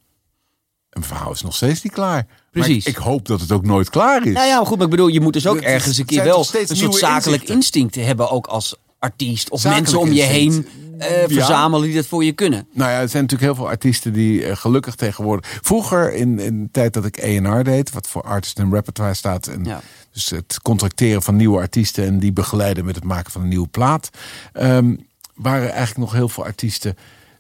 En 0.92 1.00
mijn 1.00 1.12
verhaal 1.12 1.32
is 1.32 1.42
nog 1.42 1.56
steeds 1.56 1.82
niet 1.82 1.94
klaar. 1.94 2.26
Precies. 2.52 2.84
Maar 2.84 2.94
ik, 2.94 3.00
ik 3.00 3.04
hoop 3.04 3.26
dat 3.28 3.42
het 3.42 3.52
ook 3.52 3.66
nooit 3.66 3.90
klaar 3.90 4.28
is. 4.28 4.34
Nou 4.34 4.48
ja, 4.48 4.64
goed, 4.64 4.76
maar 4.78 4.86
ik 4.86 4.92
bedoel, 4.92 5.08
je 5.08 5.22
moet 5.22 5.34
dus 5.34 5.48
ook 5.48 5.58
ergens 5.62 5.98
een 5.98 6.06
keer 6.06 6.24
wel 6.24 6.40
een 6.40 6.76
soort 6.76 6.96
zakelijk 6.96 7.26
inzichten. 7.26 7.56
instinct 7.56 7.96
hebben, 7.96 8.30
ook 8.32 8.48
als 8.48 8.76
artiest. 9.00 9.50
Of 9.50 9.60
Zakelijk 9.62 9.84
mensen 9.86 10.08
om 10.08 10.12
je 10.16 10.22
heen 10.24 10.68
eh, 10.98 11.22
Ja. 11.22 11.28
verzamelen 11.28 11.86
die 11.88 11.96
dat 11.96 12.06
voor 12.06 12.24
je 12.24 12.32
kunnen. 12.32 12.68
Nou 12.74 12.92
ja, 12.92 13.00
er 13.00 13.10
zijn 13.10 13.22
natuurlijk 13.24 13.52
heel 13.52 13.56
veel 13.64 13.70
artiesten 13.72 14.14
die 14.14 14.46
eh, 14.46 14.56
gelukkig 14.56 14.96
tegenwoordig... 14.96 15.60
Vroeger, 15.62 16.14
in, 16.14 16.40
in 16.40 16.64
de 16.64 16.70
tijd 16.72 16.94
dat 16.94 17.06
ik 17.06 17.24
A&R 17.24 17.64
deed, 17.64 17.92
wat 17.92 18.08
voor 18.08 18.22
Artist 18.24 18.60
and 18.60 18.74
Repertoire 18.74 19.14
staat... 19.14 19.48
En 19.48 19.64
Ja. 19.64 19.82
dus 20.12 20.30
het 20.30 20.60
contracteren 20.62 21.22
van 21.22 21.36
nieuwe 21.36 21.60
artiesten... 21.60 22.06
en 22.06 22.20
die 22.20 22.32
begeleiden 22.34 22.86
met 22.86 22.96
het 22.96 23.04
maken 23.04 23.32
van 23.32 23.42
een 23.42 23.48
nieuwe 23.48 23.68
plaat... 23.68 24.10
ehm, 24.54 24.96
waren 25.36 25.70
eigenlijk 25.70 25.98
nog 25.98 26.12
heel 26.12 26.30
veel 26.30 26.44
artiesten... 26.46 26.98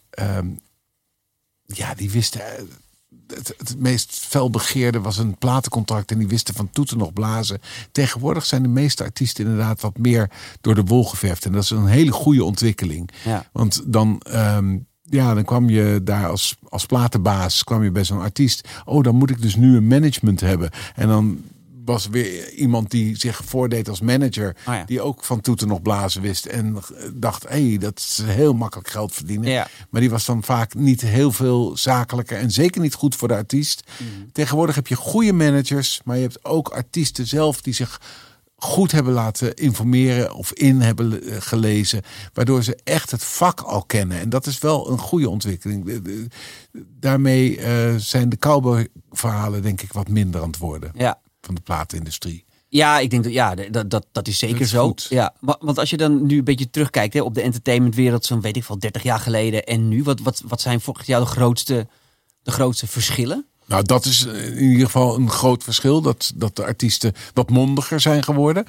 ehm, 0.10 0.48
ja, 1.66 1.94
die 1.94 2.12
wisten... 2.12 2.42
Het, 3.36 3.54
het 3.58 3.80
meest 3.80 4.20
felbegeerde 4.20 5.00
was 5.00 5.18
een 5.18 5.38
platencontract 5.38 6.12
en 6.12 6.18
die 6.18 6.28
wisten 6.28 6.54
van 6.54 6.70
toeten 6.70 6.98
nog 6.98 7.14
blazen. 7.14 7.62
Tegenwoordig 7.92 8.46
zijn 8.46 8.62
de 8.62 8.68
meeste 8.68 9.04
artiesten 9.04 9.44
inderdaad 9.44 9.82
wat 9.82 9.98
meer 9.98 10.30
door 10.62 10.76
de 10.76 10.84
wol 10.84 11.06
geverfd. 11.06 11.46
En 11.46 11.52
dat 11.52 11.64
is 11.64 11.70
een 11.70 11.86
hele 11.86 12.12
goede 12.12 12.44
ontwikkeling. 12.44 13.10
Ja. 13.24 13.46
Want 13.52 13.82
dan, 13.86 14.20
ehm, 14.20 14.78
ja, 15.02 15.34
dan 15.34 15.44
kwam 15.44 15.70
je 15.70 16.00
daar 16.04 16.28
als, 16.28 16.56
als 16.70 16.86
platenbaas 16.86 17.64
kwam 17.64 17.84
je 17.84 17.92
bij 17.92 18.04
zo'n 18.04 18.22
artiest. 18.22 18.68
Oh, 18.86 19.04
dan 19.04 19.16
moet 19.16 19.30
ik 19.30 19.42
dus 19.42 19.56
nu 19.56 19.76
een 19.76 19.88
management 19.88 20.40
hebben. 20.40 20.70
En 20.96 21.08
dan 21.08 21.44
was 21.92 22.08
weer 22.08 22.54
iemand 22.54 22.92
die 22.92 23.18
zich 23.18 23.42
voordeed 23.46 23.90
als 23.90 24.02
manager. 24.02 24.56
Oh 24.68 24.74
ja. 24.74 24.84
Die 24.84 25.02
ook 25.02 25.24
van 25.24 25.42
toeten 25.42 25.68
nog 25.68 25.82
blazen 25.82 26.22
wist. 26.22 26.46
En 26.46 26.78
dacht, 27.14 27.44
hé, 27.44 27.68
hey, 27.68 27.78
dat 27.78 28.00
is 28.00 28.22
heel 28.24 28.54
makkelijk 28.54 28.90
geld 28.90 29.14
verdienen. 29.14 29.50
Ja. 29.50 29.68
Maar 29.90 30.02
die 30.02 30.10
was 30.10 30.26
dan 30.26 30.44
vaak 30.44 30.74
niet 30.74 31.02
heel 31.02 31.32
veel 31.32 31.78
zakelijker. 31.78 32.38
En 32.38 32.52
zeker 32.52 32.82
niet 32.82 32.94
goed 32.94 33.16
voor 33.16 33.28
de 33.28 33.36
artiest. 33.36 33.84
Mhm. 33.98 34.30
Tegenwoordig 34.32 34.76
heb 34.76 34.88
je 34.88 34.96
goede 34.96 35.34
managers. 35.34 36.02
Maar 36.04 36.16
je 36.16 36.22
hebt 36.22 36.46
ook 36.46 36.70
artiesten 36.70 37.28
zelf 37.28 37.62
die 37.62 37.74
zich 37.74 38.00
goed 38.64 38.92
hebben 38.92 39.14
laten 39.14 39.54
informeren 39.56 40.34
of 40.34 40.54
in 40.54 40.82
hebben 40.82 41.24
eh, 41.24 41.36
gelezen, 41.40 42.02
waardoor 42.34 42.64
ze 42.64 42.78
echt 42.84 43.12
het 43.12 43.24
vak 43.24 43.62
al 43.62 43.84
kennen. 43.84 44.20
En 44.20 44.30
dat 44.30 44.46
is 44.46 44.60
wel 44.60 44.92
een 44.92 44.98
goede 44.98 45.30
ontwikkeling. 45.30 46.02
Daarmee 47.00 47.58
eh, 47.58 47.96
zijn 47.96 48.30
de 48.30 48.38
cowboy-verhalen 48.38 49.62
denk 49.62 49.82
ik 49.82 49.94
wat 49.94 50.08
minder 50.08 50.42
aan 50.42 50.48
het 50.48 50.58
worden 50.58 50.92
Ja. 50.94 51.20
Van 51.42 51.56
de 51.56 51.62
platenindustrie. 51.62 52.46
Ja, 52.68 53.00
ik 53.00 53.10
denk 53.10 53.24
dat 53.24 53.34
ja, 53.34 53.56
dat, 53.56 53.90
dat, 53.90 54.06
dat 54.12 54.28
is 54.28 54.38
zeker 54.38 54.56
Dat 54.56 54.66
is 54.66 54.72
zo. 54.72 54.88
goed. 54.88 55.08
Ja, 55.10 55.34
wa- 55.40 55.58
want 55.60 55.78
als 55.78 55.90
je 55.90 55.98
dan 55.98 56.26
nu 56.26 56.38
een 56.38 56.44
beetje 56.44 56.70
terugkijkt 56.70 57.14
hè, 57.14 57.22
op 57.22 57.34
de 57.34 57.42
entertainmentwereld, 57.42 58.26
zo'n 58.26 58.42
weet 58.42 58.56
ik 58.58 58.64
veel, 58.64 58.80
30 58.80 59.04
jaar 59.04 59.20
geleden 59.20 59.64
en 59.64 59.88
nu, 59.88 60.04
wat, 60.04 60.20
wat, 60.20 60.42
wat 60.48 60.62
zijn 60.62 60.82
volgens 60.82 61.08
jou 61.08 61.24
de 61.24 61.30
grootste, 61.30 61.88
de 62.44 62.52
grootste 62.52 62.88
verschillen? 62.88 63.46
Nou, 63.66 63.84
dat 63.84 64.06
is 64.06 64.26
in 64.26 64.58
ieder 64.64 64.86
geval 64.86 65.16
een 65.16 65.30
groot 65.30 65.64
verschil. 65.64 66.02
Dat, 66.02 66.32
dat 66.36 66.56
de 66.56 66.64
artiesten 66.66 67.14
wat 67.34 67.50
mondiger 67.50 68.00
zijn 68.00 68.24
geworden. 68.24 68.66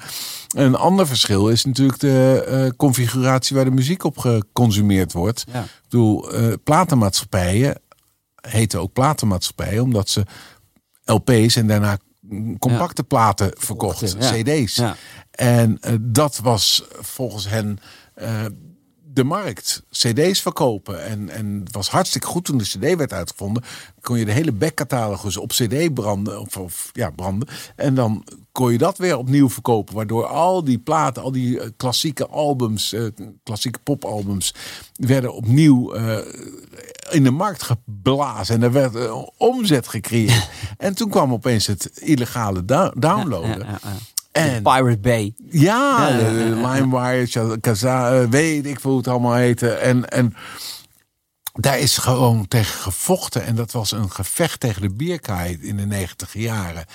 Een 0.55 0.75
ander 0.75 1.07
verschil 1.07 1.47
is 1.49 1.65
natuurlijk 1.65 1.99
de 1.99 2.43
eh, 2.47 2.77
configuratie 2.77 3.55
waar 3.55 3.65
de 3.65 3.71
muziek 3.71 4.03
op 4.03 4.17
geconsumeerd 4.17 5.11
wordt. 5.13 5.43
Ja. 5.53 5.63
Ik 5.63 5.69
bedoel, 5.89 6.31
eh, 6.31 6.53
platenmaatschappijen 6.63 7.81
heten 8.47 8.81
ook 8.81 8.93
platenmaatschappijen 8.93 9.83
omdat 9.83 10.09
ze 10.09 10.25
LP's 11.05 11.55
en 11.55 11.67
daarna 11.67 11.97
compacte 12.59 13.03
platen 13.03 13.51
verkochten, 13.57 14.19
ja. 14.19 14.31
CD's. 14.31 14.75
Ja. 14.75 14.95
En 15.31 15.77
eh, 15.81 15.93
dat 16.01 16.37
was 16.37 16.83
volgens 16.99 17.49
hen 17.49 17.79
eh, 18.13 18.45
de 19.13 19.23
markt. 19.23 19.83
CD's 19.89 20.41
verkopen. 20.41 21.05
En, 21.05 21.29
en 21.29 21.61
het 21.63 21.73
was 21.73 21.89
hartstikke 21.89 22.27
goed 22.27 22.45
toen 22.45 22.57
de 22.57 22.63
CD 22.63 22.95
werd 22.95 23.13
uitgevonden. 23.13 23.63
Kon 24.01 24.17
je 24.17 24.25
de 24.25 24.31
hele 24.31 24.51
backcatalogus 24.51 25.37
op 25.37 25.49
CD 25.49 25.93
branden. 25.93 26.39
Of, 26.39 26.57
of 26.57 26.89
ja, 26.93 27.09
branden. 27.09 27.47
En 27.75 27.95
dan 27.95 28.23
kon 28.51 28.71
je 28.71 28.77
dat 28.77 28.97
weer 28.97 29.17
opnieuw 29.17 29.49
verkopen. 29.49 29.95
Waardoor 29.95 30.25
al 30.25 30.63
die 30.63 30.79
platen, 30.79 31.23
al 31.23 31.31
die 31.31 31.59
eh, 31.59 31.69
klassieke 31.77 32.27
albums, 32.27 32.95
klassieke 33.43 33.79
popalbums, 33.83 34.53
werden 34.93 35.33
opnieuw 35.33 35.93
in 37.13 37.23
de 37.23 37.31
markt 37.31 37.63
geblazen. 37.63 38.55
En 38.55 38.63
er 38.63 38.71
werd 38.71 38.95
eh, 38.95 39.23
omzet 39.37 39.87
gecreëerd. 39.87 40.49
en 40.77 40.95
toen 40.95 41.09
kwam 41.09 41.33
opeens 41.33 41.67
het 41.67 41.85
illegale 41.85 42.65
da- 42.65 42.93
downloaden. 42.95 43.59
Ja, 43.59 43.65
ja, 43.65 43.79
ja. 43.83 43.91
En 44.31 44.63
Pirate 44.63 44.97
Bay. 44.97 45.33
ja, 45.49 46.09
ja. 46.09 46.29
LimeWire, 46.71 47.59
Kaza, 47.59 48.11
eh, 48.11 48.27
weet 48.29 48.65
ik 48.65 48.79
veel 48.79 48.89
hoe 48.89 48.99
het 48.99 49.07
allemaal 49.07 49.33
heette. 49.33 49.69
En, 49.69 50.09
en 50.09 50.33
daar 51.53 51.79
is 51.79 51.97
gewoon 51.97 52.47
tegen 52.47 52.79
gevochten. 52.79 53.45
En 53.45 53.55
dat 53.55 53.71
was 53.71 53.91
een 53.91 54.11
gevecht 54.11 54.59
tegen 54.59 54.81
de 54.81 54.93
bierkaai 54.93 55.57
in 55.61 55.77
de 55.77 55.85
negentig 55.85 56.33
jaren. 56.33 56.85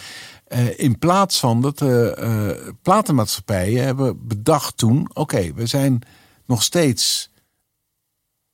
Eh, 0.47 0.79
in 0.79 0.99
plaats 0.99 1.39
van 1.39 1.63
dat 1.63 1.79
de 1.79 2.15
eh, 2.15 2.73
platenmaatschappijen 2.83 3.85
hebben 3.85 4.27
bedacht 4.27 4.77
toen... 4.77 5.11
oké, 5.13 5.53
we 5.55 5.67
zijn 5.67 6.03
nog 6.47 6.63
steeds 6.63 7.31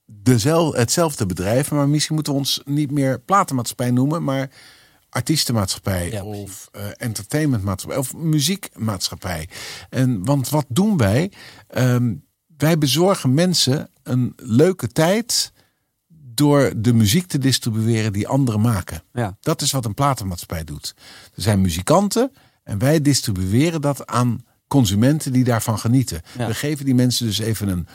dezel, 0.07 0.75
hetzelfde 0.75 1.27
bedrijf... 1.27 1.71
maar 1.71 1.89
misschien 1.89 2.15
moeten 2.15 2.33
we 2.33 2.39
ons 2.39 2.61
niet 2.65 2.91
meer 2.91 3.21
platenmaatschappij 3.21 3.91
noemen... 3.91 4.25
maar 4.25 4.51
artiestenmaatschappij 5.09 6.11
Ja, 6.11 6.25
of 6.25 6.69
eh, 6.73 6.87
entertainmentmaatschappij 6.97 7.99
of 7.99 8.15
muziekmaatschappij. 8.15 9.49
En 9.89 10.25
want 10.25 10.49
wat 10.49 10.67
doen 10.69 10.97
wij? 10.97 11.33
Ehm, 11.69 12.15
wij 12.57 12.79
bezorgen 12.79 13.35
mensen 13.35 13.91
een 14.03 14.33
leuke 14.37 14.89
tijd 14.89 15.53
door 16.35 16.73
de 16.77 16.93
muziek 16.93 17.27
te 17.27 17.39
distribueren 17.39 18.13
die 18.13 18.29
anderen 18.29 18.61
maken. 18.61 19.03
Ja. 19.13 19.37
Dat 19.41 19.63
is 19.63 19.71
wat 19.71 19.85
een 19.85 19.95
platenmaatschappij 19.95 20.65
doet. 20.65 20.95
Er 21.35 21.43
zijn 21.43 21.61
muzikanten 21.61 22.33
en 22.63 22.79
wij 22.79 23.01
distribueren 23.01 23.81
dat 23.81 24.07
aan 24.07 24.45
consumenten 24.69 25.33
die 25.33 25.45
daarvan 25.45 25.79
genieten. 25.79 26.23
Ja. 26.39 26.47
We 26.47 26.55
geven 26.55 26.85
die 26.85 26.95
mensen 26.95 27.27
dus 27.27 27.39
even 27.39 27.69
een 27.69 27.87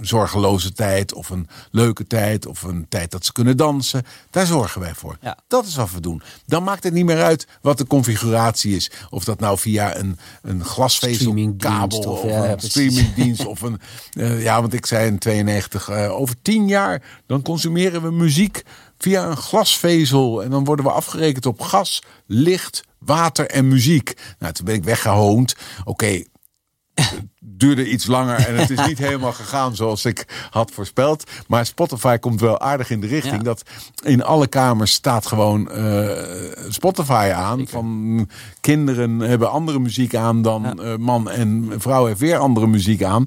zorgeloze 0.00 0.72
tijd 0.72 1.14
of 1.14 1.30
een 1.30 1.48
leuke 1.70 2.06
tijd 2.06 2.46
of 2.46 2.62
een 2.62 2.86
tijd 2.88 3.10
dat 3.10 3.24
ze 3.24 3.32
kunnen 3.32 3.56
dansen. 3.56 4.02
Daar 4.30 4.46
zorgen 4.46 4.80
wij 4.80 4.94
voor. 4.94 5.16
Ja. 5.20 5.38
Dat 5.48 5.66
is 5.66 5.74
wat 5.76 5.92
we 5.92 6.00
doen. 6.00 6.22
Dan 6.46 6.62
maakt 6.62 6.84
het 6.84 6.92
niet 6.92 7.04
meer 7.04 7.22
uit 7.22 7.46
wat 7.60 7.78
de 7.78 7.86
configuratie 7.86 8.76
is. 8.76 8.90
Of 9.10 9.24
dat 9.24 9.40
nou 9.40 9.58
via 9.58 9.96
een, 9.96 10.18
een 10.42 10.64
glasvezelkabel 10.64 11.98
of 11.98 12.06
of- 12.06 12.30
ja, 12.30 12.50
een 12.50 12.60
streamingdienst 12.60 13.46
of 13.46 13.60
een... 13.60 13.80
eh, 14.12 14.42
ja, 14.42 14.60
want 14.60 14.72
ik 14.72 14.86
zei 14.86 15.06
in 15.06 15.18
92, 15.18 15.88
eh, 15.88 16.12
over 16.12 16.34
tien 16.42 16.68
jaar 16.68 17.02
dan 17.26 17.42
consumeren 17.42 18.02
we 18.02 18.10
muziek 18.10 18.62
via 19.02 19.24
een 19.24 19.36
glasvezel. 19.36 20.42
En 20.42 20.50
dan 20.50 20.64
worden 20.64 20.84
we 20.84 20.90
afgerekend 20.90 21.46
op 21.46 21.60
gas, 21.60 22.02
licht, 22.26 22.82
water 22.98 23.46
en 23.46 23.68
muziek. 23.68 24.16
Nou, 24.38 24.52
toen 24.52 24.64
ben 24.64 24.74
ik 24.74 24.84
weggehoond. 24.84 25.54
Oké, 25.84 26.22
het 26.94 27.22
duurde 27.40 27.90
iets 27.90 28.06
langer 28.06 28.46
en 28.46 28.56
het 28.56 28.70
is 28.70 28.86
niet 28.86 28.98
helemaal 29.08 29.32
gegaan 29.32 29.76
zoals 29.76 30.04
ik 30.04 30.46
had 30.50 30.70
voorspeld. 30.70 31.30
Maar 31.46 31.66
Spotify 31.66 32.16
komt 32.16 32.40
wel 32.40 32.60
aardig 32.60 32.90
in 32.90 33.00
de 33.00 33.06
richting. 33.06 33.36
Ja. 33.36 33.42
Dat 33.42 33.62
in 34.02 34.22
alle 34.22 34.46
kamers 34.46 34.92
staat 34.92 35.26
gewoon 35.26 35.70
eh, 35.70 36.10
Spotify 36.68 37.30
aan. 37.34 37.68
Van 37.68 38.28
kinderen 38.60 39.18
hebben 39.18 39.50
andere 39.50 39.78
muziek 39.78 40.14
aan 40.14 40.42
dan 40.42 40.80
eh, 40.80 40.96
man 40.96 41.30
en 41.30 41.72
vrouw 41.76 42.06
heeft 42.06 42.20
weer 42.20 42.38
andere 42.38 42.66
muziek 42.66 43.02
aan. 43.02 43.24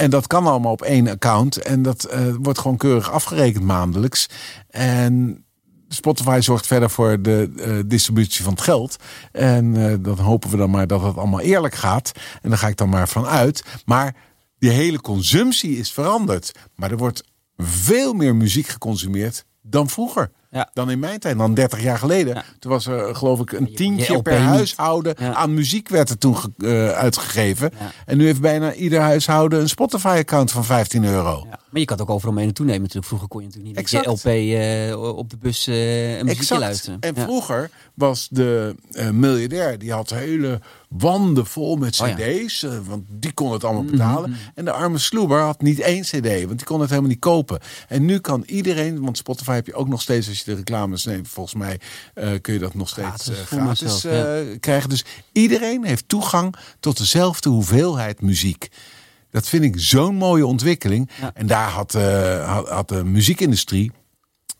En 0.00 0.10
dat 0.10 0.26
kan 0.26 0.46
allemaal 0.46 0.72
op 0.72 0.82
één 0.82 1.08
account. 1.08 1.56
En 1.56 1.82
dat 1.82 2.04
eh, 2.04 2.20
wordt 2.42 2.58
gewoon 2.58 2.76
keurig 2.76 3.10
afgerekend 3.10 3.64
maandelijks. 3.64 4.28
En 4.70 5.44
Spotify 5.88 6.38
zorgt 6.40 6.66
verder 6.66 6.90
voor 6.90 7.22
de 7.22 7.52
eh, 7.56 7.72
distributie 7.86 8.44
van 8.44 8.52
het 8.52 8.62
geld. 8.62 8.96
En 9.32 9.90
eh, 9.90 9.94
dan 10.00 10.18
hopen 10.18 10.50
we 10.50 10.56
dan 10.56 10.70
maar 10.70 10.86
dat 10.86 11.02
het 11.02 11.16
allemaal 11.16 11.40
eerlijk 11.40 11.74
gaat. 11.74 12.12
En 12.42 12.48
daar 12.48 12.58
ga 12.58 12.68
ik 12.68 12.76
dan 12.76 12.88
maar 12.88 13.08
van 13.08 13.26
uit. 13.26 13.64
Maar 13.84 14.14
die 14.58 14.70
hele 14.70 15.00
consumptie 15.00 15.76
is 15.76 15.92
veranderd. 15.92 16.52
Maar 16.74 16.90
er 16.90 16.96
wordt 16.96 17.24
veel 17.56 18.12
meer 18.12 18.36
muziek 18.36 18.66
geconsumeerd 18.66 19.44
dan 19.62 19.88
vroeger. 19.88 20.30
Ja. 20.50 20.70
Dan 20.72 20.90
in 20.90 20.98
mijn 20.98 21.18
tijd, 21.18 21.38
dan 21.38 21.54
30 21.54 21.82
jaar 21.82 21.98
geleden. 21.98 22.34
Ja. 22.34 22.44
Toen 22.58 22.70
was 22.70 22.86
er 22.86 23.14
geloof 23.14 23.40
ik 23.40 23.52
een 23.52 23.66
je 23.70 23.76
tientje 23.76 24.22
per 24.22 24.38
huishouden 24.38 25.14
Ja. 25.18 25.34
aan 25.34 25.54
muziek 25.54 25.88
werd 25.88 26.10
er 26.10 26.18
toen 26.18 26.36
eh, 26.58 26.90
uitgegeven. 26.90 27.72
En 28.06 28.16
nu 28.16 28.24
heeft 28.24 28.40
bijna 28.40 28.72
ieder 28.72 29.00
huishouden 29.00 29.60
een 29.60 29.68
Spotify-account 29.68 30.50
van 30.50 30.64
15 30.64 31.04
euro. 31.04 31.46
Maar 31.70 31.80
je 31.80 31.84
kan 31.86 31.98
het 31.98 32.08
ook 32.08 32.14
overal 32.14 32.34
mee 32.34 32.44
naartoe 32.44 32.64
nemen 32.64 32.80
natuurlijk. 32.80 33.06
Vroeger 33.08 33.28
kon 33.28 33.40
je 33.40 33.46
natuurlijk 33.46 33.74
niet 33.74 33.84
Exact. 33.84 34.06
met 34.06 34.22
je 34.22 34.88
LP 34.90 34.92
eh, 34.92 35.16
op 35.16 35.30
de 35.30 35.36
bus 35.36 35.66
eh 35.66 36.18
een 36.18 36.24
muziekje 36.26 36.58
luisteren. 36.58 37.00
En 37.00 37.14
Ja. 37.14 37.22
vroeger 37.22 37.70
was 37.94 38.28
de 38.30 38.74
eh, 38.92 39.10
miljardair, 39.10 39.78
die 39.78 39.92
had 39.92 40.10
hele 40.10 40.60
wanden 40.88 41.46
vol 41.46 41.76
met 41.76 42.00
Oh 42.00 42.08
ja. 42.08 42.14
Mhm, 42.14 42.46
cd's. 42.46 42.66
want 42.86 43.02
die 43.08 43.32
kon 43.32 43.52
het 43.52 43.64
allemaal 43.64 43.84
betalen. 43.84 44.36
En 44.54 44.64
de 44.64 44.72
arme 44.72 44.98
sloeber 44.98 45.40
had 45.40 45.62
niet 45.62 45.80
één 45.80 46.02
cd, 46.02 46.44
want 46.44 46.58
die 46.58 46.64
kon 46.66 46.80
het 46.80 46.88
helemaal 46.88 47.10
niet 47.10 47.18
kopen. 47.18 47.58
En 47.88 48.04
nu 48.04 48.18
kan 48.18 48.42
iedereen, 48.46 49.00
want 49.00 49.16
Spotify 49.16 49.52
heb 49.52 49.66
je 49.66 49.74
ook 49.74 49.88
nog 49.88 50.02
steeds, 50.02 50.28
als 50.28 50.38
je 50.38 50.44
de 50.44 50.54
reclames 50.54 51.04
neemt, 51.04 51.28
volgens 51.28 51.54
mij 51.54 51.80
kun 52.40 52.52
je 52.54 52.60
dat 52.60 52.74
nog 52.74 52.88
steeds 52.88 53.06
Gratis, 53.08 53.38
voor 53.38 53.58
gratis 53.58 53.82
mezelf, 53.82 54.02
ja. 54.02 54.56
krijgen. 54.60 54.88
Dus 54.88 55.04
iedereen 55.32 55.84
heeft 55.84 56.08
toegang 56.08 56.54
tot 56.80 56.98
dezelfde 56.98 57.48
hoeveelheid 57.48 58.20
muziek. 58.20 58.68
Dat 59.30 59.48
vind 59.48 59.64
ik 59.64 59.74
zo'n 59.76 60.14
mooie 60.14 60.46
ontwikkeling. 60.46 61.10
Ja. 61.20 61.30
En 61.34 61.46
daar 61.46 61.68
had, 61.68 61.94
eh, 61.94 62.54
had, 62.54 62.68
had 62.68 62.88
de 62.88 63.04
muziekindustrie 63.04 63.92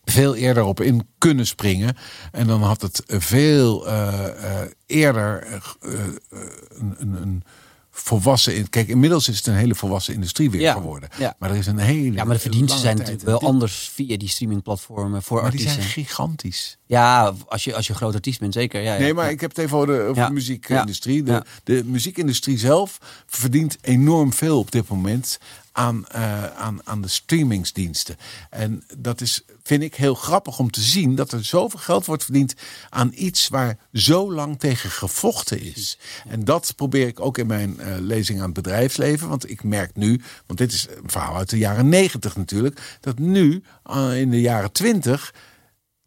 veel 0.05 0.35
eerder 0.35 0.63
op 0.63 0.81
in 0.81 1.09
kunnen 1.19 1.47
springen. 1.47 1.97
En 2.33 2.47
dan 2.47 2.63
had 2.63 2.83
het 2.83 3.03
veel 3.07 3.87
eh, 3.87 4.63
eh, 4.63 4.69
eerder 4.87 5.47
een, 5.81 6.95
een, 6.99 7.23
een 7.23 7.43
volwassen... 7.91 8.57
in- 8.57 8.69
Kijk, 8.71 8.89
inmiddels 8.89 9.29
is 9.29 9.37
het 9.37 9.47
een 9.47 9.55
hele 9.55 9.75
volwassen 9.75 10.15
industrie 10.15 10.51
weer 10.51 10.61
Ja, 10.61 10.73
geworden. 10.73 11.09
ja. 11.19 11.35
Maar 11.39 11.51
er 11.51 11.57
is 11.57 11.67
een 11.67 11.79
hele 11.79 12.13
Ja, 12.17 12.25
maar 12.25 12.35
de 12.35 12.41
verdiensten 12.41 12.69
lange 12.71 12.81
zijn 12.83 12.97
natuurlijk 12.97 13.41
wel 13.41 13.51
anders 13.51 13.91
via 13.95 14.17
die 14.17 14.29
streamingplatformen 14.29 15.23
voor 15.23 15.43
Maar 15.43 15.51
die 15.51 15.61
artiesten. 15.61 15.83
zijn 15.83 15.95
gigantisch. 16.07 16.79
Ja, 16.87 17.35
als 17.47 17.65
je, 17.65 17.75
als 17.75 17.87
je 17.87 17.95
groot 17.95 18.15
artiest 18.15 18.41
bent, 18.41 18.53
zeker. 18.53 18.81
Ja. 18.81 18.99
Nee, 18.99 19.15
maar 19.15 19.31
ik 19.31 19.41
heb 19.41 19.51
het 19.51 19.59
even 19.59 19.77
over 19.79 19.95
de, 19.95 20.03
over 20.03 20.27
de 20.27 20.33
muziekindustrie. 20.33 21.23
De, 21.23 21.43
de 21.65 21.83
muziekindustrie 21.85 22.59
zelf 22.59 22.99
verdient 23.27 23.79
enorm 23.81 24.33
veel 24.33 24.59
op 24.59 24.71
dit 24.71 24.89
moment 24.89 25.39
aan, 25.73 26.07
eh, 26.07 26.45
aan, 26.45 26.79
aan 26.85 27.01
de 27.01 27.09
streamingsdiensten. 27.09 28.17
En 28.51 28.85
dat 28.99 29.21
is, 29.21 29.43
vind 29.63 29.83
ik, 29.83 29.95
heel 29.95 30.15
grappig 30.15 30.59
om 30.59 30.71
te 30.71 30.81
zien 30.81 31.15
dat 31.15 31.33
er 31.33 31.45
zoveel 31.45 31.81
geld 31.81 32.07
wordt 32.07 32.25
verdiend 32.25 32.55
aan 32.89 33.13
iets 33.15 33.49
waar 33.49 33.79
zo 33.93 34.33
lang 34.33 34.59
tegen 34.59 34.91
gevochten 34.91 35.61
is. 35.61 35.99
En 36.29 36.45
dat 36.45 36.73
probeer 36.77 37.07
ik 37.07 37.21
ook 37.21 37.39
in 37.39 37.47
mijn 37.47 37.81
eh, 37.81 37.95
lezing 37.99 38.39
aan 38.39 38.45
het 38.45 38.55
bedrijfsleven. 38.55 39.29
Want 39.29 39.51
ik 39.51 39.63
merk 39.63 39.97
nu, 39.97 40.21
want 40.47 40.59
dit 40.59 40.73
is 40.73 40.87
een 40.89 41.11
verhaal 41.11 41.37
uit 41.37 41.51
de 41.51 41.59
jaren 41.59 41.89
negentig 41.89 42.37
natuurlijk, 42.37 42.99
dat 43.01 43.19
nu 43.19 43.63
eh, 43.85 44.21
in 44.21 44.31
de 44.31 44.41
jaren 44.41 44.73
twintig 44.73 45.35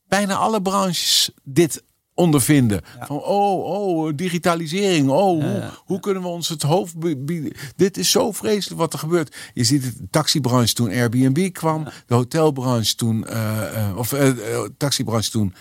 bijna 0.08 0.36
alle 0.36 0.62
branches 0.62 1.32
dit 1.43 1.84
ondervinden. 2.13 2.82
Van 2.99 3.21
oh, 3.21 3.65
oh, 3.65 4.12
digitalisering. 4.15 5.10
Oh, 5.10 5.43
hoe, 5.43 5.63
hoe 5.86 5.99
kunnen 5.99 6.23
we 6.23 6.28
ons 6.30 6.49
het 6.49 6.62
hoofd 6.62 6.99
bieden? 7.26 7.52
Dit 7.76 7.97
is 7.97 8.12
zo 8.12 8.32
vreselijk 8.32 8.80
wat 8.80 8.93
er 8.93 8.99
gebeurt. 8.99 9.36
Je 9.54 9.63
ziet 9.63 9.84
het 9.84 9.97
de 9.97 10.08
taxibranche 10.10 10.73
toen 10.73 10.89
Airbnb 10.89 11.52
kwam, 11.52 11.88
de 12.08 12.13
hotelbranche 12.13 12.95
toen, 12.95 13.28
eh, 13.28 13.88
eh, 13.88 13.97
of 13.97 14.13
eh, 14.13 14.30
taxibranche 14.78 15.32
toen 15.32 15.54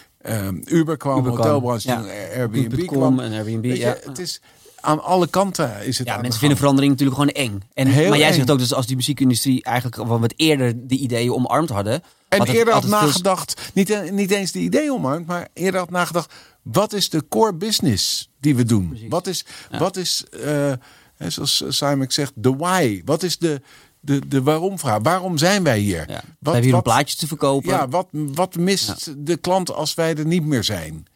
Uber 0.64 0.96
kwam, 0.96 1.18
Uber 1.18 1.30
hotelbranche 1.30 1.88
ja. 1.88 2.00
toen 2.00 2.10
Airbnb 2.36 2.86
kwam. 2.86 3.20
en 3.20 3.32
Airbnb, 3.32 3.64
je, 3.64 3.78
ja. 3.78 3.96
Het 4.04 4.18
is 4.18 4.40
aan 4.82 5.02
alle 5.02 5.26
kanten 5.28 5.84
is 5.86 5.98
het 5.98 6.06
Ja, 6.06 6.16
mensen 6.20 6.38
vinden 6.40 6.58
verandering 6.58 6.92
natuurlijk 6.92 7.20
gewoon 7.20 7.34
eng. 7.34 7.60
En, 7.74 7.86
Heel 7.86 8.08
maar 8.08 8.18
jij 8.18 8.28
eng. 8.28 8.34
zegt 8.34 8.50
ook 8.50 8.58
dus 8.58 8.74
als 8.74 8.86
die 8.86 8.96
muziekindustrie 8.96 9.62
eigenlijk 9.64 9.96
wat 9.96 10.32
eerder 10.36 10.86
de 10.88 10.96
ideeën 10.96 11.32
omarmd 11.32 11.68
hadden. 11.70 12.02
En 12.28 12.38
had 12.38 12.48
eerder 12.48 12.72
had 12.74 12.82
veel- 12.82 12.90
nagedacht, 12.92 13.70
niet, 13.74 14.10
niet 14.12 14.30
eens 14.30 14.52
de 14.52 14.58
idee 14.58 14.92
omarmd, 14.92 15.26
maar 15.26 15.48
eerder 15.52 15.80
had 15.80 15.90
nagedacht, 15.90 16.32
wat 16.62 16.92
is 16.92 17.08
de 17.10 17.24
core 17.28 17.54
business 17.54 18.28
die 18.40 18.56
we 18.56 18.64
doen? 18.64 18.98
Wat 19.08 19.26
is, 19.26 19.44
wat 19.78 19.96
is 19.96 20.24
eh, 20.44 20.72
hè, 21.16 21.30
zoals 21.30 21.64
Simon 21.68 22.04
zegt, 22.08 22.32
de 22.34 22.56
why? 22.56 23.02
Wat 23.04 23.22
is 23.22 23.38
de, 23.38 23.60
de, 24.00 24.28
de 24.28 24.42
waarom 24.42 24.78
vraag? 24.78 24.98
Waarom 25.02 25.38
zijn 25.38 25.62
wij 25.62 25.78
hier? 25.78 25.98
Ja. 25.98 26.04
We 26.06 26.12
Wat, 26.14 26.24
hebben 26.42 26.54
hier 26.60 26.64
een 26.64 26.70
wat- 26.74 26.82
plaatje 26.82 27.16
te 27.16 27.26
verkopen. 27.26 27.68
Ja, 27.70 27.88
wat, 27.88 28.06
wat 28.12 28.56
mist 28.56 29.14
de 29.26 29.36
klant 29.36 29.72
als 29.72 29.94
wij 29.94 30.14
er 30.16 30.26
niet 30.26 30.44
meer 30.44 30.64
zijn? 30.64 31.06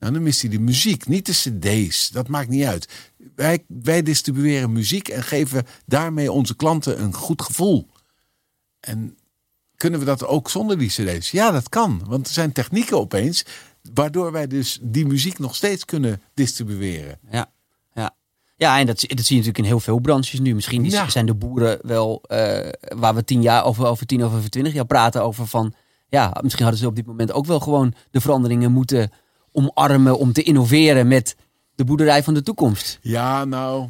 Nou, 0.00 0.12
dan 0.12 0.22
mist 0.22 0.40
hij 0.40 0.50
de 0.50 0.58
muziek, 0.60 1.06
niet 1.06 1.26
de 1.26 1.32
cd's. 1.32 2.08
Dat 2.08 2.28
maakt 2.28 2.48
niet 2.48 2.64
uit. 2.64 2.88
Wij, 3.34 3.64
wij 3.66 4.02
distribueren 4.02 4.72
muziek 4.72 5.08
en 5.08 5.22
geven 5.22 5.66
daarmee 5.86 6.32
onze 6.32 6.56
klanten 6.56 7.02
een 7.02 7.14
goed 7.14 7.42
gevoel. 7.42 7.88
En 8.80 9.16
kunnen 9.76 9.98
we 10.00 10.06
dat 10.06 10.26
ook 10.26 10.50
zonder 10.50 10.78
die 10.78 10.88
cd's? 10.88 11.30
Ja, 11.30 11.50
dat 11.50 11.68
kan. 11.68 12.02
Want 12.06 12.26
er 12.26 12.32
zijn 12.32 12.52
technieken 12.52 12.98
opeens... 12.98 13.44
waardoor 13.94 14.32
wij 14.32 14.46
dus 14.46 14.78
die 14.82 15.06
muziek 15.06 15.38
nog 15.38 15.54
steeds 15.54 15.84
kunnen 15.84 16.22
distribueren. 16.34 17.18
Ja, 17.30 17.50
ja. 17.94 18.14
ja 18.56 18.78
en 18.78 18.86
dat, 18.86 19.00
dat 19.00 19.08
zie 19.08 19.36
je 19.36 19.42
natuurlijk 19.42 19.58
in 19.58 19.64
heel 19.64 19.80
veel 19.80 19.98
branches 19.98 20.40
nu. 20.40 20.54
Misschien 20.54 20.84
Ja. 20.84 21.08
zijn 21.10 21.26
de 21.26 21.34
boeren 21.34 21.78
wel 21.82 22.22
eh, 22.22 22.68
waar 22.96 23.14
we 23.14 23.24
tien 23.24 23.42
jaar 23.42 23.64
over, 23.64 23.86
over 23.86 24.06
tien 24.06 24.24
of 24.24 24.34
over 24.34 24.50
twintig 24.50 24.72
jaar 24.72 24.86
praten 24.86 25.22
over 25.22 25.46
van. 25.46 25.74
Ja, 26.08 26.36
misschien 26.42 26.62
hadden 26.62 26.82
ze 26.82 26.88
op 26.88 26.96
dit 26.96 27.06
moment 27.06 27.32
ook 27.32 27.46
wel 27.46 27.60
gewoon 27.60 27.94
de 28.10 28.20
veranderingen 28.20 28.72
moeten 28.72 29.10
omarmen 29.52 30.18
om 30.18 30.32
te 30.32 30.42
innoveren 30.42 31.08
met 31.08 31.36
de 31.74 31.84
boerderij 31.84 32.22
van 32.22 32.34
de 32.34 32.42
toekomst. 32.42 32.98
Ja, 33.02 33.44
nou... 33.44 33.88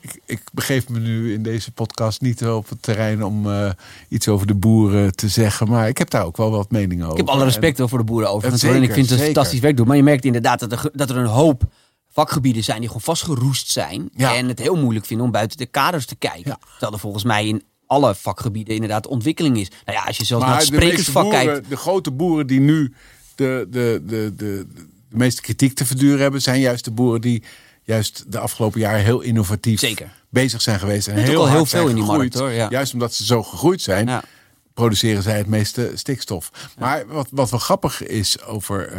Ik, 0.00 0.20
ik 0.26 0.42
begeef 0.52 0.88
me 0.88 0.98
nu 0.98 1.32
in 1.32 1.42
deze 1.42 1.72
podcast 1.72 2.20
niet 2.20 2.46
op 2.46 2.68
het 2.68 2.82
terrein 2.82 3.24
om 3.24 3.50
eh, 3.50 3.70
iets 4.08 4.28
over 4.28 4.46
de 4.46 4.54
boeren 4.54 5.14
te 5.16 5.28
zeggen. 5.28 5.68
Maar 5.68 5.88
ik 5.88 5.98
heb 5.98 6.10
daar 6.10 6.24
ook 6.24 6.36
wel 6.36 6.50
wat 6.50 6.70
meningen 6.70 7.04
over. 7.04 7.18
Ik 7.18 7.24
heb 7.24 7.28
alle 7.28 7.40
En- 7.40 7.46
respect 7.46 7.78
wel 7.78 7.88
voor 7.88 7.98
de 7.98 8.04
boeren 8.04 8.30
over. 8.30 8.48
En 8.48 8.82
ik 8.82 8.92
vind 8.92 9.10
het 9.10 9.18
een 9.18 9.24
fantastisch 9.24 9.60
werk 9.60 9.76
doen. 9.76 9.86
Maar 9.86 9.96
je 9.96 10.02
merkt 10.02 10.24
inderdaad 10.24 10.60
dat 10.60 10.72
er, 10.72 10.90
dat 10.92 11.10
er 11.10 11.16
een 11.16 11.26
hoop 11.26 11.62
vakgebieden 12.08 12.64
zijn 12.64 12.78
die 12.78 12.86
gewoon 12.86 13.02
vastgeroest 13.02 13.70
zijn. 13.70 14.10
Ja. 14.16 14.34
En 14.34 14.48
het 14.48 14.58
heel 14.58 14.76
moeilijk 14.76 15.06
vinden 15.06 15.26
om 15.26 15.32
buiten 15.32 15.58
de 15.58 15.66
kaders 15.66 16.06
te 16.06 16.16
kijken. 16.16 16.50
Ja. 16.50 16.58
Terwijl 16.70 16.92
er 16.92 16.98
volgens 16.98 17.24
mij 17.24 17.46
in 17.46 17.62
alle 17.86 18.14
vakgebieden 18.14 18.74
inderdaad 18.74 19.06
ontwikkeling 19.06 19.58
is. 19.58 19.68
Nou 19.84 19.98
ja, 19.98 20.04
als 20.04 20.16
je 20.16 20.24
zelfs 20.24 20.44
naar 20.44 20.56
het 20.56 20.66
sprekersvak 20.66 21.22
boeren, 21.22 21.44
kijkt. 21.44 21.68
de 21.68 21.76
grote 21.76 22.10
boeren 22.10 22.46
die 22.46 22.60
nu 22.60 22.94
de, 23.34 23.66
de, 23.70 24.02
de, 24.06 24.32
de, 24.36 24.66
de 25.12 25.18
meeste 25.18 25.40
kritiek 25.42 25.74
te 25.74 25.86
verduren 25.86 26.20
hebben, 26.20 26.42
zijn 26.42 26.60
juist 26.60 26.84
de 26.84 26.90
boeren 26.90 27.20
die 27.20 27.42
juist 27.82 28.24
de 28.32 28.38
afgelopen 28.38 28.80
jaren 28.80 29.04
heel 29.04 29.20
innovatief 29.20 29.78
Zeker. 29.80 30.12
bezig 30.28 30.62
zijn 30.62 30.78
geweest. 30.78 31.08
En 31.08 31.16
heel 31.16 31.40
al 31.40 31.48
heel 31.48 31.66
veel 31.66 31.88
in 31.88 31.94
die 31.94 32.04
gegroeid. 32.04 32.34
markt, 32.34 32.48
hoor, 32.48 32.50
ja. 32.50 32.70
Juist 32.70 32.92
omdat 32.92 33.14
ze 33.14 33.24
zo 33.24 33.42
gegroeid 33.42 33.82
zijn, 33.82 34.06
Ja. 34.06 34.22
produceren 34.74 35.22
zij 35.22 35.38
het 35.38 35.46
meeste 35.46 35.90
stikstof. 35.94 36.50
Maar 36.78 37.06
wat, 37.06 37.28
wat 37.30 37.50
wel 37.50 37.58
grappig 37.60 38.02
is 38.06 38.42
over 38.42 38.88
eh, 38.88 38.96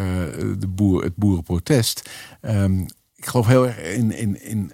de 0.57 0.67
boer, 0.67 1.03
het 1.03 1.15
boerenprotest. 1.15 2.09
ehm, 2.41 2.79
ik 3.15 3.25
geloof 3.29 3.47
heel 3.47 3.67
erg 3.67 3.77
in, 3.77 4.11
in, 4.11 4.41
in 4.41 4.71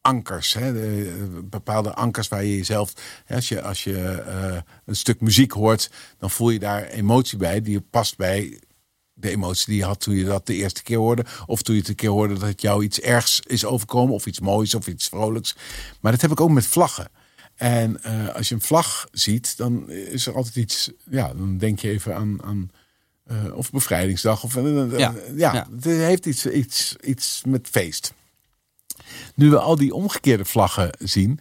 ankers. 0.00 0.54
Hè? 0.54 0.72
De, 0.72 1.14
eh, 1.18 1.40
bepaalde 1.44 1.94
ankers 1.94 2.28
waar 2.28 2.44
je 2.44 2.56
jezelf. 2.56 2.92
Hè, 3.24 3.34
als 3.34 3.48
je, 3.48 3.62
als 3.62 3.84
je 3.84 3.98
eh, 4.26 4.56
een 4.84 4.96
stuk 4.96 5.20
muziek 5.20 5.52
hoort, 5.52 5.90
dan 6.18 6.30
voel 6.30 6.50
je 6.50 6.58
daar 6.58 6.84
emotie 6.84 7.38
bij. 7.38 7.60
Die 7.62 7.80
past 7.80 8.16
bij 8.16 8.58
de 9.20 9.30
emotie 9.30 9.66
die 9.66 9.76
je 9.76 9.84
had 9.84 10.00
toen 10.00 10.14
je 10.14 10.24
dat 10.24 10.46
de 10.46 10.54
eerste 10.54 10.82
keer 10.82 10.98
hoorde. 10.98 11.24
Of 11.46 11.62
toen 11.62 11.74
je 11.74 11.80
het 11.80 11.90
een 11.90 11.96
keer 11.96 12.10
hoorde 12.10 12.34
dat 12.34 12.48
het 12.48 12.60
jou 12.60 12.84
iets 12.84 13.00
ergs 13.00 13.40
is 13.46 13.64
overkomen. 13.64 14.14
Of 14.14 14.26
iets 14.26 14.40
moois 14.40 14.74
of 14.74 14.86
iets 14.86 15.08
vrolijks. 15.08 15.56
Maar 16.00 16.12
dat 16.12 16.20
heb 16.20 16.30
ik 16.30 16.40
ook 16.40 16.50
met 16.50 16.66
vlaggen. 16.66 17.08
En 17.56 18.02
eh, 18.02 18.34
als 18.34 18.48
je 18.48 18.54
een 18.54 18.60
vlag 18.60 19.08
ziet, 19.12 19.56
dan 19.56 19.90
is 19.90 20.26
er 20.26 20.34
altijd 20.34 20.56
iets. 20.56 20.90
Ja, 21.10 21.34
dan 21.34 21.58
denk 21.58 21.78
je 21.78 21.88
even 21.90 22.14
aan. 22.14 22.42
aan 22.42 22.70
eh, 23.28 23.56
of 23.56 23.70
bevrijdingsdag. 23.70 24.44
Of, 24.44 24.56
eh, 24.56 24.90
Ja, 24.98 25.14
ja, 25.34 25.54
ja. 25.54 25.68
het 25.74 25.84
heeft 25.84 26.26
iets, 26.26 26.46
iets, 26.46 26.96
iets 27.04 27.42
met 27.46 27.68
feest. 27.70 28.12
Nu 29.34 29.50
we 29.50 29.58
al 29.58 29.76
die 29.76 29.94
omgekeerde 29.94 30.44
vlaggen 30.44 30.90
zien, 30.98 31.40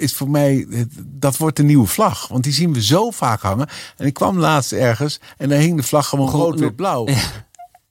is 0.00 0.14
voor 0.14 0.30
mij, 0.30 0.66
dat 1.06 1.36
wordt 1.36 1.56
de 1.56 1.62
nieuwe 1.62 1.86
vlag. 1.86 2.28
Want 2.28 2.44
die 2.44 2.52
zien 2.52 2.72
we 2.72 2.82
zo 2.82 3.10
vaak 3.10 3.40
hangen. 3.42 3.68
En 3.96 4.06
ik 4.06 4.14
kwam 4.14 4.38
laatst 4.38 4.72
ergens 4.72 5.20
en 5.36 5.48
daar 5.48 5.58
hing 5.58 5.76
de 5.76 5.82
vlag 5.82 6.08
gewoon 6.08 6.28
rood, 6.30 6.58
wit, 6.60 6.76
blauw. 6.76 7.06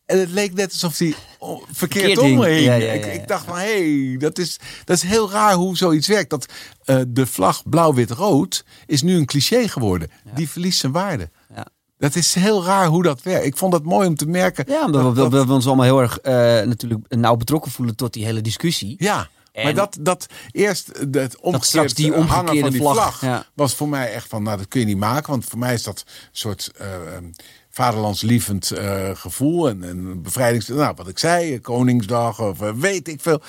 En 0.06 0.20
het 0.20 0.30
leek 0.32 0.54
net 0.54 0.72
alsof 0.72 0.98
die 0.98 1.16
verkeerd 1.40 1.68
Verkeerd 1.72 2.18
om 2.18 2.26
hing. 2.26 2.44
hing. 2.46 2.66
Ja, 2.66 2.74
ja, 2.74 2.84
ja, 2.86 2.92
Ik, 2.92 3.06
ik 3.06 3.28
dacht 3.28 3.46
van, 3.46 3.58
hé, 3.58 4.06
hey, 4.08 4.18
dat, 4.18 4.38
is, 4.38 4.60
dat 4.86 4.96
is 4.98 5.04
heel 5.04 5.32
raar 5.32 5.54
hoe 5.54 5.78
zoiets 5.78 6.08
werkt. 6.08 6.30
Dat 6.30 6.46
eh, 6.86 7.00
de 7.08 7.26
vlag 7.26 7.70
blauw, 7.70 7.94
wit, 7.94 8.12
rood 8.12 8.66
is 8.86 9.02
nu 9.02 9.16
een 9.16 9.26
cliché 9.26 9.68
geworden. 9.68 10.10
Die 10.36 10.50
verliest 10.50 10.80
zijn 10.80 10.92
waarde. 10.92 11.30
Ja. 11.56 11.66
Dat 11.98 12.16
is 12.16 12.34
heel 12.34 12.66
raar 12.66 12.88
hoe 12.88 13.04
dat 13.04 13.22
werkt. 13.22 13.46
Ik 13.46 13.58
vond 13.58 13.72
dat 13.72 13.84
mooi 13.84 14.08
om 14.08 14.16
te 14.16 14.26
merken. 14.26 14.66
Ja, 14.68 14.86
omdat 14.86 15.04
we, 15.06 15.14
dat- 15.14 15.32
we, 15.32 15.46
we 15.46 15.54
ons 15.54 15.66
allemaal 15.68 15.86
heel 15.86 16.02
erg 16.02 16.20
eh, 16.20 16.34
natuurlijk 16.68 17.00
nauw 17.16 17.36
betrokken 17.36 17.72
voelen 17.72 17.96
tot 17.96 18.14
die 18.14 18.26
hele 18.26 18.42
discussie. 18.42 18.96
Ja, 18.98 19.30
En- 19.52 19.64
maar 19.64 19.74
dat, 19.74 19.98
dat 20.00 20.28
eerst 20.52 20.88
het 21.12 21.38
omgekeerde, 21.38 21.66
straks 21.66 21.94
die 21.94 22.12
hangen 22.12 22.30
omgekeerde 22.30 22.62
van 22.62 22.70
die 22.70 22.82
vlag, 22.82 22.94
vlag, 22.94 23.22
ja. 23.22 23.46
was 23.54 23.76
voor 23.76 23.90
mij 23.90 24.14
echt 24.14 24.28
van, 24.28 24.44
nou 24.44 24.58
dat 24.58 24.68
kun 24.68 24.80
je 24.80 24.86
niet 24.86 24.98
maken. 24.98 25.32
Want 25.32 25.46
voor 25.46 25.60
mij 25.60 25.74
is 25.74 25.84
dat 25.84 26.04
een 26.08 26.28
soort 26.32 26.72
eh, 26.78 26.88
vaderlandslievend 27.70 28.72
uh, 28.72 29.10
gevoel 29.14 29.70
en, 29.70 29.84
en 29.84 30.22
bevrijdings... 30.22 30.68
Nou, 30.68 30.94
wat 30.96 31.08
ik 31.08 31.20
zei, 31.20 31.60
Koningsdag 31.60 32.40
of 32.42 32.62
uh, 32.62 32.72
weet 32.72 33.08
ik 33.08 33.22
veel. 33.22 33.42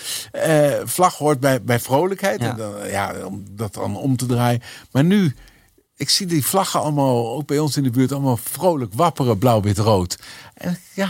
Uh, 0.46 0.72
vlag 0.84 1.16
hoort 1.16 1.40
bij, 1.40 1.62
bij 1.62 1.80
vrolijkheid. 1.80 2.40
Ja. 2.40 2.50
En 2.50 2.56
dan, 2.56 2.88
ja, 2.88 3.14
om 3.24 3.44
dat 3.50 3.74
dan 3.74 3.96
om 3.96 4.16
te 4.16 4.26
draaien. 4.26 4.62
Maar 4.90 5.04
nu, 5.04 5.34
ik 6.00 6.10
zie 6.10 6.26
die 6.26 6.46
vlaggen 6.46 6.80
allemaal, 6.80 7.34
ook 7.36 7.46
bij 7.46 7.58
ons 7.58 7.76
in 7.76 7.82
de 7.82 7.90
buurt, 7.90 8.12
allemaal 8.12 8.36
vrolijk 8.36 8.92
wapperen, 8.94 9.38
blauw, 9.38 9.60
wit, 9.60 9.78
rood. 9.78 10.18
En 10.54 10.78
ja, 10.94 11.08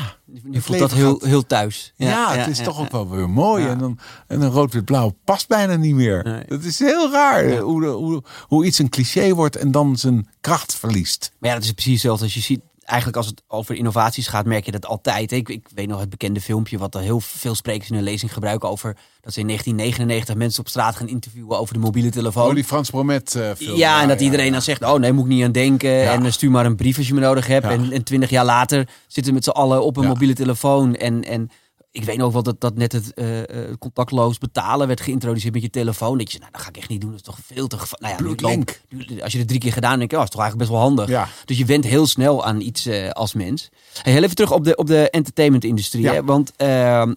Je 0.51 0.61
voelt 0.61 0.79
dat 0.79 0.93
heel, 0.93 1.13
gaat- 1.19 1.29
heel 1.29 1.47
thuis. 1.47 1.93
Ja, 1.97 2.35
het 2.37 2.47
is 2.49 2.59
ja, 2.59 2.65
toch 2.65 2.81
ook 2.81 2.91
wel 2.91 3.09
weer 3.11 3.31
mooi. 3.31 3.67
En, 3.67 3.79
dan, 3.79 3.99
en 4.27 4.41
een 4.43 4.51
rood-wit-blauw 4.51 5.17
past 5.25 5.49
bijna 5.49 5.75
niet 5.77 5.95
meer. 5.95 6.23
Nee. 6.25 6.45
Dat 6.47 6.63
is 6.65 6.79
heel 6.79 7.11
raar 7.11 7.57
hoe, 7.59 7.87
hoe, 7.87 8.23
hoe 8.47 8.65
iets 8.65 8.79
een 8.79 8.89
cliché 8.89 9.35
wordt 9.35 9.57
en 9.57 9.71
dan 9.71 9.97
zijn 9.97 10.29
kracht 10.41 10.75
verliest. 10.75 11.33
Maar 11.39 11.49
ja, 11.51 11.55
dat 11.57 11.65
is 11.65 11.73
precies 11.73 11.93
hetzelfde 11.93 12.25
als 12.25 12.35
je 12.35 12.41
ziet. 12.41 12.61
Eigenlijk 12.91 13.17
als 13.17 13.27
het 13.27 13.43
over 13.47 13.75
innovaties 13.75 14.27
gaat, 14.27 14.47
merk 14.47 14.65
je 14.65 14.71
dat 14.71 14.87
altijd. 14.87 15.33
Ik, 15.33 15.49
ik 15.49 15.69
weet 15.75 15.89
nog 15.89 16.01
het 16.01 16.11
bekende 16.11 16.41
filmpje 16.41 16.79
wat 16.79 16.95
er 16.95 17.01
heel 17.01 17.21
veel 17.21 17.55
sprekers 17.55 17.91
in 17.91 17.97
een 17.97 18.03
lezing 18.03 18.33
gebruiken 18.33 18.69
over 18.69 18.97
dat 19.21 19.33
ze 19.33 19.41
in 19.41 19.47
1999 19.47 20.35
mensen 20.35 20.61
op 20.61 20.69
straat 20.69 20.97
gaan 20.97 21.09
interviewen 21.09 21.59
over 21.59 21.75
de 21.75 21.81
mobiele 21.81 22.11
telefoon. 22.11 22.49
Oh, 22.49 22.55
die 22.55 22.65
Frans 22.65 22.91
Bromet 22.91 23.35
eh, 23.35 23.51
film. 23.57 23.77
ja, 23.77 24.03
en 24.03 24.09
dat 24.09 24.21
iedereen 24.21 24.53
dan 24.53 24.63
zegt, 24.63 24.85
oh 24.85 24.95
nee, 24.95 25.13
moet 25.13 25.25
ik 25.25 25.31
niet 25.31 25.45
aan 25.45 25.53
denken. 25.53 26.11
En 26.11 26.25
eh, 26.25 26.31
stuur 26.31 26.51
maar 26.51 26.67
een 26.67 26.77
brief 26.77 26.97
als 26.97 27.07
je 27.07 27.15
me 27.15 27.21
nodig 27.21 27.47
hebt. 27.47 27.67
En, 27.67 28.05
twintig 28.05 28.31
jaar 28.31 28.45
later 28.45 28.89
zitten 29.07 29.33
we 29.33 29.33
met 29.33 29.45
z'n 29.45 29.51
allen 29.51 29.85
op 29.85 29.97
een 29.97 30.07
mobiele 30.07 30.35
telefoon. 30.35 30.95
En, 30.95 31.25
en 31.25 31.51
ik 31.93 32.05
weet 32.05 32.17
nog 32.17 32.33
wel 32.33 32.43
dat, 32.43 32.61
dat 32.61 32.77
net 32.77 32.93
het 32.93 33.15
eh, 33.15 33.69
eh, 33.69 33.79
contactloos 33.79 34.39
betalen 34.39 34.87
werd 34.87 35.01
geïntroduceerd 35.01 35.55
met 35.55 35.63
je 35.63 35.71
telefoon. 35.71 36.19
Dat 36.19 36.33
je 36.33 36.39
nou 36.39 36.53
dat 36.53 36.61
ga 36.61 36.69
ik 36.69 36.77
echt 36.77 36.89
niet 36.89 37.01
doen. 37.01 37.11
Dat 37.11 37.19
is 37.19 37.25
toch 37.25 37.39
veel 37.45 37.67
te 37.67 37.79
gevaarlijk. 37.79 38.41
Nou 38.41 38.59
ja, 38.59 38.65
nu 38.89 39.23
Als 39.23 39.33
je 39.33 39.39
het 39.39 39.49
drie 39.49 39.61
keer 39.61 39.73
gedaan 39.73 39.99
hebt, 39.99 40.01
denk 40.01 40.11
je, 40.11 40.17
oh, 40.17 40.23
is 40.23 40.31
toch 40.31 40.41
eigenlijk 40.41 40.71
best 40.71 40.81
wel 40.81 40.89
handig. 40.89 41.09
Ja. 41.09 41.29
Dus 41.45 41.59
je 41.59 41.65
went 41.65 41.85
heel 41.85 42.07
snel 42.07 42.45
aan 42.45 42.61
iets 42.61 42.87
eh, 42.87 43.11
als 43.11 43.35
mens. 43.35 43.69
Hey, 44.03 44.13
heel 44.13 44.23
even 44.23 44.35
terug 44.35 44.53
op 44.53 44.65
de, 44.65 44.77
op 44.77 44.87
de 44.87 45.11
entertainment-industrie. 45.11 46.03
Ja. 46.03 46.25
Want 46.25 46.53
eh, 46.57 46.67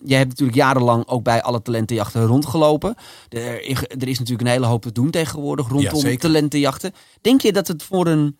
jij 0.03 0.17
hebt 0.17 0.29
natuurlijk 0.29 0.57
jarenlang 0.57 1.07
ook 1.07 1.23
bij 1.23 1.41
alle 1.41 1.61
talentenjachten 1.61 2.25
rondgelopen. 2.25 2.95
Er, 3.29 3.87
er 3.87 4.07
is 4.07 4.19
natuurlijk 4.19 4.47
een 4.47 4.53
hele 4.53 4.65
hoop 4.65 4.81
te 4.81 4.91
doen 4.91 5.09
tegenwoordig 5.09 5.67
rondom 5.67 6.07
Ja, 6.07 6.17
talentenjachten. 6.17 6.93
Denk 7.21 7.41
je 7.41 7.53
dat 7.53 7.67
het 7.67 7.83
voor 7.83 8.07
een 8.07 8.37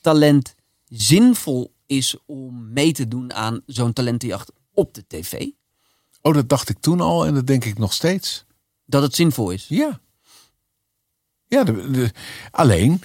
talent 0.00 0.54
zinvol 0.88 1.74
is 1.86 2.16
om 2.26 2.72
mee 2.72 2.92
te 2.92 3.08
doen 3.08 3.32
aan 3.32 3.60
zo'n 3.66 3.92
talentenjacht 3.92 4.52
op 4.74 4.94
de 4.94 5.04
tv? 5.06 5.46
Oh, 6.28 6.34
dat 6.34 6.48
dacht 6.48 6.68
ik 6.68 6.76
toen 6.80 7.00
al 7.00 7.26
en 7.26 7.34
dat 7.34 7.46
denk 7.46 7.64
ik 7.64 7.78
nog 7.78 7.92
steeds. 7.92 8.44
Dat 8.84 9.02
het 9.02 9.14
zinvol 9.14 9.50
is? 9.50 9.66
Ja. 9.68 10.00
Ja, 11.46 11.64
de, 11.64 11.90
de- 11.90 12.10
alleen, 12.50 13.02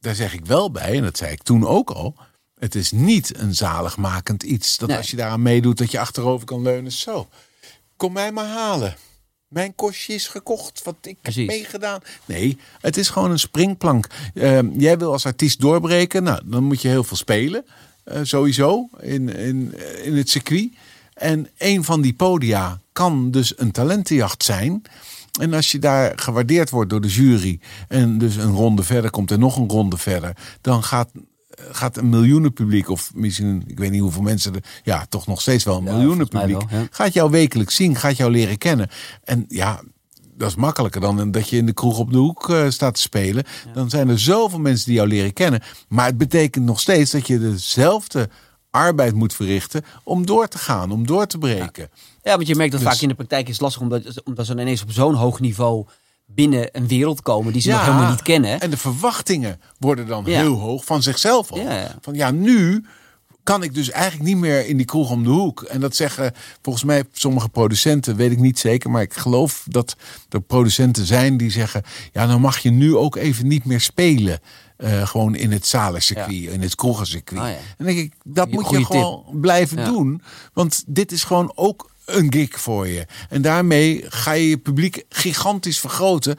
daar 0.00 0.14
zeg 0.14 0.32
ik 0.34 0.46
wel 0.46 0.70
bij, 0.70 0.96
en 0.96 1.02
dat 1.02 1.16
zei 1.16 1.32
ik 1.32 1.42
toen 1.42 1.66
ook 1.66 1.90
al. 1.90 2.14
Het 2.58 2.74
is 2.74 2.90
niet 2.92 3.38
een 3.38 3.54
zaligmakend 3.54 4.42
iets 4.42 4.76
dat 4.78 4.88
Nee. 4.88 4.96
als 4.96 5.10
je 5.10 5.16
daaraan 5.16 5.42
meedoet, 5.42 5.78
dat 5.78 5.90
je 5.90 5.98
achterover 6.00 6.46
kan 6.46 6.62
leunen. 6.62 6.92
Zo, 6.92 7.28
kom 7.96 8.12
mij 8.12 8.32
maar 8.32 8.46
halen. 8.48 8.96
Mijn 9.48 9.74
kostje 9.74 10.14
is 10.14 10.28
gekocht, 10.28 10.82
wat 10.82 10.96
ik 11.00 11.16
Precies. 11.20 11.46
heb 11.46 11.56
meegedaan. 11.56 12.00
Nee, 12.24 12.58
het 12.80 12.96
is 12.96 13.08
gewoon 13.08 13.30
een 13.30 13.38
springplank. 13.38 14.06
Ehm, 14.34 14.78
jij 14.80 14.98
wil 14.98 15.12
als 15.12 15.26
artiest 15.26 15.60
doorbreken, 15.60 16.22
nou, 16.22 16.40
dan 16.44 16.64
moet 16.64 16.82
je 16.82 16.88
heel 16.88 17.04
veel 17.04 17.16
spelen. 17.16 17.64
eh, 18.04 18.20
sowieso, 18.22 18.88
in, 19.00 19.28
in, 19.28 19.74
in 20.02 20.16
het 20.16 20.30
circuit. 20.30 20.72
En 21.18 21.48
een 21.58 21.84
van 21.84 22.00
die 22.00 22.14
podia 22.14 22.80
kan 22.92 23.30
dus 23.30 23.58
een 23.58 23.70
talentenjacht 23.70 24.44
zijn. 24.44 24.82
En 25.40 25.54
als 25.54 25.72
je 25.72 25.78
daar 25.78 26.12
gewaardeerd 26.16 26.70
wordt 26.70 26.90
door 26.90 27.00
de 27.00 27.08
jury 27.08 27.60
en 27.88 28.18
dus 28.18 28.36
een 28.36 28.52
ronde 28.52 28.82
verder 28.82 29.10
komt 29.10 29.30
en 29.30 29.38
nog 29.38 29.56
een 29.56 29.68
ronde 29.68 29.96
verder, 29.96 30.36
dan 30.60 30.82
gaat, 30.84 31.10
gaat 31.70 31.96
een 31.96 32.08
miljoenenpubliek, 32.08 32.88
of 32.88 33.10
misschien, 33.14 33.64
ik 33.66 33.78
weet 33.78 33.90
niet 33.90 34.00
hoeveel 34.00 34.22
mensen 34.22 34.54
er, 34.54 34.64
ja, 34.82 35.06
toch 35.08 35.26
nog 35.26 35.40
steeds 35.40 35.64
wel 35.64 35.76
een 35.76 35.84
Ja, 36.30 36.68
wel, 36.68 36.80
ja. 36.80 36.86
gaat 36.90 37.12
jou 37.12 37.30
wekelijks 37.30 37.74
zien, 37.74 37.96
gaat 37.96 38.16
jou 38.16 38.30
leren 38.30 38.58
kennen. 38.58 38.88
En 39.24 39.44
ja, 39.48 39.80
dat 40.38 40.48
is 40.48 40.56
makkelijker 40.56 41.00
dan 41.00 41.30
dat 41.30 41.48
je 41.48 41.56
in 41.56 41.66
de 41.66 41.72
kroeg 41.72 41.98
op 41.98 42.12
de 42.12 42.18
hoek 42.18 42.50
eh, 42.50 42.68
staat 42.68 42.94
te 42.94 43.00
spelen. 43.00 43.44
Dan 43.72 43.90
zijn 43.90 44.08
er 44.08 44.18
zoveel 44.18 44.58
mensen 44.58 44.86
die 44.86 44.94
jou 44.94 45.08
leren 45.08 45.32
kennen. 45.32 45.62
Maar 45.88 46.06
het 46.06 46.18
betekent 46.18 46.64
nog 46.64 46.80
steeds 46.80 47.10
dat 47.10 47.26
je 47.26 47.38
dezelfde 47.38 48.28
arbeid 48.78 49.14
moet 49.14 49.34
verrichten 49.34 49.84
om 50.04 50.26
door 50.26 50.48
te 50.48 50.58
gaan, 50.58 50.90
om 50.90 51.06
door 51.06 51.26
te 51.26 51.38
breken. 51.38 51.90
Ja, 52.22 52.34
want 52.36 52.46
je 52.46 52.54
merkt 52.54 52.72
dat 52.72 52.80
Dus- 52.80 52.90
vaak 52.92 53.00
in 53.00 53.08
de 53.08 53.14
praktijk 53.14 53.48
is 53.48 53.60
lastig 53.60 53.82
omdat, 53.82 54.22
omdat 54.24 54.46
ze 54.46 54.52
ineens 54.52 54.82
op 54.82 54.92
zo'n 54.92 55.14
hoog 55.14 55.40
niveau 55.40 55.86
binnen 56.26 56.68
een 56.72 56.88
wereld 56.88 57.22
komen 57.22 57.52
die 57.52 57.62
ze 57.62 57.70
nog 57.70 57.84
helemaal 57.84 58.10
niet 58.10 58.22
kennen. 58.22 58.60
En 58.60 58.70
de 58.70 58.76
verwachtingen 58.76 59.60
worden 59.78 60.06
dan 60.06 60.22
Ja. 60.26 60.38
heel 60.40 60.54
hoog 60.58 60.84
van 60.84 61.02
zichzelf 61.02 61.50
al. 61.52 61.58
Ja. 61.58 61.94
Van 62.00 62.14
ja, 62.14 62.30
nu 62.30 62.84
kan 63.42 63.62
ik 63.62 63.74
dus 63.74 63.90
eigenlijk 63.90 64.24
niet 64.28 64.36
meer 64.36 64.66
in 64.66 64.76
die 64.76 64.86
kroeg 64.86 65.10
om 65.10 65.24
de 65.24 65.30
hoek. 65.30 65.62
En 65.62 65.80
dat 65.80 65.96
zeggen 65.96 66.32
volgens 66.62 66.84
mij 66.84 67.04
sommige 67.12 67.48
producenten, 67.48 68.16
weet 68.16 68.30
ik 68.30 68.38
niet 68.38 68.58
zeker, 68.58 68.90
maar 68.90 69.02
ik 69.02 69.14
geloof 69.14 69.64
dat 69.68 69.96
er 70.28 70.40
producenten 70.40 71.06
zijn 71.06 71.36
die 71.36 71.50
zeggen: 71.50 71.82
ja, 72.12 72.26
dan 72.26 72.40
mag 72.40 72.58
je 72.58 72.70
nu 72.70 72.96
ook 72.96 73.16
even 73.16 73.46
niet 73.46 73.64
meer 73.64 73.80
spelen. 73.80 74.40
Eh, 74.78 75.06
gewoon 75.06 75.34
in 75.34 75.52
het 75.52 75.66
zalencircuit, 75.66 76.30
in 76.32 76.62
het 76.62 76.74
kroegencircuit. 76.74 77.40
Ah, 77.40 77.48
ja. 77.50 77.56
En 77.78 77.84
denk 77.84 77.98
ik, 77.98 78.12
dat 78.24 78.50
moet 78.50 78.70
je 78.70 78.84
gewoon 78.84 79.24
blijven 79.32 79.78
Ja. 79.78 79.84
doen. 79.84 80.22
Want 80.52 80.84
dit 80.86 81.12
is 81.12 81.24
gewoon 81.24 81.52
ook 81.54 81.90
een 82.04 82.32
gig 82.32 82.60
voor 82.60 82.86
je. 82.88 83.06
En 83.28 83.42
daarmee 83.42 84.04
ga 84.08 84.32
je 84.32 84.48
je 84.48 84.58
publiek 84.58 85.04
gigantisch 85.08 85.80
vergroten. 85.80 86.36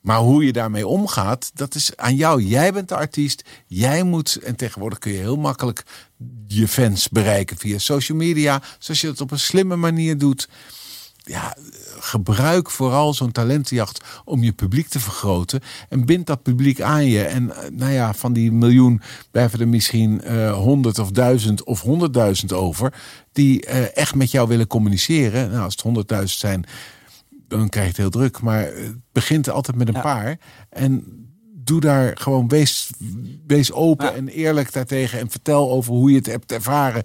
Maar 0.00 0.18
hoe 0.18 0.44
je 0.44 0.52
daarmee 0.52 0.86
omgaat, 0.86 1.50
dat 1.54 1.74
is 1.74 1.96
aan 1.96 2.16
jou. 2.16 2.42
Jij 2.42 2.72
bent 2.72 2.88
de 2.88 2.96
artiest. 2.96 3.42
Jij 3.66 4.02
moet, 4.02 4.36
en 4.36 4.56
tegenwoordig 4.56 4.98
kun 4.98 5.12
je 5.12 5.18
heel 5.18 5.36
makkelijk 5.36 5.82
je 6.46 6.68
fans 6.68 7.08
bereiken 7.08 7.56
via 7.56 7.78
social 7.78 8.18
media. 8.18 8.62
Zoals 8.78 9.00
je 9.00 9.06
dat 9.06 9.20
op 9.20 9.30
een 9.30 9.38
slimme 9.38 9.76
manier 9.76 10.18
doet. 10.18 10.48
Ja, 11.16 11.56
gebruik 12.02 12.70
vooral 12.70 13.14
zo'n 13.14 13.32
talentenjacht 13.32 14.04
om 14.24 14.42
je 14.42 14.52
publiek 14.52 14.88
te 14.88 15.00
vergroten. 15.00 15.60
En 15.88 16.04
bind 16.06 16.26
dat 16.26 16.42
publiek 16.42 16.80
aan 16.80 17.06
je. 17.06 17.22
En 17.24 17.50
eh, 17.56 17.70
nou 17.70 17.92
ja, 17.92 18.14
van 18.14 18.32
die 18.32 18.52
miljoen 18.52 19.00
blijven 19.30 19.60
er 19.60 19.68
misschien 19.68 20.20
eh, 20.22 20.52
honderd 20.52 20.98
of 20.98 21.10
duizend 21.10 21.64
of 21.64 21.80
honderdduizend 21.80 22.52
over. 22.52 22.94
Die 23.32 23.66
eh, 23.66 23.96
echt 23.96 24.14
met 24.14 24.30
jou 24.30 24.48
willen 24.48 24.66
communiceren. 24.66 25.50
Nou, 25.50 25.62
als 25.62 25.72
het 25.72 25.82
honderdduizend 25.82 26.40
zijn, 26.40 26.64
dan 27.48 27.68
krijg 27.68 27.84
je 27.84 27.90
het 27.92 28.00
heel 28.00 28.10
druk. 28.10 28.40
Maar 28.40 28.62
het 28.62 28.96
begint 29.12 29.50
altijd 29.50 29.76
met 29.76 29.88
een 29.88 29.94
Ja. 29.94 30.00
paar. 30.00 30.38
En 30.70 31.04
doe 31.54 31.80
daar 31.80 32.16
gewoon, 32.16 32.48
wees, 32.48 32.90
wees 33.46 33.72
open 33.72 34.06
Ja. 34.06 34.12
en 34.12 34.28
eerlijk 34.28 34.72
daartegen. 34.72 35.18
En 35.18 35.30
vertel 35.30 35.70
over 35.70 35.92
hoe 35.92 36.10
je 36.10 36.16
het 36.16 36.26
hebt 36.26 36.52
ervaren. 36.52 37.02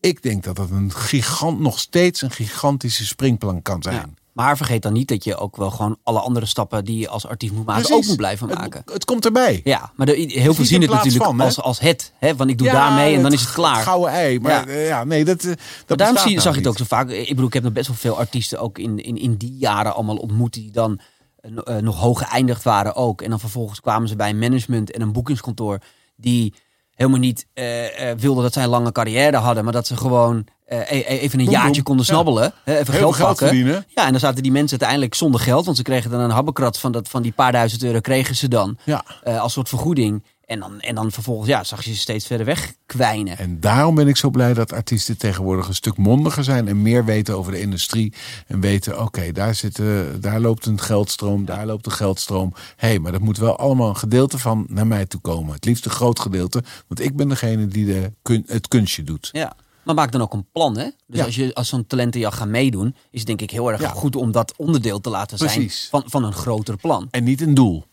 Ik 0.00 0.22
denk 0.22 0.44
dat 0.44 0.56
dat 0.56 0.70
een 0.70 0.92
gigant, 0.92 1.60
nog 1.60 1.78
steeds 1.78 2.22
een 2.22 2.30
gigantische 2.30 3.06
springplank 3.06 3.64
kan 3.64 3.82
zijn. 3.82 3.94
Ja. 3.96 4.08
Maar 4.38 4.56
vergeet 4.56 4.82
dan 4.82 4.92
niet 4.92 5.08
dat 5.08 5.24
je 5.24 5.36
ook 5.36 5.56
wel 5.56 5.70
gewoon 5.70 5.98
alle 6.02 6.20
andere 6.20 6.46
stappen 6.46 6.84
die 6.84 6.98
je 6.98 7.08
als 7.08 7.26
artiest 7.26 7.52
moet 7.52 7.66
maken, 7.66 7.82
Precies. 7.82 8.02
ook 8.02 8.08
moet 8.08 8.16
blijven 8.16 8.48
Het- 8.48 8.58
maken. 8.58 8.82
Het, 8.92 9.04
komt 9.04 9.24
erbij. 9.24 9.60
Ja, 9.64 9.92
maar 9.96 10.06
de, 10.06 10.12
heel 10.12 10.54
veel 10.54 10.64
zien 10.64 10.80
het 10.80 10.90
natuurlijk 10.90 11.24
van, 11.24 11.40
als, 11.40 11.60
als 11.60 11.80
het. 11.80 12.12
Hè? 12.18 12.36
Want 12.36 12.50
ik 12.50 12.58
doe 12.58 12.70
daarmee 12.70 13.14
en 13.16 13.22
dan 13.22 13.32
is 13.32 13.40
het 13.40 13.52
klaar. 13.52 13.82
gouden 13.82 14.10
ei. 14.10 14.40
Maar 14.40 14.68
Ja. 14.68 14.74
ja, 14.74 14.80
ja 14.86 15.04
nee, 15.04 15.24
dat, 15.24 15.44
eh, 15.44 15.46
dat 15.48 15.58
Maar 15.88 15.96
daarom 15.96 16.16
zie, 16.16 16.30
nou 16.30 16.40
zag 16.42 16.52
je 16.52 16.58
het 16.58 16.68
ook 16.68 16.78
zo 16.78 16.84
vaak. 16.84 17.10
Ik 17.10 17.28
bedoel, 17.28 17.46
ik 17.46 17.52
heb 17.52 17.62
nog 17.62 17.72
best 17.72 17.86
wel 17.86 17.96
veel 17.96 18.18
artiesten 18.18 18.60
ook 18.60 18.78
in, 18.78 18.98
in, 19.04 19.16
in 19.16 19.36
die 19.36 19.56
jaren 19.56 19.94
allemaal 19.94 20.16
ontmoet 20.16 20.52
die 20.52 20.70
dan 20.70 21.00
eh, 21.40 21.50
eh, 21.76 21.82
nog 21.82 22.00
hoog 22.00 22.18
geëindigd 22.28 22.62
waren 22.62 22.94
ook. 22.94 23.22
En 23.22 23.30
dan 23.30 23.40
vervolgens 23.40 23.80
kwamen 23.80 24.08
ze 24.08 24.16
bij 24.16 24.30
een 24.30 24.38
management 24.38 24.90
en 24.90 25.00
een 25.00 25.12
boekingskantoor 25.12 25.78
die 26.16 26.54
helemaal 26.98 27.20
niet 27.20 27.46
eh, 27.54 28.10
eh, 28.10 28.18
wilden 28.18 28.42
dat 28.42 28.52
zij 28.52 28.62
een 28.62 28.68
lange 28.68 28.92
carrière 28.92 29.36
hadden, 29.36 29.64
maar 29.64 29.72
dat 29.72 29.86
ze 29.86 29.96
gewoon 29.96 30.46
eh, 30.66 30.78
e- 30.78 30.84
e- 30.98 31.02
even 31.18 31.38
een 31.38 31.44
Boem, 31.44 31.54
jaartje 31.54 31.72
boem. 31.74 31.82
konden 31.82 32.04
snabbelen, 32.06 32.52
even 32.64 32.94
Heel 32.94 33.12
geld 33.12 33.26
pakken. 33.28 33.46
verdienen. 33.46 33.84
Ja, 33.94 34.04
en 34.04 34.10
dan 34.10 34.20
zaten 34.20 34.42
die 34.42 34.52
mensen 34.52 34.70
uiteindelijk 34.70 35.14
zonder 35.14 35.40
geld, 35.40 35.64
want 35.64 35.76
ze 35.76 35.82
kregen 35.82 36.10
dan 36.10 36.20
een 36.20 36.30
habbekrat 36.30 36.78
van, 36.78 36.92
dat, 36.92 37.08
van 37.08 37.22
die 37.22 37.32
paar 37.32 37.52
duizend 37.52 37.82
euro 37.84 38.00
kregen 38.00 38.36
ze 38.36 38.48
dan 38.48 38.78
Ja. 38.84 39.04
als 39.24 39.52
soort 39.52 39.68
vergoeding. 39.68 40.24
En 40.48 40.60
dan, 40.60 40.80
en 40.80 40.94
dan 40.94 41.10
vervolgens 41.12 41.48
ja, 41.48 41.64
zag 41.64 41.84
je 41.84 41.92
ze 41.92 41.98
steeds 41.98 42.26
verder 42.26 42.46
weg 42.46 42.74
kwijnen. 42.86 43.38
En 43.38 43.60
daarom 43.60 43.94
ben 43.94 44.08
ik 44.08 44.16
zo 44.16 44.30
blij 44.30 44.54
dat 44.54 44.72
artiesten 44.72 45.18
tegenwoordig 45.18 45.68
een 45.68 45.74
stuk 45.74 45.96
mondiger 45.96 46.44
zijn 46.44 46.68
en 46.68 46.82
meer 46.82 47.04
weten 47.04 47.36
over 47.36 47.52
de 47.52 47.60
industrie. 47.60 48.12
En 48.46 48.60
weten, 48.60 49.00
oké, 49.02 49.32
daar 49.32 49.60
eh, 49.62 50.00
daar 50.20 50.40
loopt 50.40 50.66
een 50.66 50.80
geldstroom, 50.80 51.44
daar 51.44 51.66
loopt 51.66 51.86
een 51.86 51.92
geldstroom. 51.92 52.52
Hé, 52.76 52.88
hey, 52.88 52.98
maar 52.98 53.12
dat 53.12 53.20
moet 53.20 53.36
wel 53.38 53.56
allemaal 53.56 53.88
een 53.88 53.96
gedeelte 53.96 54.38
van 54.38 54.66
naar 54.68 54.86
mij 54.86 55.06
toe 55.06 55.20
komen. 55.20 55.54
Het 55.54 55.64
liefst 55.64 55.84
een 55.84 55.90
groot 55.90 56.20
gedeelte, 56.20 56.62
want 56.86 57.00
ik 57.00 57.16
ben 57.16 57.28
degene 57.28 57.66
die 57.66 57.86
de 57.86 58.12
kun, 58.22 58.42
het 58.46 58.68
kunstje 58.68 59.02
doet. 59.02 59.28
Ja. 59.32 59.56
Maar 59.84 59.94
maak 59.94 60.12
dan 60.12 60.20
ook 60.22 60.32
een 60.32 60.46
plan, 60.52 60.76
hè? 60.78 60.88
Dus 61.06 61.18
Ja. 61.18 61.24
als 61.24 61.34
je 61.34 61.54
als 61.54 61.68
zo'n 61.68 61.86
talentenjacht 61.86 62.36
gaat 62.38 62.48
meedoen, 62.48 62.94
is 63.10 63.18
het 63.18 63.26
denk 63.26 63.40
ik 63.40 63.50
heel 63.50 63.70
erg 63.72 63.80
Ja. 63.80 63.88
goed 63.88 64.16
om 64.16 64.32
dat 64.32 64.54
onderdeel 64.56 65.00
te 65.00 65.10
laten 65.10 65.38
zijn 65.38 65.70
van, 65.70 66.02
van 66.06 66.24
een 66.24 66.32
groter 66.32 66.76
plan. 66.76 67.08
En 67.10 67.24
niet 67.24 67.40
een 67.40 67.54
doel. 67.54 67.84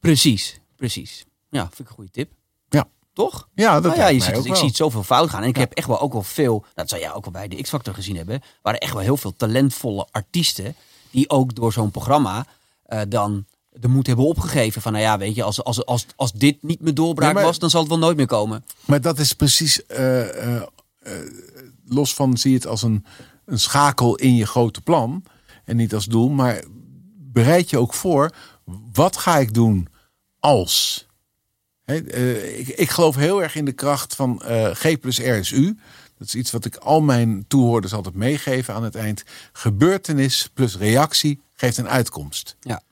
Precies, 0.00 0.60
precies. 0.76 1.24
Ja, 1.50 1.60
vind 1.66 1.78
ik 1.80 1.88
een 1.88 1.94
goede 1.94 2.10
tip. 2.10 2.32
Ja. 2.68 2.84
Toch? 3.12 3.48
Ja, 3.54 3.72
dat 3.74 3.82
Nou 3.82 3.96
ja, 3.96 4.06
je 4.08 4.20
ziet, 4.20 4.36
ik 4.36 4.42
wel. 4.44 4.56
zie 4.56 4.66
het 4.66 4.76
zoveel 4.76 5.02
fout 5.02 5.30
gaan. 5.30 5.42
En 5.42 5.48
ik 5.48 5.54
Ja. 5.54 5.60
heb 5.60 5.72
echt 5.72 5.86
wel 5.86 6.00
ook 6.00 6.12
wel 6.12 6.22
veel, 6.22 6.64
dat 6.74 6.88
zou 6.88 7.00
jij 7.00 7.12
ook 7.12 7.24
wel 7.24 7.32
bij 7.32 7.48
de 7.48 7.62
X-Factor 7.62 7.94
gezien 7.94 8.16
hebben, 8.16 8.42
waren 8.62 8.80
echt 8.80 8.92
wel 8.92 9.02
heel 9.02 9.16
veel 9.16 9.36
talentvolle 9.36 10.06
artiesten 10.10 10.74
die 11.10 11.30
ook 11.30 11.54
door 11.54 11.72
zo'n 11.72 11.90
programma 11.90 12.46
eh, 12.82 13.00
dan 13.08 13.44
de 13.70 13.88
moed 13.88 14.06
hebben 14.06 14.24
opgegeven. 14.26 14.82
Van 14.82 14.92
nou 14.92 15.04
ja, 15.04 15.18
weet 15.18 15.34
je, 15.34 15.42
als, 15.42 15.64
als, 15.64 15.84
als, 15.86 16.06
als 16.16 16.32
dit 16.32 16.62
niet 16.62 16.80
mijn 16.80 16.94
doorbraak 16.94 17.28
Ja, 17.28 17.34
maar- 17.34 17.44
was, 17.44 17.58
dan 17.58 17.70
zal 17.70 17.80
het 17.80 17.88
wel 17.88 17.98
nooit 17.98 18.16
meer 18.16 18.26
komen. 18.26 18.64
Maar 18.84 19.00
dat 19.00 19.18
is 19.18 19.32
precies, 19.32 19.86
eh, 19.86 20.56
eh, 20.56 20.62
los 21.86 22.14
van 22.14 22.36
zie 22.36 22.50
je 22.50 22.56
het 22.56 22.66
als 22.66 22.82
een, 22.82 23.04
een 23.44 23.60
schakel 23.60 24.16
in 24.16 24.34
je 24.34 24.46
grote 24.46 24.80
plan. 24.80 25.24
En 25.64 25.76
niet 25.76 25.94
als 25.94 26.04
doel. 26.06 26.28
Maar 26.28 26.64
bereid 27.16 27.70
je 27.70 27.78
ook 27.78 27.94
voor, 27.94 28.32
wat 28.92 29.16
ga 29.16 29.38
ik 29.38 29.54
doen 29.54 29.88
als? 30.40 31.05
Eh, 31.86 32.58
ik, 32.58 32.68
ik 32.68 32.90
geloof 32.90 33.14
heel 33.14 33.42
erg 33.42 33.54
in 33.54 33.64
de 33.64 33.72
kracht 33.72 34.14
van 34.14 34.42
eh, 34.42 34.70
G 34.74 35.00
plus 35.00 35.18
R 35.18 35.22
is 35.22 35.52
U. 35.52 35.78
Dat 36.18 36.26
is 36.26 36.34
iets 36.34 36.50
wat 36.50 36.64
ik 36.64 36.76
al 36.76 37.00
mijn 37.00 37.44
toehoorders 37.48 37.92
altijd 37.92 38.14
meegeven 38.14 38.74
aan 38.74 38.84
het 38.84 38.94
eind. 38.94 39.22
Gebeurtenis 39.52 40.50
plus 40.54 40.76
reactie 40.76 41.40
geeft 41.54 41.76
een 41.76 41.88
uitkomst. 41.88 42.56
Ja. 42.60 42.82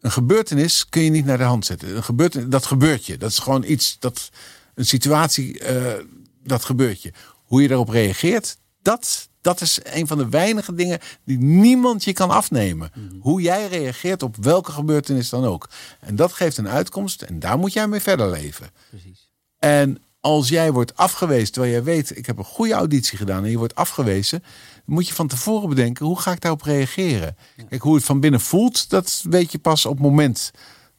Een 0.00 0.12
gebeurtenis 0.12 0.88
kun 0.88 1.02
je 1.02 1.10
niet 1.10 1.24
naar 1.24 1.38
de 1.38 1.44
hand 1.44 1.66
zetten. 1.66 1.96
Een 1.96 2.02
gebeurtenis, 2.02 2.48
dat 2.48 2.66
gebeurt 2.66 3.06
je. 3.06 3.16
Dat 3.16 3.30
is 3.30 3.38
gewoon 3.38 3.64
iets 3.64 3.96
dat 3.98 4.30
een 4.74 4.86
situatie 4.86 5.58
eh, 5.58 6.04
dat 6.42 6.64
gebeurt 6.64 7.02
je. 7.02 7.12
Hoe 7.44 7.62
je 7.62 7.68
daarop 7.68 7.88
reageert, 7.88 8.56
dat, 8.82 9.28
dat 9.44 9.60
is 9.60 9.80
een 9.82 10.06
van 10.06 10.18
de 10.18 10.28
weinige 10.28 10.74
dingen 10.74 10.98
die 11.24 11.38
niemand 11.38 12.04
je 12.04 12.12
kan 12.12 12.30
afnemen. 12.30 12.90
Hoe 13.20 13.40
jij 13.40 13.68
reageert 13.68 14.22
op 14.22 14.36
welke 14.36 14.72
gebeurtenis 14.72 15.28
dan 15.28 15.44
ook. 15.44 15.68
En 16.00 16.16
dat 16.16 16.32
geeft 16.32 16.56
een 16.56 16.68
uitkomst 16.68 17.22
en 17.22 17.38
daar 17.38 17.58
moet 17.58 17.72
jij 17.72 17.88
mee 17.88 18.00
verder 18.00 18.30
leven. 18.30 18.70
Precies. 18.90 19.28
En 19.58 20.02
als 20.20 20.48
jij 20.48 20.72
wordt 20.72 20.96
afgewezen, 20.96 21.52
terwijl 21.52 21.72
jij 21.72 21.82
weet, 21.82 22.16
ik 22.16 22.26
heb 22.26 22.38
een 22.38 22.44
goede 22.44 22.74
auditie 22.74 23.18
gedaan 23.18 23.44
en 23.44 23.50
je 23.50 23.58
wordt 23.58 23.74
afgewezen, 23.74 24.42
moet 24.84 25.08
je 25.08 25.14
van 25.14 25.28
tevoren 25.28 25.68
bedenken, 25.68 26.06
hoe 26.06 26.20
ga 26.20 26.32
ik 26.32 26.40
daarop 26.40 26.62
reageren? 26.62 27.36
Kijk, 27.68 27.82
hoe 27.82 27.94
het 27.94 28.04
van 28.04 28.20
binnen 28.20 28.40
voelt, 28.40 28.90
dat 28.90 29.22
weet 29.28 29.52
je 29.52 29.58
pas 29.58 29.86
op 29.86 29.92
het 29.92 30.02
moment 30.02 30.50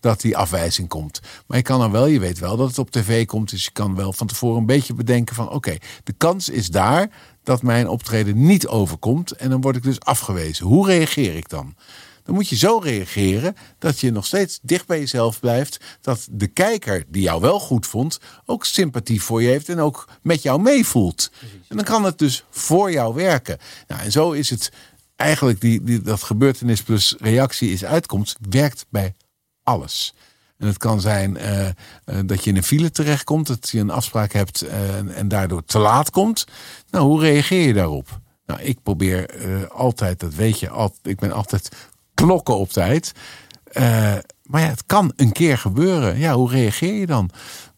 dat 0.06 0.22
die 0.22 0.38
afwijzing 0.38 0.88
komt. 0.88 1.20
Maar 1.48 1.58
je 1.58 1.64
kan 1.64 1.80
dan 1.80 1.92
wel, 1.92 2.06
je 2.06 2.20
weet 2.20 2.40
wel 2.40 2.58
dat 2.58 2.68
het 2.68 2.78
op 2.78 2.92
tv 2.92 3.26
komt, 3.26 3.50
dus 3.50 3.64
je 3.64 3.72
kan 3.72 3.96
wel 3.96 4.14
van 4.14 4.28
tevoren 4.28 4.58
een 4.58 4.66
beetje 4.66 4.94
bedenken 4.94 5.36
van, 5.36 5.50
oké, 5.50 5.78
de 6.04 6.14
kans 6.14 6.50
is 6.50 6.68
daar 6.68 7.10
dat 7.44 7.62
mijn 7.62 7.88
optreden 7.88 8.46
niet 8.46 8.68
overkomt 8.68 9.32
en 9.32 9.50
dan 9.50 9.62
word 9.62 9.76
ik 9.76 9.84
dus 9.84 10.00
afgewezen. 10.00 10.66
Hoe 10.66 10.88
reageer 10.88 11.36
ik 11.36 11.50
dan? 11.50 11.76
Dan 12.24 12.36
moet 12.36 12.50
je 12.50 12.56
zo 12.56 12.78
reageren 12.78 13.56
dat 13.80 14.00
je 14.00 14.12
nog 14.12 14.26
steeds 14.26 14.60
dicht 14.62 14.88
bij 14.88 15.00
jezelf 15.00 15.40
blijft. 15.40 15.80
Dat 16.02 16.28
de 16.32 16.48
kijker 16.48 17.04
die 17.08 17.22
jou 17.22 17.42
wel 17.42 17.60
goed 17.60 17.88
vond, 17.88 18.20
ook 18.46 18.66
sympathie 18.66 19.22
voor 19.22 19.42
je 19.42 19.50
heeft 19.50 19.70
en 19.70 19.80
ook 19.80 20.10
met 20.22 20.42
jou 20.42 20.62
meevoelt. 20.62 21.32
En 21.68 21.76
dan 21.76 21.86
kan 21.86 22.04
het 22.04 22.18
dus 22.18 22.46
voor 22.50 22.92
jou 22.92 23.14
werken. 23.14 23.58
Nou, 23.88 24.02
en 24.02 24.12
zo 24.12 24.32
is 24.32 24.50
het 24.50 24.72
eigenlijk 25.16 25.62
die, 25.62 25.84
die, 25.84 26.02
dat 26.02 26.24
gebeurtenis 26.24 26.84
plus 26.84 27.16
reactie 27.20 27.72
is 27.72 27.86
uitkomst, 27.86 28.38
werkt 28.50 28.86
bij 28.90 29.16
alles. 29.66 30.14
En 30.58 30.68
het 30.68 30.78
kan 30.78 31.02
zijn 31.02 31.38
eh, 31.38 31.68
eh, 31.68 31.74
dat 32.26 32.44
je 32.44 32.50
in 32.50 32.58
een 32.58 32.64
file 32.64 32.92
terechtkomt, 32.92 33.48
dat 33.48 33.70
je 33.70 33.80
een 33.80 33.90
afspraak 33.90 34.32
hebt 34.32 34.62
eh, 34.62 35.18
en, 35.18 35.28
daardoor 35.28 35.64
te 35.66 35.80
laat 35.80 36.10
komt. 36.10 36.48
Nou, 36.90 37.06
hoe 37.06 37.20
reageer 37.20 37.68
je 37.68 37.74
daarop? 37.74 38.20
Nou, 38.46 38.62
ik 38.62 38.84
probeer 38.84 39.30
altijd, 39.70 40.20
dat 40.20 40.34
weet 40.34 40.60
je, 40.60 40.70
al, 40.70 40.96
ik 41.04 41.20
ben 41.20 41.32
altijd 41.32 41.70
klokken 42.14 42.58
op 42.58 42.70
tijd. 42.70 43.12
Maar 44.44 44.62
ja, 44.62 44.68
het 44.68 44.86
kan 44.86 45.14
een 45.16 45.32
keer 45.32 45.58
gebeuren. 45.58 46.18
Ja, 46.18 46.34
hoe 46.34 46.50
reageer 46.50 46.94
je 46.94 47.06
dan? 47.06 47.30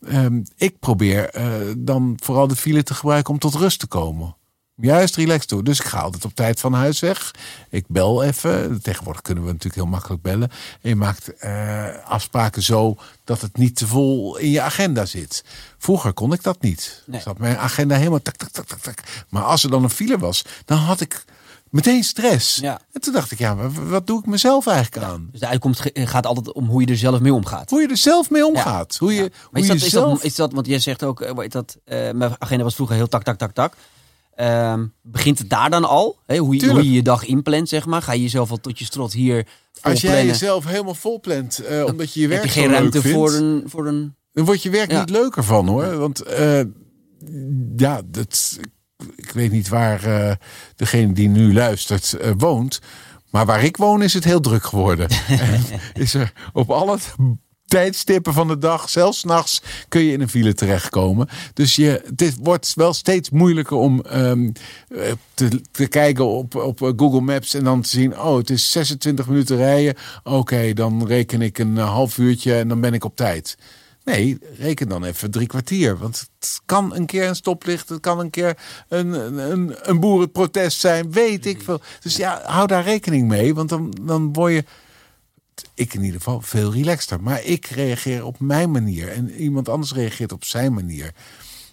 Ehm, 0.07 0.41
ik 0.55 0.79
probeer 0.79 1.31
dan 1.77 2.17
vooral 2.23 2.47
de 2.47 2.55
file 2.55 2.83
te 2.83 2.93
gebruiken 2.93 3.33
om 3.33 3.39
tot 3.39 3.55
rust 3.55 3.79
te 3.79 3.87
komen. 3.87 4.35
Juist 4.81 5.15
relaxed 5.15 5.47
toe. 5.47 5.63
Dus 5.63 5.79
ik 5.79 5.85
ga 5.85 5.99
altijd 5.99 6.25
op 6.25 6.35
tijd 6.35 6.59
van 6.59 6.73
huis 6.73 6.99
weg. 6.99 7.31
Ik 7.69 7.85
bel 7.87 8.23
even. 8.23 8.81
Tegenwoordig 8.81 9.21
kunnen 9.21 9.43
we 9.43 9.49
natuurlijk 9.49 9.75
heel 9.75 9.91
makkelijk 9.91 10.21
bellen. 10.21 10.49
En 10.81 10.89
je 10.89 10.95
maakt 10.95 11.37
eh, 11.37 11.87
afspraken 12.05 12.63
zo 12.63 12.97
dat 13.23 13.41
het 13.41 13.57
niet 13.57 13.75
te 13.75 13.87
vol 13.87 14.37
in 14.37 14.49
je 14.49 14.61
agenda 14.61 15.05
zit. 15.05 15.43
Vroeger 15.77 16.13
kon 16.13 16.33
ik 16.33 16.43
dat 16.43 16.61
niet. 16.61 17.03
Nee. 17.05 17.21
Zat 17.21 17.37
mijn 17.37 17.57
agenda 17.57 17.95
helemaal 17.95 18.21
tak, 18.21 18.35
tak, 18.35 18.49
tak, 18.49 18.65
tak, 18.65 18.79
tak. 18.79 18.99
Maar 19.29 19.43
als 19.43 19.63
er 19.63 19.69
dan 19.69 19.83
een 19.83 19.89
file 19.89 20.17
was, 20.17 20.45
dan 20.65 20.77
had 20.77 21.01
ik 21.01 21.25
meteen 21.69 22.03
stress. 22.03 22.55
Ja. 22.55 22.79
En 22.91 23.01
toen 23.01 23.13
dacht 23.13 23.31
ik, 23.31 23.37
ja, 23.37 23.55
maar 23.55 23.89
wat 23.89 24.07
doe 24.07 24.19
ik 24.19 24.25
mezelf 24.25 24.67
eigenlijk 24.67 25.05
aan? 25.05 25.27
Dus 25.31 25.39
de 25.39 25.47
uitkomst 25.47 25.91
gaat 25.93 26.25
altijd 26.25 26.51
om 26.51 26.65
hoe 26.65 26.81
je 26.81 26.87
er 26.87 26.97
zelf 26.97 27.19
mee 27.19 27.33
omgaat. 27.33 27.69
Hoe 27.69 27.81
je 27.81 27.87
er 27.87 27.97
zelf 27.97 28.29
mee 28.29 28.45
omgaat. 28.45 28.97
Hoe 28.97 29.13
je, 29.13 29.21
Maar 29.21 29.29
hoe 29.51 29.59
is 29.59 29.67
je 29.67 29.73
dat, 29.73 29.81
is, 29.81 29.89
zelf... 29.89 30.13
dat, 30.13 30.23
is 30.23 30.35
dat, 30.35 30.53
want 30.53 30.67
jij 30.67 30.79
zegt 30.79 31.03
ook, 31.03 31.21
eh, 31.21 31.49
dat, 31.49 31.77
eh, 31.85 32.11
mijn 32.11 32.35
agenda 32.39 32.63
was 32.63 32.75
vroeger 32.75 32.95
heel 32.95 33.07
tak, 33.07 33.23
tak, 33.23 33.37
tak, 33.37 33.51
tak. 33.51 33.73
Ehm, 34.37 34.85
begint 35.01 35.39
het 35.39 35.49
daar 35.49 35.69
dan 35.69 35.83
al? 35.83 36.19
Hè, 36.25 36.37
hoe, 36.37 36.55
je, 36.55 36.69
hoe 36.69 36.83
je 36.83 36.91
je 36.91 37.01
dag 37.01 37.25
inplant, 37.25 37.69
zeg 37.69 37.85
maar. 37.85 38.01
Ga 38.01 38.13
je 38.13 38.21
jezelf 38.21 38.51
al 38.51 38.59
tot 38.59 38.79
je 38.79 38.85
strot 38.85 39.13
hier 39.13 39.47
Als 39.81 40.01
jij 40.01 40.25
jezelf 40.25 40.65
helemaal 40.65 40.93
volplant, 40.93 41.59
eh, 41.59 41.85
omdat 41.85 42.13
je 42.13 42.19
je 42.19 42.27
werk 42.27 42.43
heb 42.43 42.53
je 42.53 42.59
geen 42.59 42.69
leuk 42.69 42.77
ruimte 42.79 43.01
vindt, 43.01 43.17
voor 43.17 43.33
een, 43.33 43.63
voor 43.65 43.87
een... 43.87 44.15
dan 44.31 44.45
wordt 44.45 44.63
je 44.63 44.69
werk 44.69 44.91
Ja. 44.91 44.99
niet 44.99 45.09
leuker 45.09 45.43
van 45.43 45.67
hoor. 45.67 45.97
Want 45.97 46.21
eh, 46.21 46.61
ja, 47.75 48.01
dat, 48.05 48.59
ik 49.15 49.31
weet 49.31 49.51
niet 49.51 49.67
waar 49.67 50.03
eh, 50.03 50.35
degene 50.75 51.13
die 51.13 51.29
nu 51.29 51.53
luistert 51.53 52.17
woont. 52.37 52.79
Maar 53.29 53.45
waar 53.45 53.63
ik 53.63 53.77
woon 53.77 54.01
is 54.01 54.13
het 54.13 54.23
heel 54.23 54.39
druk 54.39 54.63
geworden. 54.63 55.09
En 55.27 55.63
is 56.03 56.13
er 56.13 56.33
op 56.53 56.71
alle 56.71 56.97
tijdstippen 57.67 58.33
van 58.33 58.47
de 58.47 58.57
dag, 58.57 58.89
zelfs 58.89 59.19
's 59.19 59.23
nachts, 59.23 59.61
kun 59.87 60.01
je 60.01 60.11
in 60.11 60.21
een 60.21 60.29
file 60.29 60.53
terechtkomen. 60.53 61.27
Dus 61.53 61.75
je, 61.75 62.03
dit 62.13 62.35
wordt 62.39 62.73
wel 62.75 62.93
steeds 62.93 63.29
moeilijker 63.29 63.77
om 63.77 64.01
ehm, 64.01 64.49
eh, 64.89 65.11
te, 65.33 65.61
te 65.71 65.87
kijken 65.87 66.25
op, 66.25 66.55
op 66.55 66.81
eh, 66.81 66.91
Google 66.95 67.21
Maps 67.21 67.53
en 67.53 67.63
dan 67.63 67.81
te 67.81 67.89
zien, 67.89 68.19
oh, 68.19 68.37
het 68.37 68.49
is 68.49 68.71
26 68.71 69.27
minuten 69.27 69.57
rijden. 69.57 69.95
Oké, 70.23 70.73
dan 70.73 71.07
reken 71.07 71.41
ik 71.41 71.57
een 71.57 71.77
eh, 71.77 71.89
half 71.89 72.17
uurtje 72.17 72.55
en 72.55 72.67
dan 72.67 72.81
ben 72.81 72.93
ik 72.93 73.03
op 73.03 73.15
tijd. 73.15 73.57
Nee, 74.03 74.37
reken 74.57 74.89
dan 74.89 75.03
even 75.03 75.31
drie 75.31 75.47
kwartier. 75.47 75.97
Want 75.97 76.29
het 76.39 76.61
kan 76.65 76.95
een 76.95 77.05
keer 77.05 77.27
een 77.27 77.35
stoplicht, 77.35 77.89
het 77.89 77.99
kan 77.99 78.19
een 78.19 78.29
keer 78.29 78.57
een, 78.87 79.13
een, 79.51 79.75
een 79.81 79.99
boerenprotest 79.99 80.79
zijn, 80.79 81.11
weet 81.11 81.45
ik 81.45 81.61
veel. 81.61 81.81
Dus 82.01 82.15
ja, 82.15 82.41
hou 82.45 82.67
daar 82.67 82.83
rekening 82.83 83.27
mee, 83.27 83.53
want 83.53 83.69
dan, 83.69 83.97
dan 84.01 84.33
word 84.33 84.53
je, 84.53 84.63
ik 85.73 85.93
in 85.93 86.01
ieder 86.03 86.17
geval, 86.17 86.41
veel 86.41 86.73
relaxter. 86.73 87.21
Maar 87.21 87.43
ik 87.43 87.65
reageer 87.65 88.25
op 88.25 88.39
mijn 88.39 88.71
manier 88.71 89.11
en 89.11 89.31
iemand 89.31 89.69
anders 89.69 89.93
reageert 89.93 90.31
op 90.31 90.43
zijn 90.45 90.73
manier. 90.73 91.13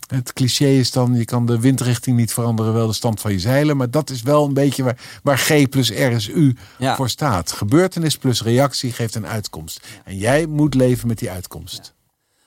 Het 0.07 0.33
cliché 0.33 0.67
is 0.67 0.91
dan, 0.91 1.15
je 1.15 1.25
kan 1.25 1.47
de 1.47 1.61
windrichting 1.61 2.17
niet 2.17 2.33
veranderen, 2.33 2.73
wel 2.73 2.87
de 2.87 2.93
stand 2.93 3.21
van 3.21 3.33
je 3.33 3.39
zeilen. 3.39 3.77
Maar 3.77 3.91
dat 3.91 4.11
is 4.11 4.23
wel 4.23 4.45
een 4.45 4.55
beetje 4.55 4.83
waar, 4.83 4.99
waar 5.23 5.39
G 5.39 5.69
plus 5.69 5.91
R 5.91 5.95
is 5.95 6.29
U 6.29 6.57
Ja. 6.79 6.97
voor 6.97 7.09
staat. 7.11 7.53
Gebeurtenis 7.53 8.17
plus 8.19 8.43
reactie 8.43 8.93
geeft 8.93 9.15
een 9.15 9.27
uitkomst. 9.27 9.87
En 10.05 10.17
jij 10.17 10.47
moet 10.47 10.75
leven 10.75 11.09
met 11.09 11.19
die 11.19 11.31
uitkomst. 11.31 11.95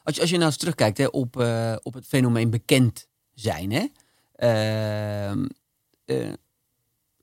Als 0.03 0.15
je, 0.15 0.21
als 0.21 0.29
je 0.29 0.35
nou 0.35 0.47
eens 0.49 0.57
terugkijkt 0.57 0.97
hè, 0.97 1.05
op, 1.05 1.39
eh, 1.39 1.75
op 1.81 1.93
het 1.93 2.05
fenomeen 2.07 2.49
bekend 2.49 3.07
zijn, 3.33 3.71
hè? 3.71 3.85
Ehm, 4.35 5.45
eh, 6.05 6.33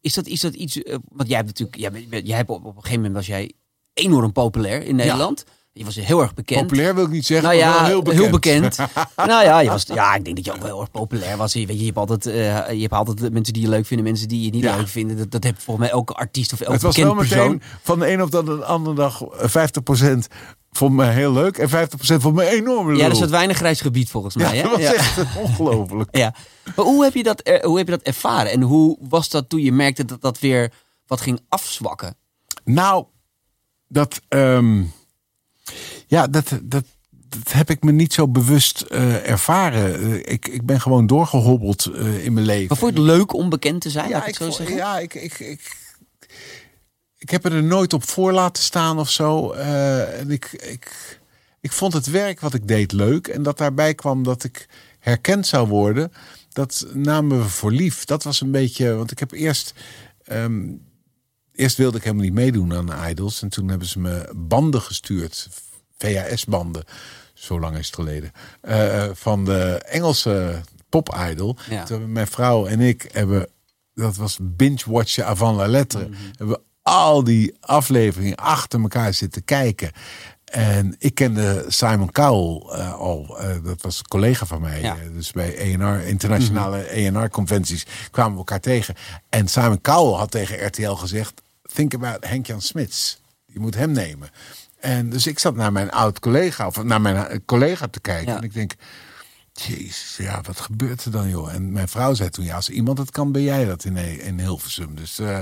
is, 0.01 0.15
dat, 0.15 0.27
is 0.27 0.41
dat 0.41 0.55
iets... 0.55 0.83
eh, 0.83 0.97
want 1.09 1.29
jij 1.29 1.37
hebt 1.37 1.59
natuurlijk... 1.59 2.11
Jij, 2.11 2.23
jij 2.23 2.37
hebt 2.37 2.51
op, 2.51 2.65
op 2.65 2.77
een 2.77 2.83
gegeven 2.83 2.97
moment 2.97 3.15
was 3.15 3.27
jij 3.27 3.53
enorm 3.95 4.33
populair 4.33 4.83
in 4.83 4.97
Nederland. 4.97 5.45
Je 5.73 5.85
was 5.85 5.95
heel 5.97 6.21
erg 6.21 6.35
bekend. 6.35 6.61
Populair 6.61 6.95
wil 6.95 7.05
ik 7.05 7.11
niet 7.11 7.27
zeggen, 7.27 7.59
Nou 7.59 7.73
maar 8.05 8.15
heel 8.15 8.31
bekend. 8.31 8.77
nou 9.17 9.45
ja, 9.45 9.61
je 9.61 9.69
was, 9.69 9.85
ja, 9.87 10.15
ik 10.15 10.25
denk 10.25 10.37
dat 10.37 10.45
je 10.45 10.53
ook 10.53 10.59
wel 10.59 10.67
heel 10.67 10.81
erg 10.81 10.91
populair 10.91 11.37
was. 11.37 11.53
Je, 11.53 11.67
weet, 11.67 11.77
je, 11.77 11.79
je, 11.79 11.85
hebt 11.85 11.97
altijd, 11.99 12.27
eh, 12.27 12.75
je 12.75 12.81
hebt 12.81 12.93
altijd 12.93 13.33
mensen 13.33 13.53
die 13.53 13.63
je 13.63 13.69
leuk 13.69 13.87
vinden, 13.87 14.07
mensen 14.07 14.29
die 14.29 14.45
je 14.45 14.51
niet 14.51 14.63
Ja. 14.63 14.77
leuk 14.77 14.89
vinden. 14.89 15.17
Dat, 15.17 15.31
dat 15.31 15.45
heeft 15.45 15.63
volgens 15.63 15.87
mij 15.87 15.95
elke 15.97 16.13
artiest 16.13 16.53
of 16.53 16.61
elke 16.61 16.73
Het 16.73 16.83
was 16.83 16.97
wel 16.97 17.15
meteen 17.15 17.29
persoon. 17.29 17.63
van 17.83 17.99
de 17.99 18.13
een 18.13 18.23
op 18.23 18.31
de 18.31 18.65
andere 18.65 18.97
dag 18.97 19.23
eh, 19.23 19.69
50% 20.15 20.19
vond 20.71 20.93
me 20.95 21.05
heel 21.07 21.33
leuk 21.33 21.59
en 21.59 21.69
50% 21.69 21.73
vond 21.99 22.35
me 22.35 22.47
enorm 22.51 22.87
leuk. 22.91 22.97
Ja, 23.01 23.09
er 23.09 23.17
zat 23.17 23.31
weinig 23.31 23.57
grijs 23.57 23.81
gebied 23.81 24.11
volgens 24.11 24.35
mij. 24.37 24.57
ja, 24.57 24.63
hè? 24.63 24.63
dat 24.63 24.71
was 24.71 24.81
ja. 24.81 24.95
echt 24.95 25.19
ongelooflijk. 25.37 26.17
Ja. 26.19 26.35
Maar 26.77 26.85
hoe 26.85 27.05
heb, 27.05 27.15
je 27.15 27.23
dat, 27.23 27.61
hoe 27.63 27.77
heb 27.77 27.87
je 27.87 27.93
dat 27.93 28.03
ervaren? 28.03 28.53
En 28.53 28.61
hoe 28.63 28.99
was 29.01 29.29
dat 29.29 29.49
toen 29.49 29.61
je 29.61 29.73
merkte 29.73 30.05
dat 30.05 30.21
dat 30.21 30.39
weer 30.39 30.73
wat 31.07 31.21
ging 31.21 31.41
afzwakken? 31.49 32.17
Nou, 32.65 33.05
dat, 33.95 34.21
ehm, 34.29 34.83
ja, 36.07 36.27
dat, 36.27 36.49
dat, 36.63 36.85
dat 37.29 37.53
heb 37.53 37.71
ik 37.71 37.83
me 37.83 37.93
niet 37.93 38.13
zo 38.13 38.29
bewust 38.29 38.81
eh, 38.81 39.29
ervaren. 39.31 40.01
Eh, 40.01 40.33
ik, 40.33 40.49
ik 40.49 40.67
ben 40.67 40.81
gewoon 40.81 41.07
doorgehobbeld 41.07 41.87
eh, 41.87 42.25
in 42.25 42.33
mijn 42.33 42.47
leven. 42.47 42.67
Maar 42.69 42.77
vond 42.77 42.95
je 42.95 43.01
het 43.01 43.09
leuk 43.09 43.33
om 43.33 43.49
bekend 43.49 43.81
te 43.81 43.91
zijn? 43.91 44.09
ja, 44.09 44.23
ik 44.23 44.29
ik, 44.29 44.35
zo 44.35 44.51
zeggen? 44.51 44.77
ja 44.77 44.99
ik, 44.99 45.15
ik, 45.15 45.39
ik, 45.39 45.77
ik 47.19 47.31
heb 47.31 47.45
er 47.45 47.63
nooit 47.63 47.93
op 47.93 48.09
voor 48.09 48.33
laten 48.33 48.63
staan 48.63 48.99
of 48.99 49.11
zo. 49.11 49.53
Eh, 49.53 50.21
en 50.21 50.31
ik, 50.31 50.53
ik, 50.53 51.19
ik 51.61 51.73
vond 51.73 51.93
het 51.93 52.07
werk 52.07 52.41
wat 52.41 52.55
ik 52.55 52.69
deed 52.69 52.93
leuk. 52.93 53.29
En 53.29 53.43
dat 53.43 53.59
daarbij 53.59 53.95
kwam 53.95 54.23
dat 54.23 54.45
ik 54.45 54.69
herkend 54.99 55.47
zou 55.47 55.69
worden. 55.69 56.13
Dat 56.53 56.87
namen 56.93 57.39
we 57.39 57.49
voor 57.49 57.73
lief. 57.73 58.05
Dat 58.05 58.23
was 58.23 58.41
een 58.41 58.51
beetje. 58.51 58.95
Want 58.95 59.11
ik 59.11 59.19
heb 59.19 59.33
eerst. 59.33 59.75
ehm, 60.25 60.63
eerst 61.55 61.77
wilde 61.77 61.97
ik 61.97 62.03
helemaal 62.03 62.25
niet 62.25 62.35
meedoen 62.35 62.75
aan 62.75 63.09
Idols. 63.09 63.43
En 63.43 63.49
toen 63.49 63.69
hebben 63.69 63.89
ze 63.89 63.99
me 63.99 64.31
banden 64.37 64.81
gestuurd. 64.81 65.49
VHS-banden. 65.99 66.85
Zo 67.35 67.61
lang 67.61 67.77
is 67.79 67.87
het 67.87 67.95
geleden. 67.95 68.33
eh, 68.61 69.05
van 69.13 69.45
de 69.45 69.83
Engelse 69.87 70.61
pop-idol. 70.89 71.57
Ja. 71.71 71.83
Toen 71.85 71.97
hebben 71.97 72.13
mijn 72.13 72.27
vrouw 72.27 72.67
en 72.67 72.81
ik 72.81 73.09
hebben... 73.13 73.49
Dat 73.95 74.17
was 74.17 74.39
binge-watchen 74.41 75.27
avant 75.27 75.57
la 75.57 75.67
lettre. 75.67 76.09
Mhm. 76.09 76.19
Hebben 76.37 76.61
al 76.83 77.25
die 77.25 77.55
afleveringen 77.61 78.37
achter 78.37 78.81
elkaar 78.81 79.15
zitten 79.15 79.45
kijken. 79.45 79.91
En 80.45 80.97
ik 80.99 81.15
kende 81.15 81.65
Simon 81.69 82.13
Cowell 82.13 82.79
uh, 82.79 82.95
al. 82.95 83.37
Uh, 83.41 83.65
dat 83.65 83.83
was 83.83 83.99
een 83.99 84.09
collega 84.09 84.47
van 84.47 84.61
mij. 84.61 84.81
Ja. 84.81 84.97
Uh, 84.97 85.15
dus 85.15 85.33
bij 85.33 85.57
ENR, 85.57 86.07
internationale 86.07 86.79
ENR-conventies 86.79 87.87
kwamen 88.11 88.33
we 88.33 88.39
elkaar 88.39 88.61
tegen. 88.61 88.95
En 89.29 89.49
Simon 89.49 89.81
Cowell 89.81 90.19
had 90.19 90.31
tegen 90.31 90.67
RTL 90.67 90.93
gezegd... 90.93 91.43
Think 91.75 91.95
about 91.95 92.27
Henk-Jan 92.27 92.61
Smits. 92.61 93.21
Je 93.47 93.61
moet 93.61 93.75
hem 93.75 93.91
nemen. 93.91 94.29
En 94.81 95.11
dus 95.11 95.27
ik 95.27 95.39
zat 95.39 95.55
naar 95.55 95.73
mijn 95.73 95.91
oud 95.91 96.19
collega, 96.19 96.67
of 96.67 96.83
naar 96.83 97.01
mijn 97.01 97.43
collega 97.45 97.89
te 97.89 98.01
kijken. 98.01 98.33
Ja. 98.33 98.37
En 98.37 98.43
ik 98.43 98.55
denk, 98.55 98.75
jezus, 99.53 100.15
ja, 100.19 100.41
wat 100.43 100.61
gebeurt 100.61 101.05
er 101.05 101.11
dan, 101.11 101.29
joh? 101.29 101.53
En 101.53 101.73
mijn 101.73 101.89
vrouw 101.89 102.15
zei 102.15 102.29
toen, 102.29 102.45
ja, 102.45 102.55
als 102.55 102.69
iemand 102.69 102.99
het 102.99 103.11
kan, 103.11 103.33
ben 103.33 103.43
jij 103.43 103.65
dat 103.65 103.85
in, 103.85 103.97
in 103.97 104.39
Hilversum. 104.39 104.95
Dus, 104.95 105.21
uh, 105.21 105.39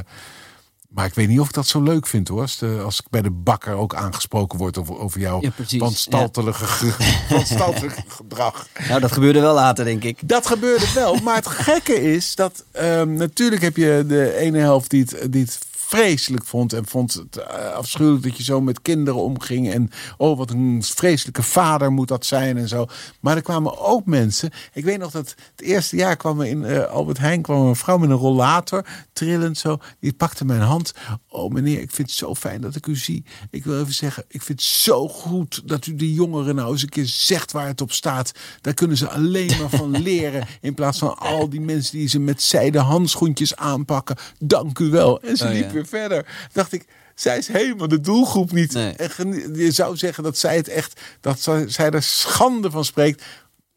maar 0.88 1.06
ik 1.06 1.14
weet 1.14 1.28
niet 1.28 1.40
of 1.40 1.46
ik 1.46 1.54
dat 1.54 1.66
zo 1.66 1.82
leuk 1.82 2.06
vind, 2.06 2.28
hoor. 2.28 2.40
Als, 2.40 2.58
de, 2.58 2.80
als 2.84 3.00
ik 3.00 3.06
bij 3.10 3.22
de 3.22 3.30
bakker 3.30 3.74
ook 3.74 3.94
aangesproken 3.94 4.58
word 4.58 4.78
over, 4.78 4.98
over 4.98 5.20
jouw 5.20 5.40
Ja, 5.40 5.78
wanstaltelige, 5.78 6.94
wanstaltelige 7.34 8.02
gedrag. 8.08 8.68
Nou, 8.88 9.00
dat 9.00 9.12
gebeurde 9.12 9.40
wel 9.40 9.54
later, 9.54 9.84
denk 9.84 10.04
ik. 10.04 10.28
Dat 10.28 10.46
gebeurde 10.46 10.92
wel. 10.94 11.14
Maar 11.14 11.36
het 11.36 11.46
gekke 11.46 12.14
is 12.14 12.34
dat 12.34 12.64
ehm, 12.70 13.12
natuurlijk 13.12 13.62
heb 13.62 13.76
je 13.76 14.04
de 14.06 14.36
ene 14.36 14.58
helft 14.58 14.90
die 14.90 15.02
het, 15.02 15.32
die 15.32 15.42
het 15.42 15.58
vreselijk 15.96 16.44
vond. 16.44 16.72
En 16.72 16.86
vond 16.86 17.14
het 17.14 17.36
uh, 17.36 17.72
afschuwelijk 17.72 18.22
dat 18.22 18.36
je 18.36 18.42
zo 18.42 18.60
met 18.60 18.82
kinderen 18.82 19.20
omging. 19.20 19.72
En 19.72 19.90
oh, 20.16 20.38
wat 20.38 20.50
een 20.50 20.82
vreselijke 20.82 21.42
vader 21.42 21.92
moet 21.92 22.08
dat 22.08 22.26
zijn 22.26 22.56
en 22.56 22.68
zo. 22.68 22.86
Maar 23.20 23.36
er 23.36 23.42
kwamen 23.42 23.78
ook 23.78 24.06
mensen. 24.06 24.50
Ik 24.72 24.84
weet 24.84 24.98
nog 24.98 25.10
dat 25.10 25.34
het 25.56 25.66
eerste 25.66 25.96
jaar 25.96 26.16
kwam 26.16 26.40
er 26.40 26.46
in 26.46 26.62
uh, 26.62 26.84
Albert 26.84 27.18
Heijn 27.18 27.42
kwam 27.42 27.66
een 27.66 27.76
vrouw 27.76 27.98
met 27.98 28.10
een 28.10 28.16
rollator. 28.16 28.86
Trillend 29.12 29.58
zo. 29.58 29.78
Die 30.00 30.12
pakte 30.12 30.44
mijn 30.44 30.60
hand. 30.60 30.92
Oh 31.28 31.52
meneer, 31.52 31.80
ik 31.80 31.90
vind 31.90 32.08
het 32.08 32.18
zo 32.18 32.34
fijn 32.34 32.60
dat 32.60 32.74
ik 32.74 32.86
u 32.86 32.96
zie. 32.96 33.24
Ik 33.50 33.64
wil 33.64 33.80
even 33.80 33.94
zeggen, 33.94 34.24
ik 34.28 34.42
vind 34.42 34.60
het 34.60 34.68
zo 34.68 35.08
goed 35.08 35.62
dat 35.64 35.86
u 35.86 35.94
die 35.94 36.14
jongeren 36.14 36.54
nou 36.54 36.72
eens 36.72 36.82
een 36.82 36.88
keer 36.88 37.06
zegt 37.06 37.52
waar 37.52 37.66
het 37.66 37.80
op 37.80 37.92
staat. 37.92 38.32
Daar 38.60 38.74
kunnen 38.74 38.96
ze 38.96 39.08
alleen 39.08 39.58
maar 39.58 39.70
van 39.70 40.02
leren. 40.02 40.46
In 40.60 40.74
plaats 40.74 40.98
van 40.98 41.18
al 41.18 41.48
die 41.48 41.60
mensen 41.60 41.98
die 41.98 42.08
ze 42.08 42.18
met 42.18 42.42
zijden 42.42 42.82
handschoentjes 42.82 43.56
aanpakken. 43.56 44.16
Dank 44.38 44.78
u 44.78 44.90
wel. 44.90 45.20
En 45.20 45.36
ze 45.36 45.44
Oh, 45.44 45.52
liep 45.52 45.72
ja. 45.72 45.81
Weer 45.90 46.00
verder. 46.00 46.26
Dacht 46.52 46.72
ik, 46.72 46.86
zij 47.14 47.38
is 47.38 47.48
helemaal 47.48 47.88
de 47.88 48.00
doelgroep 48.00 48.52
niet. 48.52 48.72
Nee. 48.72 48.92
En 48.92 49.54
je 49.54 49.70
zou 49.70 49.96
zeggen 49.96 50.22
dat 50.22 50.38
zij 50.38 50.56
het 50.56 50.68
echt, 50.68 51.00
dat 51.20 51.40
zij, 51.66 51.90
er 51.90 52.02
schande 52.02 52.70
van 52.70 52.84
spreekt. 52.84 53.24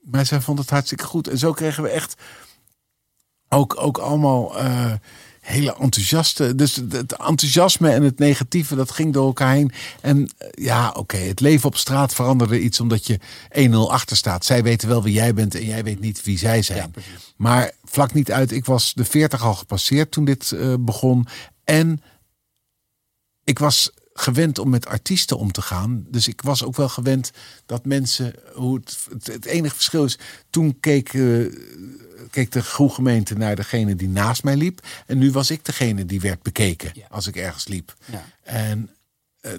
Maar 0.01 0.25
zij 0.25 0.41
vond 0.41 0.59
het 0.59 0.69
hartstikke 0.69 1.03
goed. 1.03 1.27
En 1.27 1.37
zo 1.37 1.51
kregen 1.51 1.83
we 1.83 1.89
echt 1.89 2.15
ook, 3.49 3.75
ook 3.81 3.97
allemaal 3.97 4.57
eh, 4.57 4.91
hele 5.41 5.75
enthousiaste. 5.79 6.55
Dus 6.55 6.75
het 6.75 7.17
enthousiasme 7.17 7.89
en 7.89 8.03
het 8.03 8.19
negatieve, 8.19 8.75
dat 8.75 8.91
ging 8.91 9.13
door 9.13 9.25
elkaar 9.25 9.53
heen. 9.53 9.71
En 10.01 10.29
eh, 10.37 10.47
ja, 10.51 10.89
oké, 10.89 11.17
het 11.17 11.39
leven 11.39 11.67
op 11.67 11.77
straat 11.77 12.13
veranderde 12.13 12.61
iets 12.61 12.79
omdat 12.79 13.07
je 13.07 13.19
1-0 13.69 13.73
achter 13.75 14.17
staat. 14.17 14.45
Zij 14.45 14.63
weten 14.63 14.87
wel 14.87 15.03
wie 15.03 15.13
jij 15.13 15.33
bent 15.33 15.55
en 15.55 15.65
jij 15.65 15.83
weet 15.83 15.99
niet 15.99 16.23
wie 16.23 16.37
zij 16.37 16.61
zijn. 16.61 16.91
Ja, 16.95 17.01
maar 17.37 17.71
vlak 17.83 18.13
niet 18.13 18.31
uit, 18.31 18.51
ik 18.51 18.65
was 18.65 18.93
de 18.93 19.05
40 19.05 19.43
al 19.43 19.53
gepasseerd 19.53 20.11
toen 20.11 20.25
dit 20.25 20.51
eh, 20.51 20.73
begon. 20.79 21.27
En 21.65 22.01
ik 23.43 23.59
was 23.59 23.91
gewend 24.13 24.59
om 24.59 24.69
met 24.69 24.85
artiesten 24.85 25.37
om 25.37 25.51
te 25.51 25.61
gaan. 25.61 26.05
Dus 26.07 26.27
ik 26.27 26.41
was 26.41 26.63
ook 26.63 26.75
wel 26.75 26.89
gewend 26.89 27.31
dat 27.65 27.85
mensen. 27.85 28.33
Hoe 28.53 28.75
het, 28.75 29.07
het, 29.09 29.27
het 29.27 29.45
enige 29.45 29.75
verschil 29.75 30.05
is. 30.05 30.17
Toen 30.49 30.79
keek, 30.79 31.13
eh, 31.13 31.45
keek 32.29 32.51
de 32.51 32.61
groegemeente 32.61 33.35
naar 33.37 33.55
degene 33.55 33.95
die 33.95 34.07
naast 34.09 34.43
mij 34.43 34.55
liep. 34.55 34.87
En 35.05 35.17
nu 35.17 35.31
was 35.31 35.49
ik 35.51 35.65
degene 35.65 36.05
die 36.05 36.19
werd 36.21 36.41
bekeken 36.41 36.91
Ja. 36.93 37.07
als 37.09 37.27
ik 37.27 37.35
ergens 37.35 37.67
liep. 37.67 37.95
Ja. 38.05 38.25
En 38.43 38.89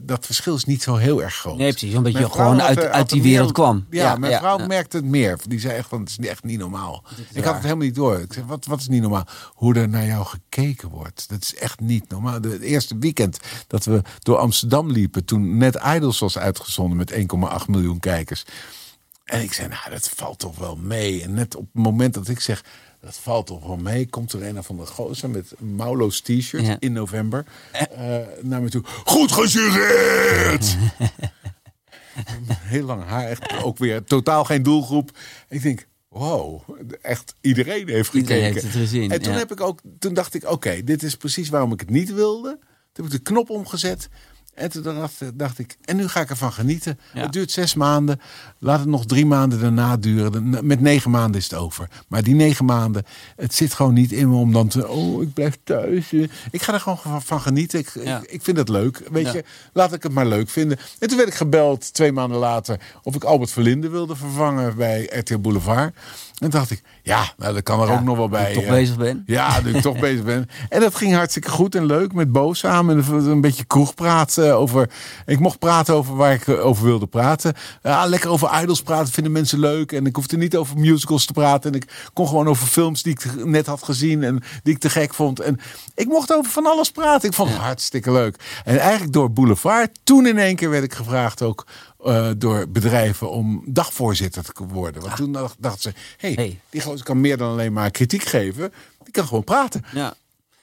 dat 0.03 0.26
verschil 0.26 0.55
is 0.55 0.64
niet 0.64 0.82
zo 0.82 0.97
heel 0.97 1.22
erg 1.22 1.34
groot. 1.34 1.57
Nee, 1.59 1.70
precies. 1.70 1.95
Omdat 1.95 2.12
je 2.12 2.30
gewoon 2.30 2.62
uit, 2.62 2.78
er- 2.82 2.91
uit 2.91 3.09
die 3.09 3.18
er 3.18 3.24
wereld 3.26 3.45
meer- 3.45 3.53
kwam. 3.55 3.87
Ja, 3.91 4.16
mijn 4.16 4.39
vrouw 4.39 4.59
ja. 4.59 4.66
merkte 4.66 4.97
het 4.97 5.07
meer. 5.07 5.39
Die 5.49 5.61
zei 5.61 5.74
echt 5.76 5.89
van, 5.89 6.01
het 6.01 6.09
is 6.09 6.18
echt 6.28 6.45
niet 6.45 6.59
normaal. 6.59 7.05
Ik 7.32 7.45
had 7.45 7.55
het 7.55 7.62
helemaal 7.62 7.84
niet 7.84 7.95
door. 7.95 8.18
Ik 8.20 8.32
zei, 8.32 8.47
wat, 8.47 8.64
wat 8.64 8.80
is 8.80 8.89
niet 8.89 9.03
normaal? 9.03 9.26
Hoe 9.55 9.74
er 9.74 9.89
naar 9.89 10.07
jou 10.07 10.24
gekeken 10.24 10.89
wordt. 10.89 11.28
Dat 11.28 11.43
is 11.43 11.55
echt 11.55 11.80
niet 11.80 12.09
normaal. 12.09 12.41
De, 12.41 12.49
het 12.49 12.61
eerste 12.62 12.99
weekend 12.99 13.39
dat 13.66 13.84
we 13.84 14.03
door 14.18 14.37
Amsterdam 14.37 14.91
liepen... 14.91 15.24
toen 15.24 15.57
net 15.59 15.78
Idols 15.95 16.18
was 16.18 16.39
uitgezonden 16.39 16.97
met 16.97 17.12
1,8 17.12 17.18
miljoen 17.66 18.01
kijkers. 18.01 18.45
En 19.24 19.43
ik 19.43 19.53
zei, 19.53 19.68
nou, 19.68 19.91
dat 19.91 20.09
valt 20.14 20.39
toch 20.39 20.59
wel 20.59 20.76
mee. 20.76 21.22
En 21.22 21.34
net 21.34 21.57
op 21.57 21.68
het 21.72 21.82
moment 21.82 22.14
dat 22.14 22.28
ik 22.28 22.41
zeg... 22.41 22.64
Dat 23.07 23.16
valt 23.16 23.46
toch 23.46 23.66
wel 23.66 23.76
mee. 23.76 24.09
Komt 24.09 24.32
er 24.32 24.42
een 24.42 24.62
van 24.64 24.76
de 24.76 24.86
gozer 24.86 25.30
met 25.30 25.61
Maulo's 25.61 26.20
t-shirt 26.20 26.66
Ja. 26.66 26.76
in 26.78 26.92
november 26.92 27.44
eh, 27.72 28.16
naar 28.42 28.62
me 28.62 28.70
toe. 28.70 28.82
Goed 29.04 29.32
gesureerd! 29.32 30.76
heel 32.74 32.84
lang 32.84 33.04
haar. 33.04 33.24
Echt 33.28 33.62
ook 33.62 33.78
weer 33.78 34.04
totaal 34.04 34.44
geen 34.44 34.62
doelgroep. 34.62 35.11
Ik 35.48 35.62
denk, 35.62 35.86
wow, 36.09 36.62
echt 37.02 37.34
iedereen 37.40 37.88
heeft 37.88 38.11
gekeken. 38.11 38.18
Iedereen 38.34 38.52
heeft 38.52 38.62
het 38.62 38.72
gezien, 38.72 39.11
en 39.11 39.22
toen, 39.22 39.32
ja. 39.32 39.38
heb 39.38 39.52
ik 39.52 39.61
ook, 39.61 39.80
toen 39.98 40.14
dacht 40.14 40.34
ik, 40.34 40.50
oké, 40.50 40.84
dit 40.84 41.02
is 41.02 41.16
precies 41.16 41.48
waarom 41.48 41.72
ik 41.72 41.80
het 41.80 41.90
niet 41.90 42.14
wilde. 42.14 42.59
Toen 42.92 43.04
heb 43.04 43.14
ik 43.14 43.24
de 43.24 43.30
knop 43.30 43.50
omgezet. 43.50 44.09
En 44.57 44.70
toen 44.70 44.82
dacht, 44.82 45.22
dacht 45.34 45.59
ik, 45.59 45.76
en 45.84 45.96
nu 45.96 46.09
ga 46.09 46.20
ik 46.20 46.30
ervan 46.30 46.52
genieten. 46.52 46.98
Ja. 47.14 47.20
Het 47.22 47.32
duurt 47.32 47.50
zes 47.50 47.74
maanden. 47.74 48.20
Laat 48.59 48.78
het 48.78 48.88
nog 48.88 49.07
drie 49.07 49.26
maanden 49.26 49.61
daarna 49.61 49.96
duren. 49.96 50.66
Met 50.66 50.80
negen 50.80 51.11
maanden 51.11 51.40
is 51.40 51.50
het 51.50 51.54
over. 51.59 51.88
Maar 52.09 52.22
die 52.22 52.34
negen 52.34 52.64
maanden, 52.64 53.04
het 53.36 53.54
zit 53.54 53.74
gewoon 53.74 53.94
niet 53.94 54.12
in 54.12 54.30
me 54.30 54.36
om 54.36 54.52
dan 54.52 54.68
te... 54.68 54.88
Oh, 54.88 55.22
ik 55.22 55.32
blijf 55.34 55.59
thuis. 55.64 56.12
Ik 56.50 56.62
ga 56.62 56.72
er 56.72 56.80
gewoon 56.80 56.98
van, 56.98 57.22
van 57.22 57.40
genieten. 57.40 57.78
Ik, 57.78 57.90
Ja. 58.04 58.18
ik, 58.22 58.30
ik 58.30 58.42
vind 58.42 58.57
het 58.57 58.68
leuk. 58.68 59.02
Weet 59.11 59.26
Ja. 59.26 59.32
je, 59.32 59.44
laat 59.72 59.92
ik 59.92 60.02
het 60.02 60.12
maar 60.12 60.26
leuk 60.26 60.48
vinden. 60.48 60.78
En 60.98 61.09
toen 61.09 61.16
werd 61.16 61.28
ik 61.28 61.34
gebeld, 61.34 61.92
twee 61.94 62.12
maanden 62.12 62.38
later... 62.38 62.80
of 63.02 63.14
ik 63.14 63.24
Albert 63.24 63.50
Verlinde 63.50 63.88
wilde 63.88 64.16
vervangen 64.16 64.76
bij 64.76 65.04
RTL 65.12 65.38
Boulevard. 65.38 65.94
En 66.37 66.51
dacht 66.51 66.70
ik, 66.70 66.82
ja, 67.03 67.32
nou, 67.37 67.55
dat 67.55 67.62
kan 67.62 67.80
er 67.80 67.89
Ja, 67.89 67.95
ook 67.95 68.03
nog 68.03 68.16
wel 68.16 68.28
bij. 68.28 68.49
ik 68.49 68.55
toch 68.55 68.64
eh. 68.64 68.70
bezig 68.70 68.97
ben. 68.97 69.22
Ja, 69.26 69.61
nu 69.61 69.74
ik 69.74 69.82
toch 69.82 69.99
bezig 70.09 70.24
ben. 70.24 70.49
En 70.68 70.80
dat 70.80 70.95
ging 70.95 71.14
hartstikke 71.14 71.51
goed 71.51 71.74
en 71.74 71.87
leuk 71.87 72.12
met 72.12 72.32
Bo 72.32 72.53
samen. 72.53 73.05
En 73.09 73.14
een 73.14 73.41
beetje 73.41 73.64
kroegpraat 73.64 74.37
eh, 74.37 74.59
over... 74.59 74.91
Ik 75.26 75.39
mocht 75.39 75.59
praten 75.59 75.95
over 75.95 76.16
waar 76.16 76.32
ik 76.32 76.49
eh, 76.49 76.66
over 76.66 76.84
wilde 76.84 77.07
praten. 77.07 77.55
Ja, 77.82 78.07
lekker 78.07 78.30
over 78.30 78.62
idols 78.62 78.82
praten 78.82 79.12
vinden 79.12 79.32
mensen 79.32 79.59
leuk. 79.59 79.93
En 79.93 80.07
ik 80.07 80.16
hoefde 80.16 80.37
niet 80.37 80.57
over 80.57 80.78
musicals 80.78 81.24
te 81.24 81.32
praten. 81.32 81.72
En 81.72 81.76
ik 81.76 82.11
kon 82.12 82.28
gewoon 82.28 82.49
over 82.49 82.66
films 82.66 83.03
die 83.03 83.12
ik 83.12 83.45
net 83.45 83.66
had 83.66 83.82
gezien 83.82 84.22
en 84.22 84.43
die 84.62 84.74
ik 84.74 84.80
te 84.80 84.91
gek 84.91 85.14
vond. 85.14 85.41
En 85.41 85.61
ik 85.95 86.07
mocht 86.07 86.34
over 86.34 86.51
van 86.53 86.66
alles 86.66 86.91
praten. 86.91 87.28
Ik 87.28 87.34
vond 87.34 87.51
het 87.51 87.59
hartstikke 87.59 88.12
leuk. 88.12 88.37
En 88.64 88.78
eigenlijk 88.78 89.12
door 89.12 89.32
Boulevard, 89.32 89.91
toen 90.05 90.26
in 90.26 90.39
één 90.39 90.57
keer 90.57 90.70
werd 90.70 90.84
ik 90.84 90.95
gevraagd 90.95 91.43
ook... 91.43 91.66
eh, 92.07 92.30
door 92.36 92.68
bedrijven 92.68 93.30
om 93.30 93.62
dagvoorzitter 93.66 94.42
te 94.44 94.66
worden. 94.66 95.02
Want 95.02 95.16
toen 95.16 95.32
dacht- 95.59 95.80
ze: 95.82 95.92
hey, 96.16 96.32
Hey. 96.32 96.61
die 96.70 96.80
gozer 96.80 97.04
kan 97.04 97.20
meer 97.20 97.36
dan 97.36 97.50
alleen 97.50 97.72
maar 97.72 97.90
kritiek 97.90 98.22
geven. 98.22 98.72
Die 99.02 99.12
kan 99.12 99.26
gewoon 99.26 99.44
praten. 99.44 99.84
Ja. 99.94 100.14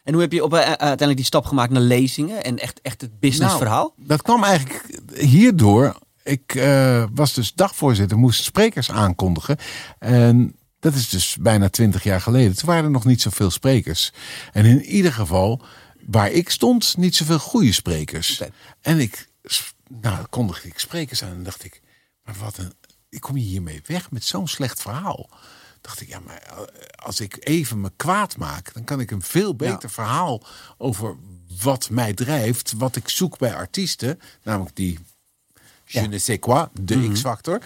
En 0.03 0.13
hoe 0.13 0.21
heb 0.21 0.31
je 0.31 0.43
op, 0.43 0.53
eh, 0.53 0.59
uiteindelijk 0.59 1.15
die 1.17 1.25
stap 1.25 1.45
gemaakt 1.45 1.71
naar 1.71 1.81
lezingen 1.81 2.43
en 2.43 2.59
echt, 2.59 2.81
echt 2.81 3.01
het 3.01 3.19
businessverhaal? 3.19 3.93
Nou, 3.95 4.07
dat 4.07 4.21
kwam 4.21 4.43
eigenlijk 4.43 4.99
hierdoor. 5.15 5.99
Ik 6.23 6.55
eh, 6.55 7.03
was 7.13 7.33
dus 7.33 7.53
dagvoorzitter, 7.53 8.17
moest 8.17 8.43
sprekers 8.43 8.91
aankondigen. 8.91 9.57
En 9.99 10.55
dat 10.79 10.93
is 10.93 11.09
dus 11.09 11.37
bijna 11.39 11.69
twintig 11.69 12.03
jaar 12.03 12.21
geleden. 12.21 12.55
Toen 12.57 12.69
waren 12.69 12.83
er 12.83 12.91
nog 12.91 13.05
niet 13.05 13.21
zoveel 13.21 13.51
sprekers. 13.51 14.13
En 14.51 14.65
in 14.65 14.81
ieder 14.83 15.13
geval, 15.13 15.61
waar 16.05 16.31
ik 16.31 16.49
stond, 16.49 16.97
niet 16.97 17.15
zoveel 17.15 17.39
goede 17.39 17.71
sprekers. 17.71 18.41
En 18.81 18.99
ik, 18.99 19.27
nou, 20.01 20.25
kondigde 20.29 20.67
ik 20.67 20.79
sprekers 20.79 21.23
aan 21.23 21.31
en 21.31 21.43
dacht 21.43 21.63
ik, 21.63 21.81
maar 22.23 22.35
wat 22.39 22.57
een, 22.57 22.73
ik 23.09 23.21
kom 23.21 23.37
je 23.37 23.43
hiermee 23.43 23.81
weg 23.85 24.11
met 24.11 24.23
zo'n 24.25 24.47
slecht 24.47 24.81
verhaal. 24.81 25.29
Dacht 25.81 26.01
ik, 26.01 26.07
ja, 26.07 26.19
maar 26.19 26.37
eh, 26.41 26.57
als 27.05 27.19
ik 27.19 27.37
even 27.39 27.81
me 27.81 27.91
kwaad 27.95 28.37
maak, 28.37 28.73
dan 28.73 28.83
kan 28.83 28.99
ik 28.99 29.11
een 29.11 29.21
veel 29.21 29.55
beter 29.55 29.79
Ja. 29.81 29.89
verhaal 29.89 30.43
over 30.77 31.15
wat 31.61 31.89
mij 31.89 32.13
drijft, 32.13 32.73
wat 32.77 32.95
ik 32.95 33.09
zoek 33.09 33.37
bij 33.37 33.55
artiesten, 33.55 34.19
namelijk 34.43 34.75
die 34.75 34.99
je 35.85 35.99
Ja. 36.01 36.07
ne 36.07 36.19
sais 36.19 36.39
quoi, 36.39 36.67
de 36.81 37.09
X-factor. 37.11 37.61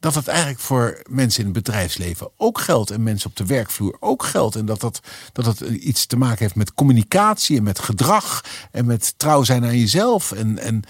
Dat 0.00 0.14
het 0.14 0.28
eigenlijk 0.28 0.60
voor 0.60 1.02
mensen 1.10 1.40
in 1.40 1.44
het 1.44 1.54
bedrijfsleven 1.64 2.30
ook 2.36 2.60
geldt. 2.60 2.90
En 2.90 3.02
mensen 3.02 3.30
op 3.30 3.36
de 3.36 3.46
werkvloer 3.46 3.96
ook 4.00 4.22
geldt. 4.24 4.56
En 4.56 4.66
dat, 4.66 4.80
dat, 4.80 5.00
dat 5.32 5.44
het 5.44 5.60
iets 5.60 6.06
te 6.06 6.16
maken 6.16 6.38
heeft 6.38 6.54
met 6.54 6.74
communicatie 6.74 7.56
en 7.56 7.62
met 7.62 7.78
gedrag. 7.78 8.44
En 8.70 8.86
met 8.86 9.14
trouw 9.16 9.42
zijn 9.44 9.64
aan 9.64 9.78
jezelf. 9.78 10.32
En, 10.32 10.58
en 10.58 10.82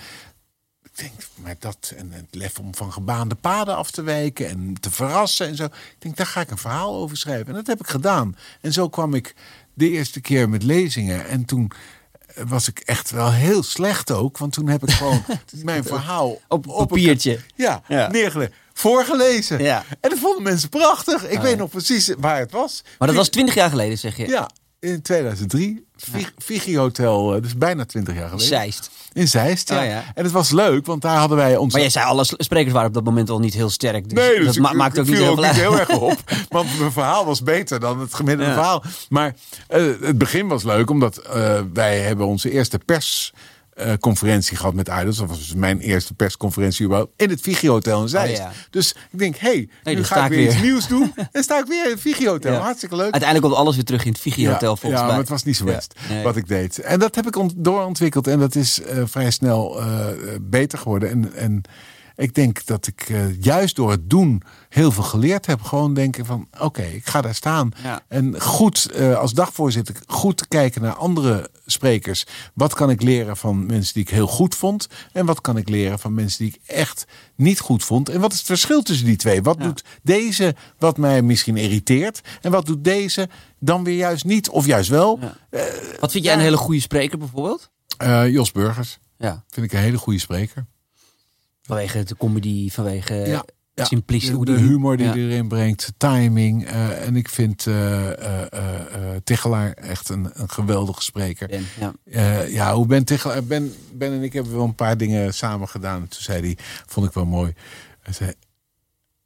denk, 0.98 1.12
maar 1.34 1.54
dat 1.58 1.92
en 1.96 2.12
het 2.12 2.24
lef 2.30 2.58
om 2.58 2.74
van 2.74 2.92
gebaande 2.92 3.34
paden 3.34 3.76
af 3.76 3.90
te 3.90 4.02
wijken 4.02 4.48
en 4.48 4.74
te 4.80 4.90
verrassen 4.90 5.46
en 5.46 5.56
zo. 5.56 5.64
Ik 5.64 5.72
denk, 5.98 6.16
daar 6.16 6.26
ga 6.26 6.40
ik 6.40 6.50
een 6.50 6.58
verhaal 6.58 6.94
over 6.94 7.16
schrijven. 7.16 7.46
En 7.46 7.54
dat 7.54 7.66
heb 7.66 7.80
ik 7.80 7.86
gedaan. 7.88 8.36
En 8.60 8.72
zo 8.72 8.88
kwam 8.88 9.14
ik 9.14 9.34
de 9.74 9.90
eerste 9.90 10.20
keer 10.20 10.48
met 10.48 10.62
lezingen. 10.62 11.26
En 11.28 11.44
toen 11.44 11.70
was 12.46 12.68
ik 12.68 12.78
echt 12.78 13.10
wel 13.10 13.32
heel 13.32 13.62
slecht 13.62 14.10
ook. 14.10 14.38
Want 14.38 14.52
toen 14.52 14.68
heb 14.68 14.82
ik 14.82 14.90
gewoon 14.90 15.24
mijn 15.62 15.84
verhaal 15.84 16.40
Op 16.48 16.66
een- 16.66 16.72
papiertje. 16.86 17.40
ja, 17.54 17.82
Ja. 17.88 18.08
neergelegd. 18.08 18.52
Voorgelezen. 18.72 19.62
Ja. 19.62 19.84
En 20.00 20.10
dat 20.10 20.18
vonden 20.18 20.42
mensen 20.42 20.68
prachtig. 20.68 21.24
Ik 21.28 21.36
Ah, 21.36 21.42
weet 21.42 21.52
ja. 21.52 21.56
nog 21.58 21.70
precies 21.70 22.12
waar 22.18 22.38
het 22.38 22.50
was. 22.52 22.82
Maar 22.98 23.08
dat 23.08 23.16
was 23.16 23.28
twintig 23.28 23.54
jaar 23.54 23.70
geleden, 23.70 23.98
zeg 23.98 24.16
je? 24.16 24.28
Ja. 24.28 24.50
In 24.80 25.02
2003. 25.02 25.86
Vig- 25.96 26.32
Vigi 26.36 26.76
Hotel, 26.76 27.40
dus 27.40 27.56
bijna 27.56 27.84
20 27.84 28.14
jaar 28.14 28.28
geleden. 28.28 28.46
Zeist. 28.48 28.90
In 29.12 29.28
Zeist, 29.28 29.68
ja. 29.68 29.78
Ah, 29.80 29.86
ja. 29.86 30.04
En 30.14 30.24
het 30.24 30.32
was 30.32 30.50
leuk, 30.50 30.86
want 30.86 31.02
daar 31.02 31.16
hadden 31.16 31.36
wij 31.36 31.56
ons... 31.56 31.72
Maar 31.72 31.80
jij 31.82 31.90
zei, 31.90 32.04
alle 32.06 32.24
sprekers 32.24 32.72
waren 32.72 32.88
op 32.88 32.94
dat 32.94 33.04
moment 33.04 33.30
al 33.30 33.38
niet 33.38 33.54
heel 33.54 33.70
sterk. 33.70 34.08
Dus 34.08 34.18
Nee, 34.18 34.36
dus 34.36 34.46
dat 34.46 34.54
ik- 34.56 34.60
ma- 34.62 34.72
maakt 34.72 34.98
ook 34.98 35.06
niet 35.06 35.16
heel 35.16 35.28
ook 35.30 35.40
niet 35.40 35.50
heel 35.50 35.78
erg 35.78 35.88
op. 35.88 36.16
Want 36.48 36.78
mijn 36.78 36.92
verhaal 36.92 37.24
was 37.24 37.42
beter 37.42 37.80
dan 37.80 38.00
het 38.00 38.14
gemiddelde 38.14 38.50
Ja. 38.50 38.56
verhaal. 38.56 38.82
Maar 39.08 39.34
eh, 39.68 39.82
het 40.00 40.18
begin 40.18 40.48
was 40.48 40.62
leuk, 40.62 40.90
omdat 40.90 41.16
eh, 41.16 41.60
wij 41.72 41.98
hebben 42.00 42.26
onze 42.26 42.50
eerste 42.50 42.78
persconferentie 43.84 44.56
gehad 44.56 44.74
met 44.74 44.88
Idols. 44.88 45.16
Dat 45.16 45.28
was 45.28 45.38
dus 45.38 45.54
mijn 45.54 45.78
eerste 45.80 46.14
persconferentie 46.14 46.84
überhaupt. 46.84 47.12
In 47.16 47.30
het 47.30 47.40
Vigi 47.40 47.68
Hotel 47.68 48.02
in 48.02 48.08
Zeist. 48.08 48.38
Oh, 48.40 48.44
ja. 48.44 48.52
Dus 48.70 48.94
ik 49.10 49.18
denk, 49.18 49.36
hé, 49.36 49.66
hey, 49.82 49.94
nu 49.94 50.04
ga 50.04 50.24
ik 50.24 50.28
weer 50.30 50.38
weer. 50.38 50.48
iets 50.52 50.60
nieuws 50.62 50.88
doen. 50.88 51.12
En 51.32 51.42
sta 51.42 51.58
ik 51.58 51.66
weer 51.66 51.84
in 51.84 51.90
het 51.90 52.00
Vigi 52.00 52.26
Hotel. 52.28 52.52
Ja. 52.52 52.58
Hartstikke 52.60 52.94
leuk. 52.96 53.10
Uiteindelijk 53.12 53.42
komt 53.44 53.56
alles 53.60 53.74
weer 53.74 53.84
terug 53.84 54.04
in 54.04 54.12
het 54.12 54.20
Vigi 54.20 54.48
Hotel 54.48 54.76
volgens 54.76 54.92
ja, 54.92 54.98
mij. 55.00 55.08
maar 55.10 55.18
het 55.20 55.28
was 55.28 55.42
niet 55.44 55.56
zo 55.56 55.66
Ja. 55.66 55.74
best 55.74 55.94
Nee. 56.08 56.22
wat 56.22 56.36
ik 56.36 56.48
deed. 56.48 56.78
En 56.78 56.98
dat 56.98 57.14
heb 57.14 57.26
ik 57.26 57.36
ont- 57.36 57.54
doorontwikkeld 57.56 58.26
en 58.26 58.38
dat 58.38 58.54
is 58.54 58.80
eh, 58.82 59.02
vrij 59.06 59.30
snel 59.30 59.80
eh, 59.80 60.08
eh, 60.10 60.16
beter 60.40 60.78
geworden. 60.78 61.10
En, 61.10 61.34
en 61.34 61.62
ik 62.16 62.34
denk 62.34 62.66
dat 62.66 62.86
ik 62.86 63.00
eh, 63.08 63.40
juist 63.40 63.76
door 63.76 63.90
het 63.90 64.10
doen 64.10 64.42
heel 64.68 64.90
veel 64.92 65.02
geleerd 65.02 65.46
heb. 65.46 65.62
Gewoon 65.62 65.94
denken 65.94 66.26
van, 66.26 66.48
oké, 66.60 66.82
ik 66.82 67.06
ga 67.08 67.20
daar 67.20 67.34
staan. 67.34 67.70
Ja. 67.82 68.00
En 68.08 68.40
goed, 68.40 68.90
eh, 68.90 69.16
als 69.18 69.32
dagvoorzitter, 69.32 69.94
goed 70.06 70.48
kijken 70.48 70.82
naar 70.82 70.94
andere 70.94 71.50
sprekers. 71.70 72.24
Wat 72.54 72.74
kan 72.74 72.90
ik 72.90 73.02
leren 73.02 73.36
van 73.36 73.66
mensen 73.66 73.94
die 73.94 74.02
ik 74.02 74.08
heel 74.08 74.26
goed 74.26 74.54
vond? 74.54 74.86
En 75.12 75.26
wat 75.26 75.40
kan 75.40 75.56
ik 75.56 75.68
leren 75.68 75.98
van 75.98 76.14
mensen 76.14 76.44
die 76.44 76.54
ik 76.54 76.60
echt 76.70 77.04
niet 77.36 77.60
goed 77.60 77.84
vond? 77.84 78.08
En 78.08 78.20
wat 78.20 78.32
is 78.32 78.38
het 78.38 78.46
verschil 78.46 78.82
tussen 78.82 79.06
die 79.06 79.16
twee? 79.16 79.42
Wat 79.42 79.56
Ja. 79.58 79.64
doet 79.64 79.84
deze 80.02 80.54
wat 80.78 80.96
mij 80.96 81.22
misschien 81.22 81.56
irriteert? 81.56 82.20
En 82.40 82.50
wat 82.50 82.66
doet 82.66 82.84
deze 82.84 83.28
dan 83.58 83.84
weer 83.84 83.96
juist 83.96 84.24
niet? 84.24 84.48
Of 84.48 84.66
juist 84.66 84.88
wel? 84.88 85.18
Ja. 85.20 85.36
Wat 86.00 86.10
vind 86.12 86.24
jij 86.24 86.34
een 86.34 86.40
hele 86.40 86.56
goede 86.56 86.80
spreker 86.80 87.18
bijvoorbeeld? 87.18 87.70
Eh, 87.96 88.28
Jos 88.28 88.52
Burgers 88.52 88.98
Ja, 89.18 89.44
vind 89.48 89.66
ik 89.66 89.72
een 89.72 89.78
hele 89.84 89.98
goede 89.98 90.18
spreker. 90.18 90.66
vanwege 91.62 92.02
de 92.02 92.16
comedy, 92.16 92.70
vanwege 92.70 93.14
Ja, 93.14 93.44
ja. 93.78 94.44
De, 94.44 94.52
humor 94.52 94.96
die 94.96 95.06
ja. 95.06 95.14
erin 95.14 95.48
brengt, 95.48 95.92
timing. 95.96 96.66
eh, 96.66 97.06
en 97.06 97.16
ik 97.16 97.28
vind 97.28 97.66
eh 97.66 98.22
eh 98.22 98.42
eh, 98.52 99.16
Tichelaar 99.24 99.72
echt 99.72 100.08
een, 100.08 100.30
een 100.32 100.50
geweldige 100.50 101.02
spreker. 101.02 101.48
Ben, 101.48 101.66
ja. 102.04 102.42
Ja, 102.42 102.74
hoe 102.74 102.86
Ben 102.86 103.04
Tichelaar... 103.04 103.44
Ben, 103.44 103.74
ben 103.92 104.12
en 104.12 104.22
ik 104.22 104.32
hebben 104.32 104.52
wel 104.52 104.64
een 104.64 104.74
paar 104.74 104.96
dingen 104.96 105.34
samen 105.34 105.68
gedaan. 105.68 106.00
En 106.00 106.08
toen 106.08 106.22
zei 106.22 106.40
hij, 106.40 106.58
vond 106.86 107.06
ik 107.06 107.12
wel 107.12 107.26
mooi. 107.26 107.52
Hij 108.00 108.12
zei, 108.12 108.32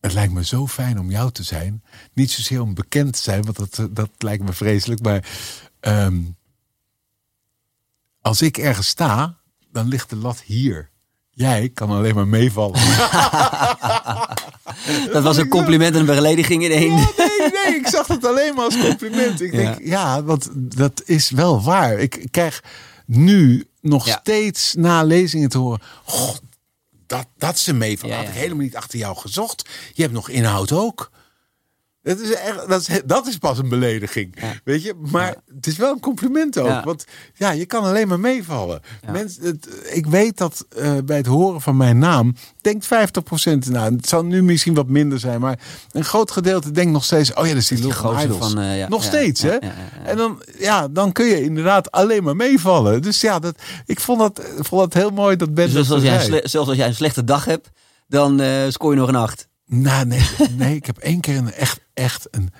het 0.01 0.13
lijkt 0.13 0.33
me 0.33 0.45
zo 0.45 0.67
fijn 0.67 0.99
om 0.99 1.11
jou 1.11 1.31
te 1.31 1.43
zijn. 1.43 1.83
Niet 2.13 2.31
zozeer 2.31 2.61
om 2.61 2.75
bekend 2.75 3.13
te 3.13 3.23
zijn, 3.23 3.43
want 3.43 3.57
dat, 3.57 3.89
dat 3.91 4.11
lijkt 4.19 4.43
me 4.45 4.53
vreselijk. 4.53 5.03
Maar 5.03 5.25
ehm, 5.81 6.21
als 8.21 8.43
ik 8.43 8.59
ergens 8.59 8.89
sta, 8.89 9.37
dan 9.71 9.89
ligt 9.89 10.11
de 10.11 10.17
lat 10.17 10.41
hier. 10.41 10.91
Jij 11.31 11.69
kan 11.69 11.91
alleen 11.91 12.15
maar 12.15 12.29
meevallen. 12.29 12.81
Dat 15.13 15.23
was 15.23 15.37
een 15.37 15.49
compliment 15.49 15.95
en 15.95 16.01
een 16.01 16.07
belediging 16.07 16.65
in 16.65 16.71
één. 16.71 16.97
Ja, 16.97 17.09
nee, 17.17 17.51
nee, 17.65 17.75
ik 17.81 17.87
zag 17.89 18.07
het 18.07 18.27
alleen 18.27 18.55
maar 18.55 18.65
als 18.65 18.79
compliment. 18.79 19.41
Ik 19.41 19.53
Ja. 19.53 19.59
denk, 19.59 19.85
ja, 19.85 20.23
want 20.23 20.49
dat 20.55 21.03
is 21.05 21.31
wel 21.31 21.63
waar. 21.63 21.99
Ik 21.99 22.27
krijg 22.31 22.63
nu 23.07 23.65
nog 23.81 24.07
Ja. 24.07 24.19
steeds 24.21 24.75
na 24.79 25.03
lezingen 25.05 25.49
te 25.49 25.59
horen. 25.59 25.81
"Goh, 26.05 26.35
dat, 27.07 27.27
dat 27.39 27.59
ze 27.59 27.73
mee 27.75 27.99
van 27.99 28.11
had 28.11 28.23
ik 28.25 28.31
helemaal 28.35 28.63
niet 28.65 28.77
achter 28.77 28.99
jou 28.99 29.17
gezocht. 29.17 29.69
Je 29.93 30.03
hebt 30.03 30.15
nog 30.15 30.29
inhoud 30.29 30.73
ook. 30.73 31.11
Dat 32.03 32.21
is, 32.21 32.33
echt, 32.35 32.69
dat, 32.69 32.81
is, 32.81 33.01
dat 33.05 33.27
is 33.27 33.37
pas 33.37 33.59
een 33.59 33.69
belediging. 33.69 34.37
Ja. 34.41 34.53
Weet 34.65 34.83
je? 34.83 34.95
Maar 35.11 35.37
het 35.55 35.67
is 35.67 35.77
wel 35.77 35.93
een 35.93 36.01
compliment 36.01 36.59
ook. 36.59 36.67
Ja. 36.67 36.83
Want 36.85 37.05
ja, 37.35 37.51
je 37.51 37.67
kan 37.67 37.85
alleen 37.85 38.09
maar 38.09 38.21
meevallen. 38.21 38.81
Mensen, 39.11 39.45
het, 39.45 39.69
ik 39.93 40.07
weet 40.07 40.39
dat 40.39 40.67
eh, 40.77 40.93
bij 41.05 41.17
het 41.17 41.27
horen 41.27 41.61
van 41.61 41.77
mijn 41.77 41.99
naam 41.99 42.35
denkt 42.61 42.87
50% 42.87 42.89
nou, 43.69 43.95
het 43.97 44.09
zal 44.09 44.25
nu 44.25 44.43
misschien 44.43 44.75
wat 44.75 44.89
minder 44.89 45.19
zijn, 45.19 45.41
maar 45.41 45.59
een 45.91 46.05
groot 46.05 46.31
gedeelte 46.31 46.71
denkt 46.71 46.93
nog 46.93 47.05
steeds, 47.05 47.35
oh 47.35 47.47
ja, 47.47 47.53
dat 47.53 47.63
is 47.63 47.69
die, 47.69 47.81
Die 47.81 47.93
van 48.39 48.59
eh, 48.59 48.79
ja, 48.79 48.89
nog 48.89 49.05
steeds, 49.05 49.43
hè? 49.43 49.57
En 50.05 50.17
dan, 50.17 50.43
ja, 50.59 50.89
dan 50.89 51.13
kun 51.13 51.27
je 51.27 51.43
inderdaad 51.43 51.91
alleen 51.91 52.23
maar 52.23 52.37
meevallen. 52.37 53.03
Dus 53.03 53.21
ja, 53.21 53.39
dat, 53.39 53.55
ik 53.87 54.01
vond 54.01 54.19
dat, 54.19 54.41
vond 54.59 54.81
dat 54.81 55.03
heel 55.03 55.11
mooi 55.11 55.37
dat 55.37 55.55
Ben 55.55 55.73
Dus 55.73 55.87
dat 55.89 55.97
als 55.97 56.03
jij 56.03 56.41
zelfs 56.45 56.69
als 56.69 56.77
jij 56.77 56.87
een 56.87 56.95
slechte 56.95 57.25
dag 57.25 57.45
hebt, 57.45 57.71
dan 58.09 58.41
eh, 58.41 58.69
scoor 58.69 58.93
je 58.93 58.99
nog 58.99 59.09
een 59.09 59.17
acht. 59.17 59.51
Nou, 59.75 60.07
nee, 60.07 60.29
nee, 60.51 60.75
ik 60.77 60.87
heb 60.87 60.99
één 60.99 61.21
keer 61.21 61.37
een 61.37 61.53
echt, 61.53 61.81
echt 61.95 62.27
een. 62.31 62.51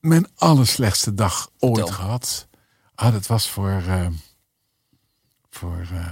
Mijn 0.00 0.26
allerslechtste 0.34 1.14
dag 1.14 1.50
ooit 1.58 1.90
gehad. 1.90 2.48
Ah, 2.94 3.12
dat 3.12 3.26
was 3.26 3.50
voor. 3.50 3.82
eh, 3.86 4.06
voor. 5.50 5.80
eh, 5.92 6.08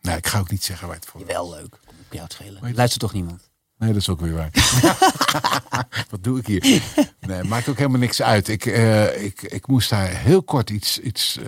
nou, 0.00 0.16
ik 0.16 0.26
ga 0.26 0.38
ook 0.38 0.50
niet 0.50 0.64
zeggen 0.64 0.86
waar 0.86 0.96
het 0.96 1.06
voor. 1.06 1.26
Wel 1.26 1.50
leuk. 1.50 1.78
Kom 1.86 1.96
op 2.06 2.12
jou 2.12 2.22
het 2.24 2.32
schelen. 2.32 2.62
Maar- 2.62 2.72
Luistert 2.72 3.00
toch 3.02 3.12
niemand? 3.12 3.50
Nee, 3.78 3.92
dat 3.92 4.00
is 4.00 4.08
ook 4.08 4.20
weer 4.20 4.34
waar. 4.34 4.50
Wat 6.10 6.24
doe 6.24 6.38
ik 6.38 6.46
hier? 6.46 6.82
Nee, 7.20 7.42
maakt 7.42 7.68
ook 7.68 7.76
helemaal 7.76 7.98
niks 8.00 8.22
uit. 8.22 8.48
Ik, 8.48 8.66
eh, 8.66 9.24
ik, 9.24 9.42
ik 9.42 9.66
moest 9.66 9.90
daar 9.90 10.08
heel 10.08 10.42
kort 10.42 10.70
iets, 10.70 10.98
iets 10.98 11.38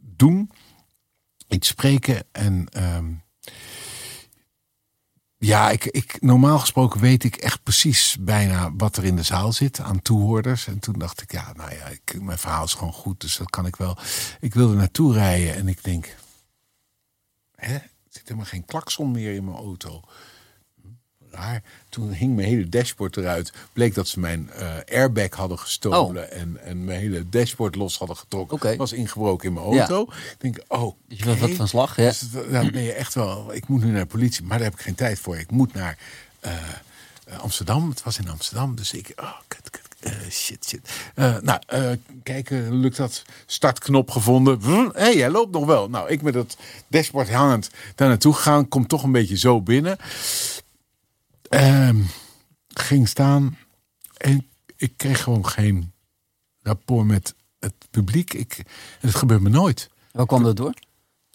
doen. 0.00 0.50
Iets 1.48 1.68
spreken. 1.68 2.24
En 2.32 2.68
ehm, 2.68 3.12
ja, 5.42 5.70
ik, 5.70 5.84
ik, 5.84 6.16
normaal 6.20 6.58
gesproken 6.58 7.00
weet 7.00 7.24
ik 7.24 7.36
echt 7.36 7.62
precies 7.62 8.16
bijna 8.20 8.72
wat 8.76 8.96
er 8.96 9.04
in 9.04 9.16
de 9.16 9.22
zaal 9.22 9.52
zit 9.52 9.80
aan 9.80 10.02
toehoorders. 10.02 10.66
En 10.66 10.78
toen 10.78 10.98
dacht 10.98 11.22
ik, 11.22 11.32
ja, 11.32 11.52
nou 11.56 11.74
ja, 11.74 11.86
ik, 11.86 12.22
mijn 12.22 12.38
verhaal 12.38 12.64
is 12.64 12.74
gewoon 12.74 12.92
goed, 12.92 13.20
dus 13.20 13.36
dat 13.36 13.50
kan 13.50 13.66
ik 13.66 13.76
wel. 13.76 13.96
Ik 14.40 14.54
wilde 14.54 14.74
naartoe 14.74 15.12
rijden 15.12 15.54
en 15.54 15.68
ik 15.68 15.84
denk, 15.84 16.16
hè, 17.54 17.74
er 17.74 17.90
zit 18.08 18.22
helemaal 18.22 18.44
geen 18.44 18.64
klakson 18.64 19.10
meer 19.10 19.34
in 19.34 19.44
mijn 19.44 19.56
auto 19.56 20.02
Toen 21.88 22.10
hing 22.12 22.36
mijn 22.36 22.48
hele 22.48 22.68
dashboard 22.68 23.16
eruit. 23.16 23.52
Bleek 23.72 23.94
dat 23.94 24.08
ze 24.08 24.20
mijn 24.20 24.50
eh, 24.50 24.74
airbag 24.90 25.30
hadden 25.30 25.58
gestolen. 25.58 26.32
En, 26.32 26.58
en 26.64 26.84
mijn 26.84 27.00
hele 27.00 27.28
dashboard 27.28 27.74
los 27.74 27.98
hadden 27.98 28.16
getrokken. 28.16 28.56
Oh. 28.56 28.64
Oké. 28.64 28.76
Was 28.76 28.92
ingebroken 28.92 29.48
in 29.48 29.54
mijn 29.54 29.66
auto. 29.66 30.02
Ik 30.02 30.36
denk, 30.38 30.58
oh. 30.68 30.96
Je 31.08 31.24
was 31.24 31.38
wat 31.38 31.50
van 31.50 31.68
slag, 31.68 31.96
ja. 31.96 32.08
Dus 32.08 32.18
dat- 32.30 32.50
dan 32.50 32.70
ben 32.70 32.82
je 32.82 32.92
echt 32.92 33.14
wel. 33.14 33.54
Ik 33.54 33.68
moet 33.68 33.84
nu 33.84 33.90
naar 33.90 34.00
de 34.00 34.06
politie, 34.06 34.44
maar 34.44 34.58
daar 34.58 34.66
heb 34.66 34.76
ik 34.78 34.84
geen 34.84 34.94
tijd 34.94 35.18
voor. 35.18 35.38
Ik 35.38 35.50
moet 35.50 35.74
naar 35.74 35.98
eh, 36.40 36.52
eh, 37.24 37.38
Amsterdam. 37.40 37.88
Het 37.90 38.02
was 38.02 38.18
in 38.18 38.28
Amsterdam. 38.28 38.74
Dus 38.76 38.92
ik. 38.92 39.12
Oh, 39.16 39.32
kut, 39.48 39.70
kut, 39.70 39.82
shit, 40.32 40.64
shit. 40.68 40.90
Nou, 41.42 41.60
kijken, 42.22 42.80
lukt 42.80 42.96
dat? 42.96 43.22
Startknop 43.46 44.10
gevonden. 44.10 44.60
Hé, 44.62 44.90
hey, 44.92 45.16
jij 45.16 45.30
loopt 45.30 45.52
nog 45.52 45.64
wel. 45.66 45.88
Nou, 45.90 46.08
ik 46.08 46.22
met 46.22 46.34
dat 46.34 46.56
dashboard 46.88 47.30
hangend 47.30 47.70
daar 47.94 48.08
naartoe 48.08 48.34
gegaan. 48.34 48.68
Kom 48.68 48.86
toch 48.86 49.02
een 49.02 49.12
beetje 49.12 49.38
zo 49.38 49.60
binnen. 49.60 49.96
Ehm, 51.50 52.02
ging 52.68 53.08
staan. 53.08 53.58
En 54.16 54.48
ik 54.76 54.92
kreeg 54.96 55.22
gewoon 55.22 55.46
geen 55.46 55.92
rapport 56.62 57.06
met 57.06 57.34
het 57.58 57.74
publiek. 57.90 58.34
Ik, 58.34 58.62
het 59.00 59.14
gebeurt 59.14 59.40
me 59.40 59.48
nooit. 59.48 59.90
Waar 60.12 60.26
kwam 60.26 60.42
dat 60.42 60.56
door? 60.56 60.74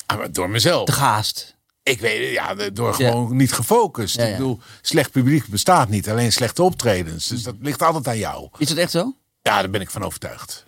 Ah, 0.05 0.25
door 0.31 0.49
mezelf. 0.49 0.85
Te 0.85 0.91
gaast. 0.91 1.55
Ik 1.83 1.99
weet 1.99 2.31
ja, 2.33 2.53
door 2.69 3.01
Ja. 3.01 3.09
gewoon 3.09 3.35
niet 3.35 3.53
gefocust. 3.53 4.15
Ja, 4.15 4.23
ja. 4.23 4.29
Ik 4.29 4.37
bedoel, 4.37 4.59
slecht 4.81 5.11
publiek 5.11 5.47
bestaat 5.47 5.89
niet, 5.89 6.09
alleen 6.09 6.31
slechte 6.31 6.63
optredens. 6.63 7.27
Dus 7.27 7.43
dat 7.43 7.55
ligt 7.59 7.81
altijd 7.81 8.07
aan 8.07 8.17
jou. 8.17 8.49
Is 8.57 8.67
dat 8.67 8.77
echt 8.77 8.91
zo? 8.91 9.15
Ja, 9.41 9.59
daar 9.61 9.69
ben 9.69 9.81
ik 9.81 9.89
van 9.89 10.03
overtuigd. 10.03 10.65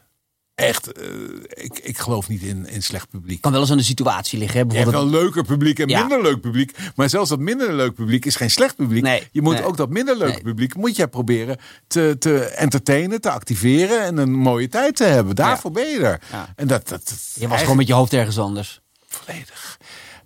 Echt, 0.57 0.91
eh, 0.91 1.07
ik, 1.49 1.79
ik 1.79 1.97
geloof 1.97 2.27
niet 2.27 2.41
in, 2.41 2.67
in 2.67 2.83
slecht 2.83 3.09
publiek. 3.09 3.41
Kan 3.41 3.51
wel 3.51 3.61
eens 3.61 3.71
aan 3.71 3.77
de 3.77 3.83
situatie 3.83 4.39
liggen. 4.39 4.57
Hè? 4.59 4.65
Je 4.65 4.71
hebt 4.73 4.83
Bijvoorbeeld, 4.85 5.11
wel 5.13 5.21
leuker 5.21 5.43
publiek 5.43 5.79
en 5.79 5.87
Ja. 5.87 5.99
minder 5.99 6.21
leuk 6.21 6.41
publiek. 6.41 6.77
Maar 6.95 7.09
zelfs 7.09 7.29
dat 7.29 7.39
minder 7.39 7.73
leuk 7.73 7.93
publiek 7.93 8.25
is 8.25 8.35
geen 8.35 8.49
slecht 8.51 8.75
publiek. 8.75 9.03
Nee, 9.03 9.27
je 9.31 9.41
moet 9.41 9.53
nee. 9.53 9.63
ook 9.63 9.77
dat 9.77 9.89
minder 9.89 10.17
leuke 10.17 10.33
Nee. 10.33 10.41
publiek 10.43 10.75
moet 10.75 10.95
jij 10.95 11.07
proberen 11.07 11.57
te, 11.87 12.15
te 12.19 12.39
entertainen, 12.43 13.21
te 13.21 13.29
activeren 13.31 14.01
en 14.03 14.17
een 14.17 14.31
mooie 14.33 14.67
tijd 14.69 14.95
te 14.95 15.03
hebben. 15.03 15.35
Daarvoor 15.35 15.71
ben 15.71 15.87
je 15.89 15.99
er. 15.99 16.21
Ja. 16.31 16.53
En 16.55 16.67
dat, 16.67 16.87
dat, 16.87 17.01
je 17.01 17.13
was 17.13 17.23
eigenlijk- 17.33 17.59
gewoon 17.61 17.77
met 17.77 17.87
je 17.87 17.93
hoofd 17.93 18.13
ergens 18.13 18.39
anders. 18.39 18.81
volledig. 19.07 19.77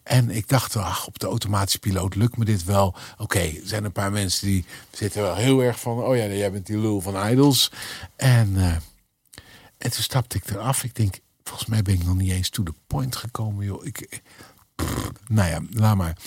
En 0.03 0.29
ik 0.29 0.47
dacht, 0.47 0.75
ach, 0.75 1.07
op 1.07 1.19
de 1.19 1.27
automatische 1.27 1.79
piloot 1.79 2.15
lukt 2.15 2.37
me 2.37 2.45
dit 2.45 2.63
wel. 2.63 2.95
Oké, 3.17 3.39
er 3.39 3.53
zijn 3.63 3.83
een 3.83 3.91
paar 3.91 4.11
mensen 4.11 4.47
die 4.47 4.65
zitten 4.91 5.21
wel 5.21 5.35
heel 5.35 5.61
erg 5.63 5.79
van... 5.79 6.03
oh 6.03 6.15
ja, 6.15 6.25
jij 6.25 6.51
bent 6.51 6.65
die 6.65 6.77
lul 6.77 7.01
van 7.01 7.29
Idols. 7.29 7.71
En, 8.15 8.53
eh, 8.57 8.75
en 9.81 9.91
toen 9.91 10.03
stapte 10.03 10.37
ik 10.37 10.49
eraf. 10.49 10.83
Ik 10.83 10.95
denk, 10.95 11.19
volgens 11.43 11.69
mij 11.69 11.81
ben 11.81 11.93
ik 11.93 12.03
nog 12.03 12.15
niet 12.15 12.31
eens 12.31 12.49
to 12.49 12.63
the 12.63 12.73
point 12.87 13.15
gekomen, 13.15 13.65
joh. 13.65 13.85
Ik, 13.85 14.21
pff, 14.75 15.11
nou 15.27 15.49
ja, 15.49 15.61
laat 15.71 15.95
maar. 15.95 16.17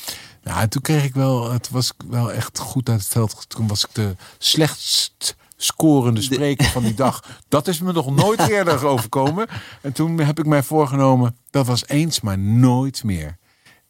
Nou, 0.43 0.61
en 0.61 0.69
toen 0.69 0.83
kreeg 0.83 1.05
ik 1.05 1.15
wel... 1.15 1.53
Het 1.53 1.71
was 1.71 1.93
wel 2.09 2.33
echt 2.33 2.59
goed 2.59 2.89
uit 2.89 3.01
het 3.01 3.09
veld. 3.09 3.49
Toen 3.49 3.67
was 3.67 3.85
ik 3.85 3.95
de 3.95 4.17
slechtst 4.39 5.37
scorende 5.57 6.23
spreker 6.23 6.67
van 6.67 6.83
die 6.83 6.95
dag. 6.95 7.25
Dat 7.49 7.69
is 7.69 7.81
me 7.81 7.93
nog 7.93 8.15
nooit 8.15 8.49
eerder 8.49 8.87
overkomen. 8.87 9.49
En 9.83 9.93
toen 9.93 10.19
heb 10.19 10.39
ik 10.39 10.47
mij 10.47 10.63
voorgenomen... 10.63 11.37
dat 11.51 11.67
was 11.67 11.87
eens, 11.87 12.21
maar 12.21 12.39
nooit 12.39 13.05
meer 13.05 13.39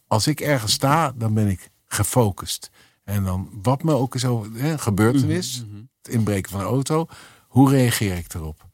als 0.07 0.27
ik 0.27 0.39
ergens 0.39 0.71
sta, 0.71 1.11
dan 1.11 1.33
ben 1.33 1.47
ik 1.47 1.69
gefocust. 1.85 2.71
En 3.03 3.23
dan, 3.23 3.49
wat 3.61 3.83
me 3.83 3.93
ook 3.93 4.15
is 4.15 4.25
over 4.25 4.51
hè, 4.53 4.77
gebeurtenis, 4.77 5.65
het 6.01 6.13
inbreken 6.13 6.51
van 6.51 6.59
een 6.59 6.65
auto, 6.65 7.07
hoe 7.47 7.69
reageer 7.69 8.17
ik 8.17 8.33
erop? 8.33 8.64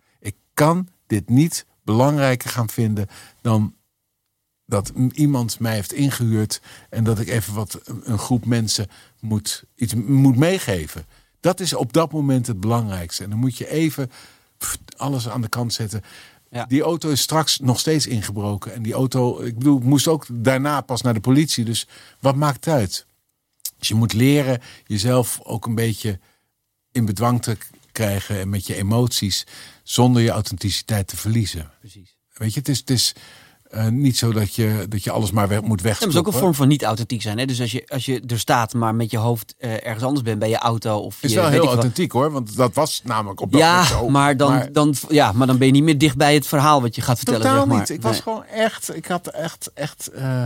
Kan 0.61 0.87
dit 1.07 1.29
niet 1.29 1.65
belangrijker 1.83 2.49
gaan 2.49 2.69
vinden 2.69 3.07
dan 3.41 3.75
dat 4.65 4.91
iemand 5.11 5.59
mij 5.59 5.73
heeft 5.73 5.93
ingehuurd 5.93 6.61
en 6.89 7.03
dat 7.03 7.19
ik 7.19 7.27
even 7.27 7.53
wat 7.53 7.81
een 8.03 8.17
groep 8.17 8.45
mensen 8.45 8.87
moet, 9.19 9.63
iets 9.75 9.93
moet 9.93 10.37
meegeven. 10.37 11.05
Dat 11.39 11.59
is 11.59 11.73
op 11.73 11.93
dat 11.93 12.11
moment 12.11 12.47
het 12.47 12.59
belangrijkste. 12.59 13.23
En 13.23 13.29
dan 13.29 13.39
moet 13.39 13.57
je 13.57 13.69
even 13.69 14.11
alles 14.97 15.29
aan 15.29 15.41
de 15.41 15.49
kant 15.49 15.73
zetten. 15.73 16.03
Ja. 16.49 16.65
Die 16.65 16.81
auto 16.81 17.09
is 17.09 17.21
straks 17.21 17.59
nog 17.59 17.79
steeds 17.79 18.07
ingebroken. 18.07 18.73
En 18.73 18.81
die 18.81 18.93
auto, 18.93 19.39
ik 19.39 19.57
bedoel, 19.57 19.77
ik 19.77 19.83
moest 19.83 20.07
ook 20.07 20.25
daarna 20.29 20.81
pas 20.81 21.01
naar 21.01 21.13
de 21.13 21.19
politie. 21.19 21.65
Dus 21.65 21.87
wat 22.19 22.35
maakt 22.35 22.65
het 22.65 22.73
uit? 22.73 23.05
Dus 23.77 23.87
je 23.87 23.95
moet 23.95 24.13
leren 24.13 24.61
jezelf 24.87 25.39
ook 25.43 25.65
een 25.65 25.75
beetje 25.75 26.19
in 26.91 27.05
bedwang 27.05 27.41
te 27.41 27.57
krijgen 28.01 28.39
en 28.39 28.49
met 28.49 28.67
je 28.67 28.75
emoties, 28.75 29.45
zonder 29.83 30.21
je 30.21 30.29
authenticiteit 30.29 31.07
te 31.07 31.17
verliezen. 31.17 31.69
Precies. 31.79 32.15
Weet 32.33 32.53
je, 32.53 32.59
het 32.59 32.69
is, 32.69 32.77
het 32.79 32.89
is 32.89 33.13
eh, 33.69 33.87
niet 33.87 34.17
zo 34.17 34.31
dat 34.31 34.55
je, 34.55 34.85
dat 34.89 35.03
je 35.03 35.11
alles 35.11 35.31
maar 35.31 35.47
weg, 35.47 35.61
moet 35.61 35.67
maar 35.83 35.91
het 35.91 35.99
is 35.99 36.05
ook 36.05 36.11
wegstoppen. 36.11 36.33
een 36.33 36.39
vorm 36.39 36.53
van 36.53 36.67
niet 36.67 36.83
authentiek 36.83 37.21
zijn. 37.21 37.37
Hè? 37.37 37.45
Dus 37.45 37.61
als 37.61 37.71
je, 37.71 37.83
als 37.87 38.05
je 38.05 38.23
er 38.27 38.39
staat, 38.39 38.73
maar 38.73 38.95
met 38.95 39.11
je 39.11 39.17
hoofd 39.17 39.55
eh, 39.57 39.73
ergens 39.85 40.03
anders 40.03 40.21
bent, 40.23 40.39
bij 40.39 40.49
je 40.49 40.57
auto 40.57 40.97
of 40.97 41.15
Het 41.21 41.29
is 41.29 41.35
wel 41.35 41.47
heel 41.49 41.59
wat. 41.65 41.73
authentiek 41.73 42.11
hoor, 42.11 42.31
want 42.31 42.55
dat 42.55 42.73
was 42.73 43.01
namelijk 43.03 43.41
op 43.41 43.51
dat 43.51 43.61
moment 43.61 43.87
Ja, 43.89 43.95
zo. 43.97 44.09
maar 44.09 44.37
dan, 44.37 44.69
Dan, 44.71 44.95
ja, 45.09 45.31
maar 45.31 45.47
dan 45.47 45.57
ben 45.57 45.67
je 45.67 45.73
niet 45.73 45.83
meer 45.83 45.97
dicht 45.97 46.17
bij 46.17 46.33
het 46.33 46.47
verhaal 46.47 46.81
wat 46.81 46.95
je 46.95 47.01
gaat 47.01 47.17
vertellen. 47.17 47.41
Totaal 47.41 47.57
zeg 47.59 47.67
maar. 47.67 47.79
niet. 47.79 47.89
Ik 47.89 48.01
was 48.01 48.19
gewoon 48.19 48.45
echt, 48.45 48.95
ik 48.95 49.05
had 49.05 49.27
echt, 49.27 49.71
echt. 49.73 50.07
eh, 50.07 50.43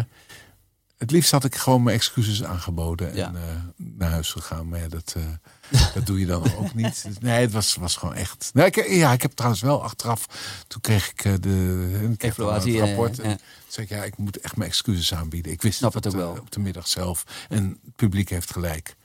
het 0.98 1.12
liefst 1.12 1.32
had 1.32 1.43
ik 1.43 1.56
gewoon 1.56 1.84
mijn 1.84 1.96
excuses 1.96 2.43
aangeboden 2.43 3.10
en 3.10 3.16
Ja. 3.16 3.28
eh, 3.36 3.41
naar 3.76 4.10
huis 4.10 4.32
gegaan. 4.32 4.68
Maar 4.70 4.80
ja, 4.80 4.88
dat, 4.88 5.16
eh, 5.18 5.84
dat 5.96 6.06
doe 6.06 6.20
je 6.20 6.26
dan 6.26 6.43
ook 6.58 6.74
niet. 6.74 7.04
Dus 7.04 7.18
Nee, 7.20 7.41
het 7.41 7.52
was, 7.52 7.76
was 7.76 7.96
gewoon 7.96 8.16
echt. 8.16 8.50
Nou, 8.54 8.68
ik, 8.68 8.88
ja, 8.89 9.12
ik 9.14 9.22
heb 9.22 9.32
trouwens 9.32 9.62
wel 9.62 9.84
achteraf. 9.84 10.26
Toen 10.68 10.82
kreeg 10.82 11.12
ik 11.12 11.26
eh, 11.26 11.34
de 11.41 12.10
ik 12.12 12.24
Evaluatie, 12.24 12.80
het 12.80 12.88
rapport. 12.88 13.16
ja. 13.18 13.24
En 13.24 13.39
zei 13.68 13.86
ik, 13.86 13.91
ja, 13.91 14.04
ik 14.04 14.18
moet 14.18 14.39
echt 14.39 14.56
mijn 14.58 14.70
excuses 14.70 15.14
aanbieden. 15.14 15.52
Ik 15.52 15.62
wist 15.62 15.78
Snap 15.78 15.93
het, 15.93 16.04
het 16.04 16.14
ook 16.14 16.20
de- 16.20 16.26
wel. 16.26 16.36
op 16.41 16.52
de 16.52 16.60
middag 16.60 16.88
zelf. 16.88 17.24
En 17.50 17.80
het 17.86 17.96
publiek 17.96 18.30
heeft 18.30 18.52
gelijk. 18.52 18.96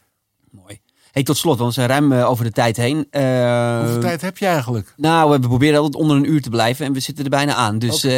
Mooi. 0.50 0.80
Hey, 1.10 1.22
tot 1.22 1.36
slot, 1.36 1.58
want 1.58 1.74
we 1.74 1.80
zijn 1.80 1.88
ruim 1.88 2.12
over 2.12 2.44
de 2.44 2.50
tijd 2.52 2.76
heen. 2.76 2.96
Hoeveel 2.96 4.00
tijd 4.00 4.20
heb 4.20 4.38
je 4.38 4.46
eigenlijk? 4.46 4.94
Nou, 4.96 5.30
we 5.30 5.38
proberen 5.48 5.76
altijd 5.80 6.02
onder 6.02 6.16
een 6.16 6.30
uur 6.30 6.42
te 6.42 6.50
blijven 6.50 6.86
en 6.86 6.92
we 6.92 7.00
zitten 7.00 7.24
er 7.24 7.30
bijna 7.30 7.54
aan. 7.54 7.78
Dus 7.78 8.02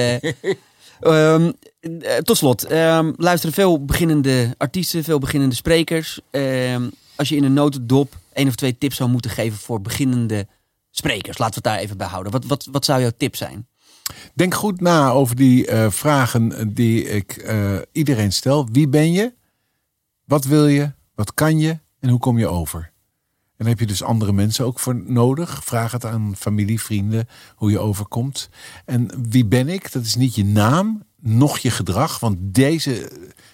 eh, 1.82 2.16
tot 2.16 2.36
slot, 2.36 2.64
ehm, 2.64 3.12
luisteren 3.16 3.54
veel 3.54 3.84
beginnende 3.84 4.54
artiesten, 4.58 5.04
veel 5.04 5.18
beginnende 5.18 5.54
sprekers. 5.54 6.20
Ehm, 6.30 6.88
als 7.16 7.28
je 7.28 7.36
in 7.36 7.44
een 7.44 7.52
notendop 7.52 8.16
één 8.32 8.48
of 8.48 8.54
twee 8.54 8.78
tips 8.78 8.96
zou 8.96 9.10
moeten 9.10 9.30
geven 9.30 9.58
voor 9.58 9.80
beginnende 9.80 10.46
sprekers, 10.90 11.38
laten 11.38 11.62
we 11.62 11.68
het 11.68 11.76
daar 11.76 11.84
even 11.84 11.96
bij 11.96 12.06
houden. 12.06 12.32
Wat, 12.32 12.44
wat, 12.44 12.68
wat 12.70 12.84
zou 12.84 13.00
jouw 13.00 13.10
tip 13.16 13.36
zijn? 13.36 13.66
Denk 14.34 14.54
goed 14.54 14.80
na 14.80 15.10
over 15.10 15.36
die 15.36 15.66
eh, 15.66 15.90
vragen 15.90 16.74
die 16.74 17.04
ik 17.04 17.36
eh, 17.36 17.78
iedereen 17.92 18.32
stel. 18.32 18.68
Wie 18.72 18.88
ben 18.88 19.12
je? 19.12 19.34
Wat 20.24 20.44
wil 20.44 20.66
je? 20.66 20.92
Wat 21.14 21.34
kan 21.34 21.58
je? 21.58 21.78
En 22.00 22.08
hoe 22.08 22.18
kom 22.18 22.38
je 22.38 22.48
over? 22.48 22.92
En 23.56 23.66
heb 23.66 23.78
je 23.78 23.86
dus 23.86 24.02
andere 24.02 24.32
mensen 24.32 24.64
ook 24.64 24.78
voor 24.78 25.02
nodig. 25.04 25.64
Vraag 25.64 25.92
het 25.92 26.04
aan 26.04 26.34
familie, 26.36 26.80
vrienden, 26.80 27.28
hoe 27.54 27.70
je 27.70 27.78
overkomt. 27.78 28.48
En 28.84 29.10
wie 29.28 29.44
ben 29.44 29.68
ik? 29.68 29.92
Dat 29.92 30.04
is 30.04 30.14
niet 30.14 30.34
je 30.34 30.44
naam, 30.44 31.02
noch 31.22 31.58
je 31.58 31.70
gedrag. 31.70 32.18
Want 32.18 32.36
deze 32.40 33.10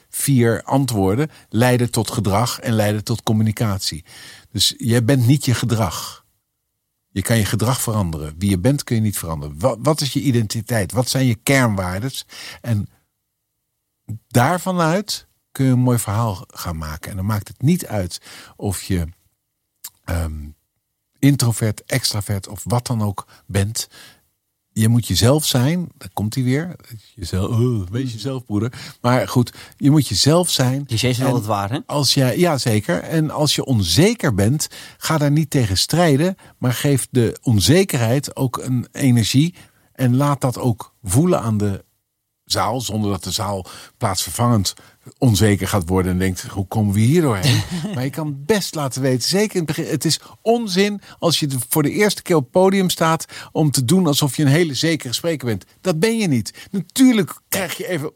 vier 0.09 0.63
antwoorden 0.63 1.31
leiden 1.49 1.91
tot 1.91 2.11
gedrag 2.11 2.61
en 2.61 2.73
leiden 2.73 3.05
tot 3.05 3.23
communicatie. 3.23 4.05
Dus 4.51 4.75
jij 4.77 5.05
bent 5.05 5.27
niet 5.27 5.45
je 5.45 5.55
gedrag. 5.55 6.27
Je 7.09 7.23
kan 7.23 7.37
je 7.37 7.45
gedrag 7.45 7.81
veranderen. 7.81 8.35
Wie 8.39 8.51
je 8.51 8.59
bent 8.59 8.85
kun 8.85 8.97
je 8.97 9.03
niet 9.03 9.19
veranderen. 9.19 9.83
Wat, 9.83 10.01
is 10.01 10.13
je 10.13 10.21
identiteit? 10.21 10.93
Wat 10.93 11.09
zijn 11.09 11.27
je 11.27 11.35
kernwaardes? 11.35 12.27
En 12.61 12.89
daarvan 14.29 14.81
uit 14.81 15.27
kun 15.53 15.65
je 15.65 15.73
een 15.73 15.79
mooi 15.79 15.99
verhaal 15.99 16.45
gaan 16.47 16.77
maken. 16.77 17.11
En 17.11 17.17
dan 17.17 17.27
maakt 17.27 17.49
het 17.49 17.63
niet 17.63 17.87
uit 17.87 18.21
of 18.57 18.83
je 18.83 19.07
ehm, 20.05 20.49
introvert, 21.19 21.85
extravert 21.85 22.49
of 22.49 22.63
wat 22.65 22.87
dan 22.87 23.03
ook 23.03 23.27
bent. 23.47 23.89
Je 24.79 24.89
moet 24.89 25.07
jezelf 25.07 25.45
zijn. 25.45 25.89
Daar 25.97 26.11
komt 26.13 26.35
hij 26.35 26.45
weer. 26.45 26.77
Jezelf, 27.15 27.49
oh, 27.49 27.87
wees 27.91 28.13
jezelf, 28.13 28.45
broeder. 28.45 28.73
Maar 29.01 29.29
goed, 29.29 29.53
je 29.77 29.91
moet 29.91 30.09
jezelf 30.09 30.51
zijn. 30.51 30.87
Clichés 30.87 31.17
zijn 31.17 31.29
altijd 31.29 31.47
waar, 31.47 31.71
hè? 31.71 31.79
als 31.87 32.15
jij, 32.15 32.39
ja, 32.39 32.59
zeker. 32.59 32.99
En 33.01 33.31
als 33.31 33.55
je 33.55 33.65
onzeker 33.65 34.35
bent, 34.35 34.69
ga 34.99 35.19
daar 35.19 35.31
niet 35.31 35.51
tegen 35.51 35.79
strijden. 35.79 36.37
Maar 36.59 36.73
geef 36.73 37.09
de 37.11 37.39
onzekerheid 37.43 38.37
ook 38.37 38.59
een 38.59 38.87
energie. 38.93 39.55
En 39.93 40.17
laat 40.17 40.41
dat 40.41 40.59
ook 40.59 40.95
voelen 41.03 41.41
aan 41.41 41.59
de 41.59 41.85
zaal. 42.53 42.81
Zonder 42.81 43.11
dat 43.11 43.25
de 43.25 43.31
zaal 43.31 43.67
plaatsvervangend 43.97 44.75
onzeker 45.19 45.69
gaat 45.69 45.89
worden. 45.89 46.13
En 46.13 46.19
denkt, 46.19 46.43
hoe 46.43 46.67
komen 46.67 46.95
we 46.95 47.01
hier 47.01 47.23
doorheen? 47.23 47.63
maar 47.95 48.05
je 48.05 48.11
kan 48.11 48.37
best 48.47 48.75
laten 48.75 49.03
weten, 49.03 49.29
zeker 49.29 49.57
in 49.57 49.63
het 49.67 49.77
begin. 49.77 49.91
Het 49.91 50.05
is 50.05 50.21
onzin 50.43 51.01
als 51.19 51.41
je 51.41 51.49
voor 51.69 51.83
de 51.83 51.91
eerste 51.91 52.23
keer 52.23 52.37
op 52.37 52.43
het 52.43 52.51
podium 52.51 52.91
staat. 52.91 53.25
Om 53.53 53.71
te 53.71 53.85
doen 53.85 54.07
alsof 54.07 54.37
je 54.37 54.43
een 54.43 54.49
hele 54.49 54.75
zekere 54.75 55.13
spreker 55.13 55.47
bent. 55.47 55.65
Dat 55.81 55.99
ben 55.99 56.19
je 56.19 56.27
niet. 56.27 56.55
Natuurlijk 56.71 57.41
krijg 57.49 57.77
je 57.77 57.89
even... 57.89 58.13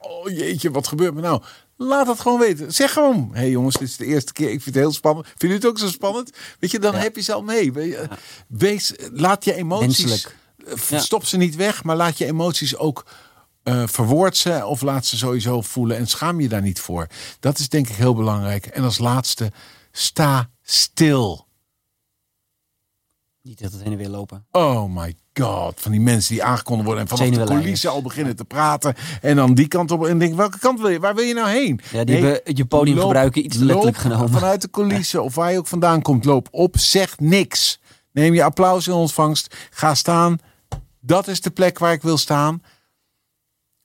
Oh 0.00 0.28
jeetje, 0.30 0.70
wat 0.70 0.86
gebeurt 0.88 1.14
me 1.14 1.20
nou? 1.20 1.42
Laat 1.76 2.06
het 2.06 2.20
gewoon 2.20 2.38
weten. 2.38 2.72
Zeg 2.72 2.92
gewoon, 2.92 3.28
hé 3.32 3.38
hey 3.38 3.50
jongens, 3.50 3.76
dit 3.76 3.88
is 3.88 3.96
de 3.96 4.04
eerste 4.06 4.32
keer. 4.32 4.50
Ik 4.50 4.62
vind 4.62 4.74
het 4.74 4.84
heel 4.84 4.92
spannend. 4.92 5.26
Vind 5.26 5.52
je 5.52 5.58
het 5.58 5.66
ook 5.66 5.78
zo 5.78 5.88
spannend? 5.88 6.30
Weet 6.60 6.70
je, 6.70 6.78
dan 6.78 6.94
heb 6.94 7.16
je 7.16 7.22
ze 7.22 7.32
al 7.32 7.42
mee. 7.42 7.72
Wees, 8.48 8.92
laat 9.12 9.44
je 9.44 9.54
emoties... 9.54 10.04
Menselijk. 10.04 10.36
eh. 10.90 11.00
Stop 11.00 11.24
ze 11.24 11.36
niet 11.36 11.56
weg, 11.56 11.84
maar 11.84 11.96
laat 11.96 12.18
je 12.18 12.26
emoties 12.26 12.76
ook 12.76 13.04
eh 13.64 13.82
verwoord 13.86 14.36
ze. 14.36 14.66
Of 14.66 14.80
laat 14.82 15.06
ze 15.06 15.16
sowieso 15.16 15.60
voelen 15.60 15.96
en 15.96 16.06
schaam 16.06 16.40
je 16.40 16.48
daar 16.48 16.62
niet 16.62 16.80
voor. 16.80 17.06
Dat 17.40 17.58
is 17.58 17.68
denk 17.68 17.88
ik 17.88 17.96
heel 17.96 18.14
belangrijk. 18.14 18.66
En 18.66 18.82
als 18.84 18.98
laatste, 18.98 19.52
sta 19.92 20.50
stil. 20.62 21.46
Niet 23.42 23.60
dat 23.62 23.72
het 23.72 23.82
heen 23.82 23.92
en 23.92 23.98
weer 23.98 24.08
lopen. 24.08 24.46
Oh 24.50 24.84
my 24.94 25.14
god, 25.34 25.80
van 25.80 25.90
die 25.90 26.00
mensen 26.00 26.34
die 26.34 26.44
aangekondigd 26.44 26.86
worden 26.86 27.04
en 27.08 27.16
vanaf 27.16 27.34
de 27.34 27.44
coulissen 27.44 27.90
al 27.90 28.02
beginnen 28.02 28.36
te 28.36 28.44
praten. 28.44 28.94
En 29.20 29.36
dan 29.36 29.54
die 29.54 29.68
kant 29.68 29.90
op 29.90 30.06
en 30.06 30.18
denk 30.18 30.34
welke 30.34 30.58
kant 30.58 30.80
wil 30.80 30.88
je? 30.88 31.00
Waar 31.00 31.14
wil 31.14 31.24
je 31.24 31.34
nou 31.34 31.48
heen? 31.48 31.80
Ja, 31.92 32.04
die 32.04 32.20
Nee, 32.20 32.32
hebben 32.32 32.56
je 32.56 32.64
podium 32.64 32.96
loop- 32.96 33.04
gebruiken 33.06 33.44
iets 33.44 33.58
te 33.58 33.64
letterlijk 33.64 33.96
genomen. 33.96 34.30
Vanuit 34.30 34.62
de 34.62 34.70
coulissen 34.70 35.22
of 35.24 35.34
waar 35.34 35.52
je 35.52 35.58
ook 35.58 35.66
vandaan 35.66 36.02
komt, 36.02 36.24
loop 36.24 36.48
op, 36.50 36.78
zeg 36.78 37.18
niks. 37.18 37.80
Neem 38.12 38.34
je 38.34 38.44
applaus 38.44 38.86
in 38.86 38.92
ontvangst, 38.92 39.56
ga 39.70 39.94
staan. 39.94 40.38
Dat 41.00 41.28
is 41.28 41.40
de 41.40 41.50
plek 41.50 41.78
waar 41.78 41.92
ik 41.92 42.02
wil 42.02 42.18
staan. 42.18 42.62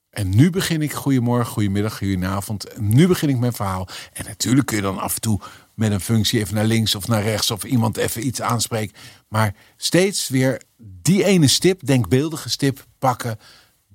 En 0.09 0.29
nu 0.29 0.49
begin 0.49 0.81
ik, 0.81 0.93
goedemorgen, 0.93 1.53
goedemiddag, 1.53 1.97
goedenavond. 1.97 2.73
En 2.73 2.87
nu 2.87 3.07
begin 3.07 3.29
ik 3.29 3.37
mijn 3.37 3.53
verhaal. 3.53 3.87
En 4.13 4.25
natuurlijk 4.25 4.67
kun 4.67 4.75
je 4.75 4.83
dan 4.83 4.99
af 4.99 5.15
en 5.15 5.21
toe 5.21 5.39
met 5.73 5.91
een 5.91 6.01
functie 6.01 6.39
even 6.39 6.55
naar 6.55 6.65
links 6.65 6.95
of 6.95 7.07
naar 7.07 7.23
rechts 7.23 7.51
of 7.51 7.63
iemand 7.63 7.97
even 7.97 8.25
iets 8.25 8.41
aanspreekt. 8.41 8.97
Maar 9.27 9.55
steeds 9.77 10.27
weer 10.27 10.61
die 10.77 11.23
ene 11.23 11.47
stip, 11.47 11.85
denkbeeldige 11.85 12.49
stip 12.49 12.85
pakken. 12.99 13.39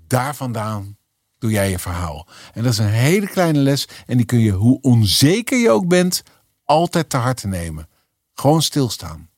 Daar 0.07 0.37
vandaan 0.37 0.97
doe 1.39 1.51
jij 1.51 1.71
je 1.71 1.79
verhaal. 1.79 2.29
En 2.53 2.62
dat 2.62 2.73
is 2.73 2.79
een 2.79 2.87
hele 2.87 3.27
kleine 3.27 3.59
les. 3.59 3.89
En 4.07 4.17
die 4.17 4.27
kun 4.27 4.39
je, 4.39 4.51
hoe 4.51 4.81
onzeker 4.81 5.59
je 5.59 5.71
ook 5.71 5.89
bent, 5.89 6.23
altijd 6.65 7.11
te 7.11 7.17
harte 7.17 7.47
nemen. 7.47 7.89
Gewoon 8.35 8.62
stilstaan. 8.62 9.31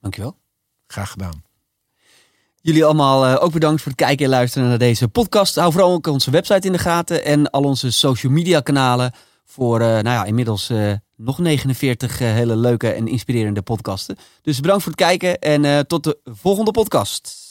Dankjewel. 0.00 0.36
Graag 0.86 1.10
gedaan. 1.10 1.47
Jullie 2.68 2.84
allemaal 2.84 3.26
eh, 3.26 3.44
ook 3.44 3.52
bedankt 3.52 3.82
voor 3.82 3.92
het 3.92 4.00
kijken 4.00 4.24
en 4.24 4.30
luisteren 4.30 4.68
naar 4.68 4.78
deze 4.78 5.08
podcast. 5.08 5.54
Hou 5.54 5.72
vooral 5.72 5.92
ook 5.92 6.06
onze 6.06 6.30
website 6.30 6.66
in 6.66 6.72
de 6.72 6.78
gaten 6.78 7.24
en 7.24 7.50
al 7.50 7.62
onze 7.62 7.90
social 7.90 8.32
media 8.32 8.60
kanalen 8.60 9.12
voor, 9.44 9.80
eh, 9.80 9.86
nou 9.86 10.08
ja, 10.08 10.24
inmiddels 10.24 10.70
eh, 10.70 10.92
nog 11.16 11.38
49 11.38 12.20
eh, 12.20 12.32
hele 12.32 12.56
leuke 12.56 12.90
en 12.92 13.06
inspirerende 13.06 13.62
podcasten. 13.62 14.16
Dus 14.42 14.60
bedankt 14.60 14.82
voor 14.82 14.92
het 14.92 15.00
kijken 15.00 15.38
en 15.38 15.86
tot 15.86 16.04
de 16.04 16.18
volgende 16.24 16.70
podcast. 16.70 17.47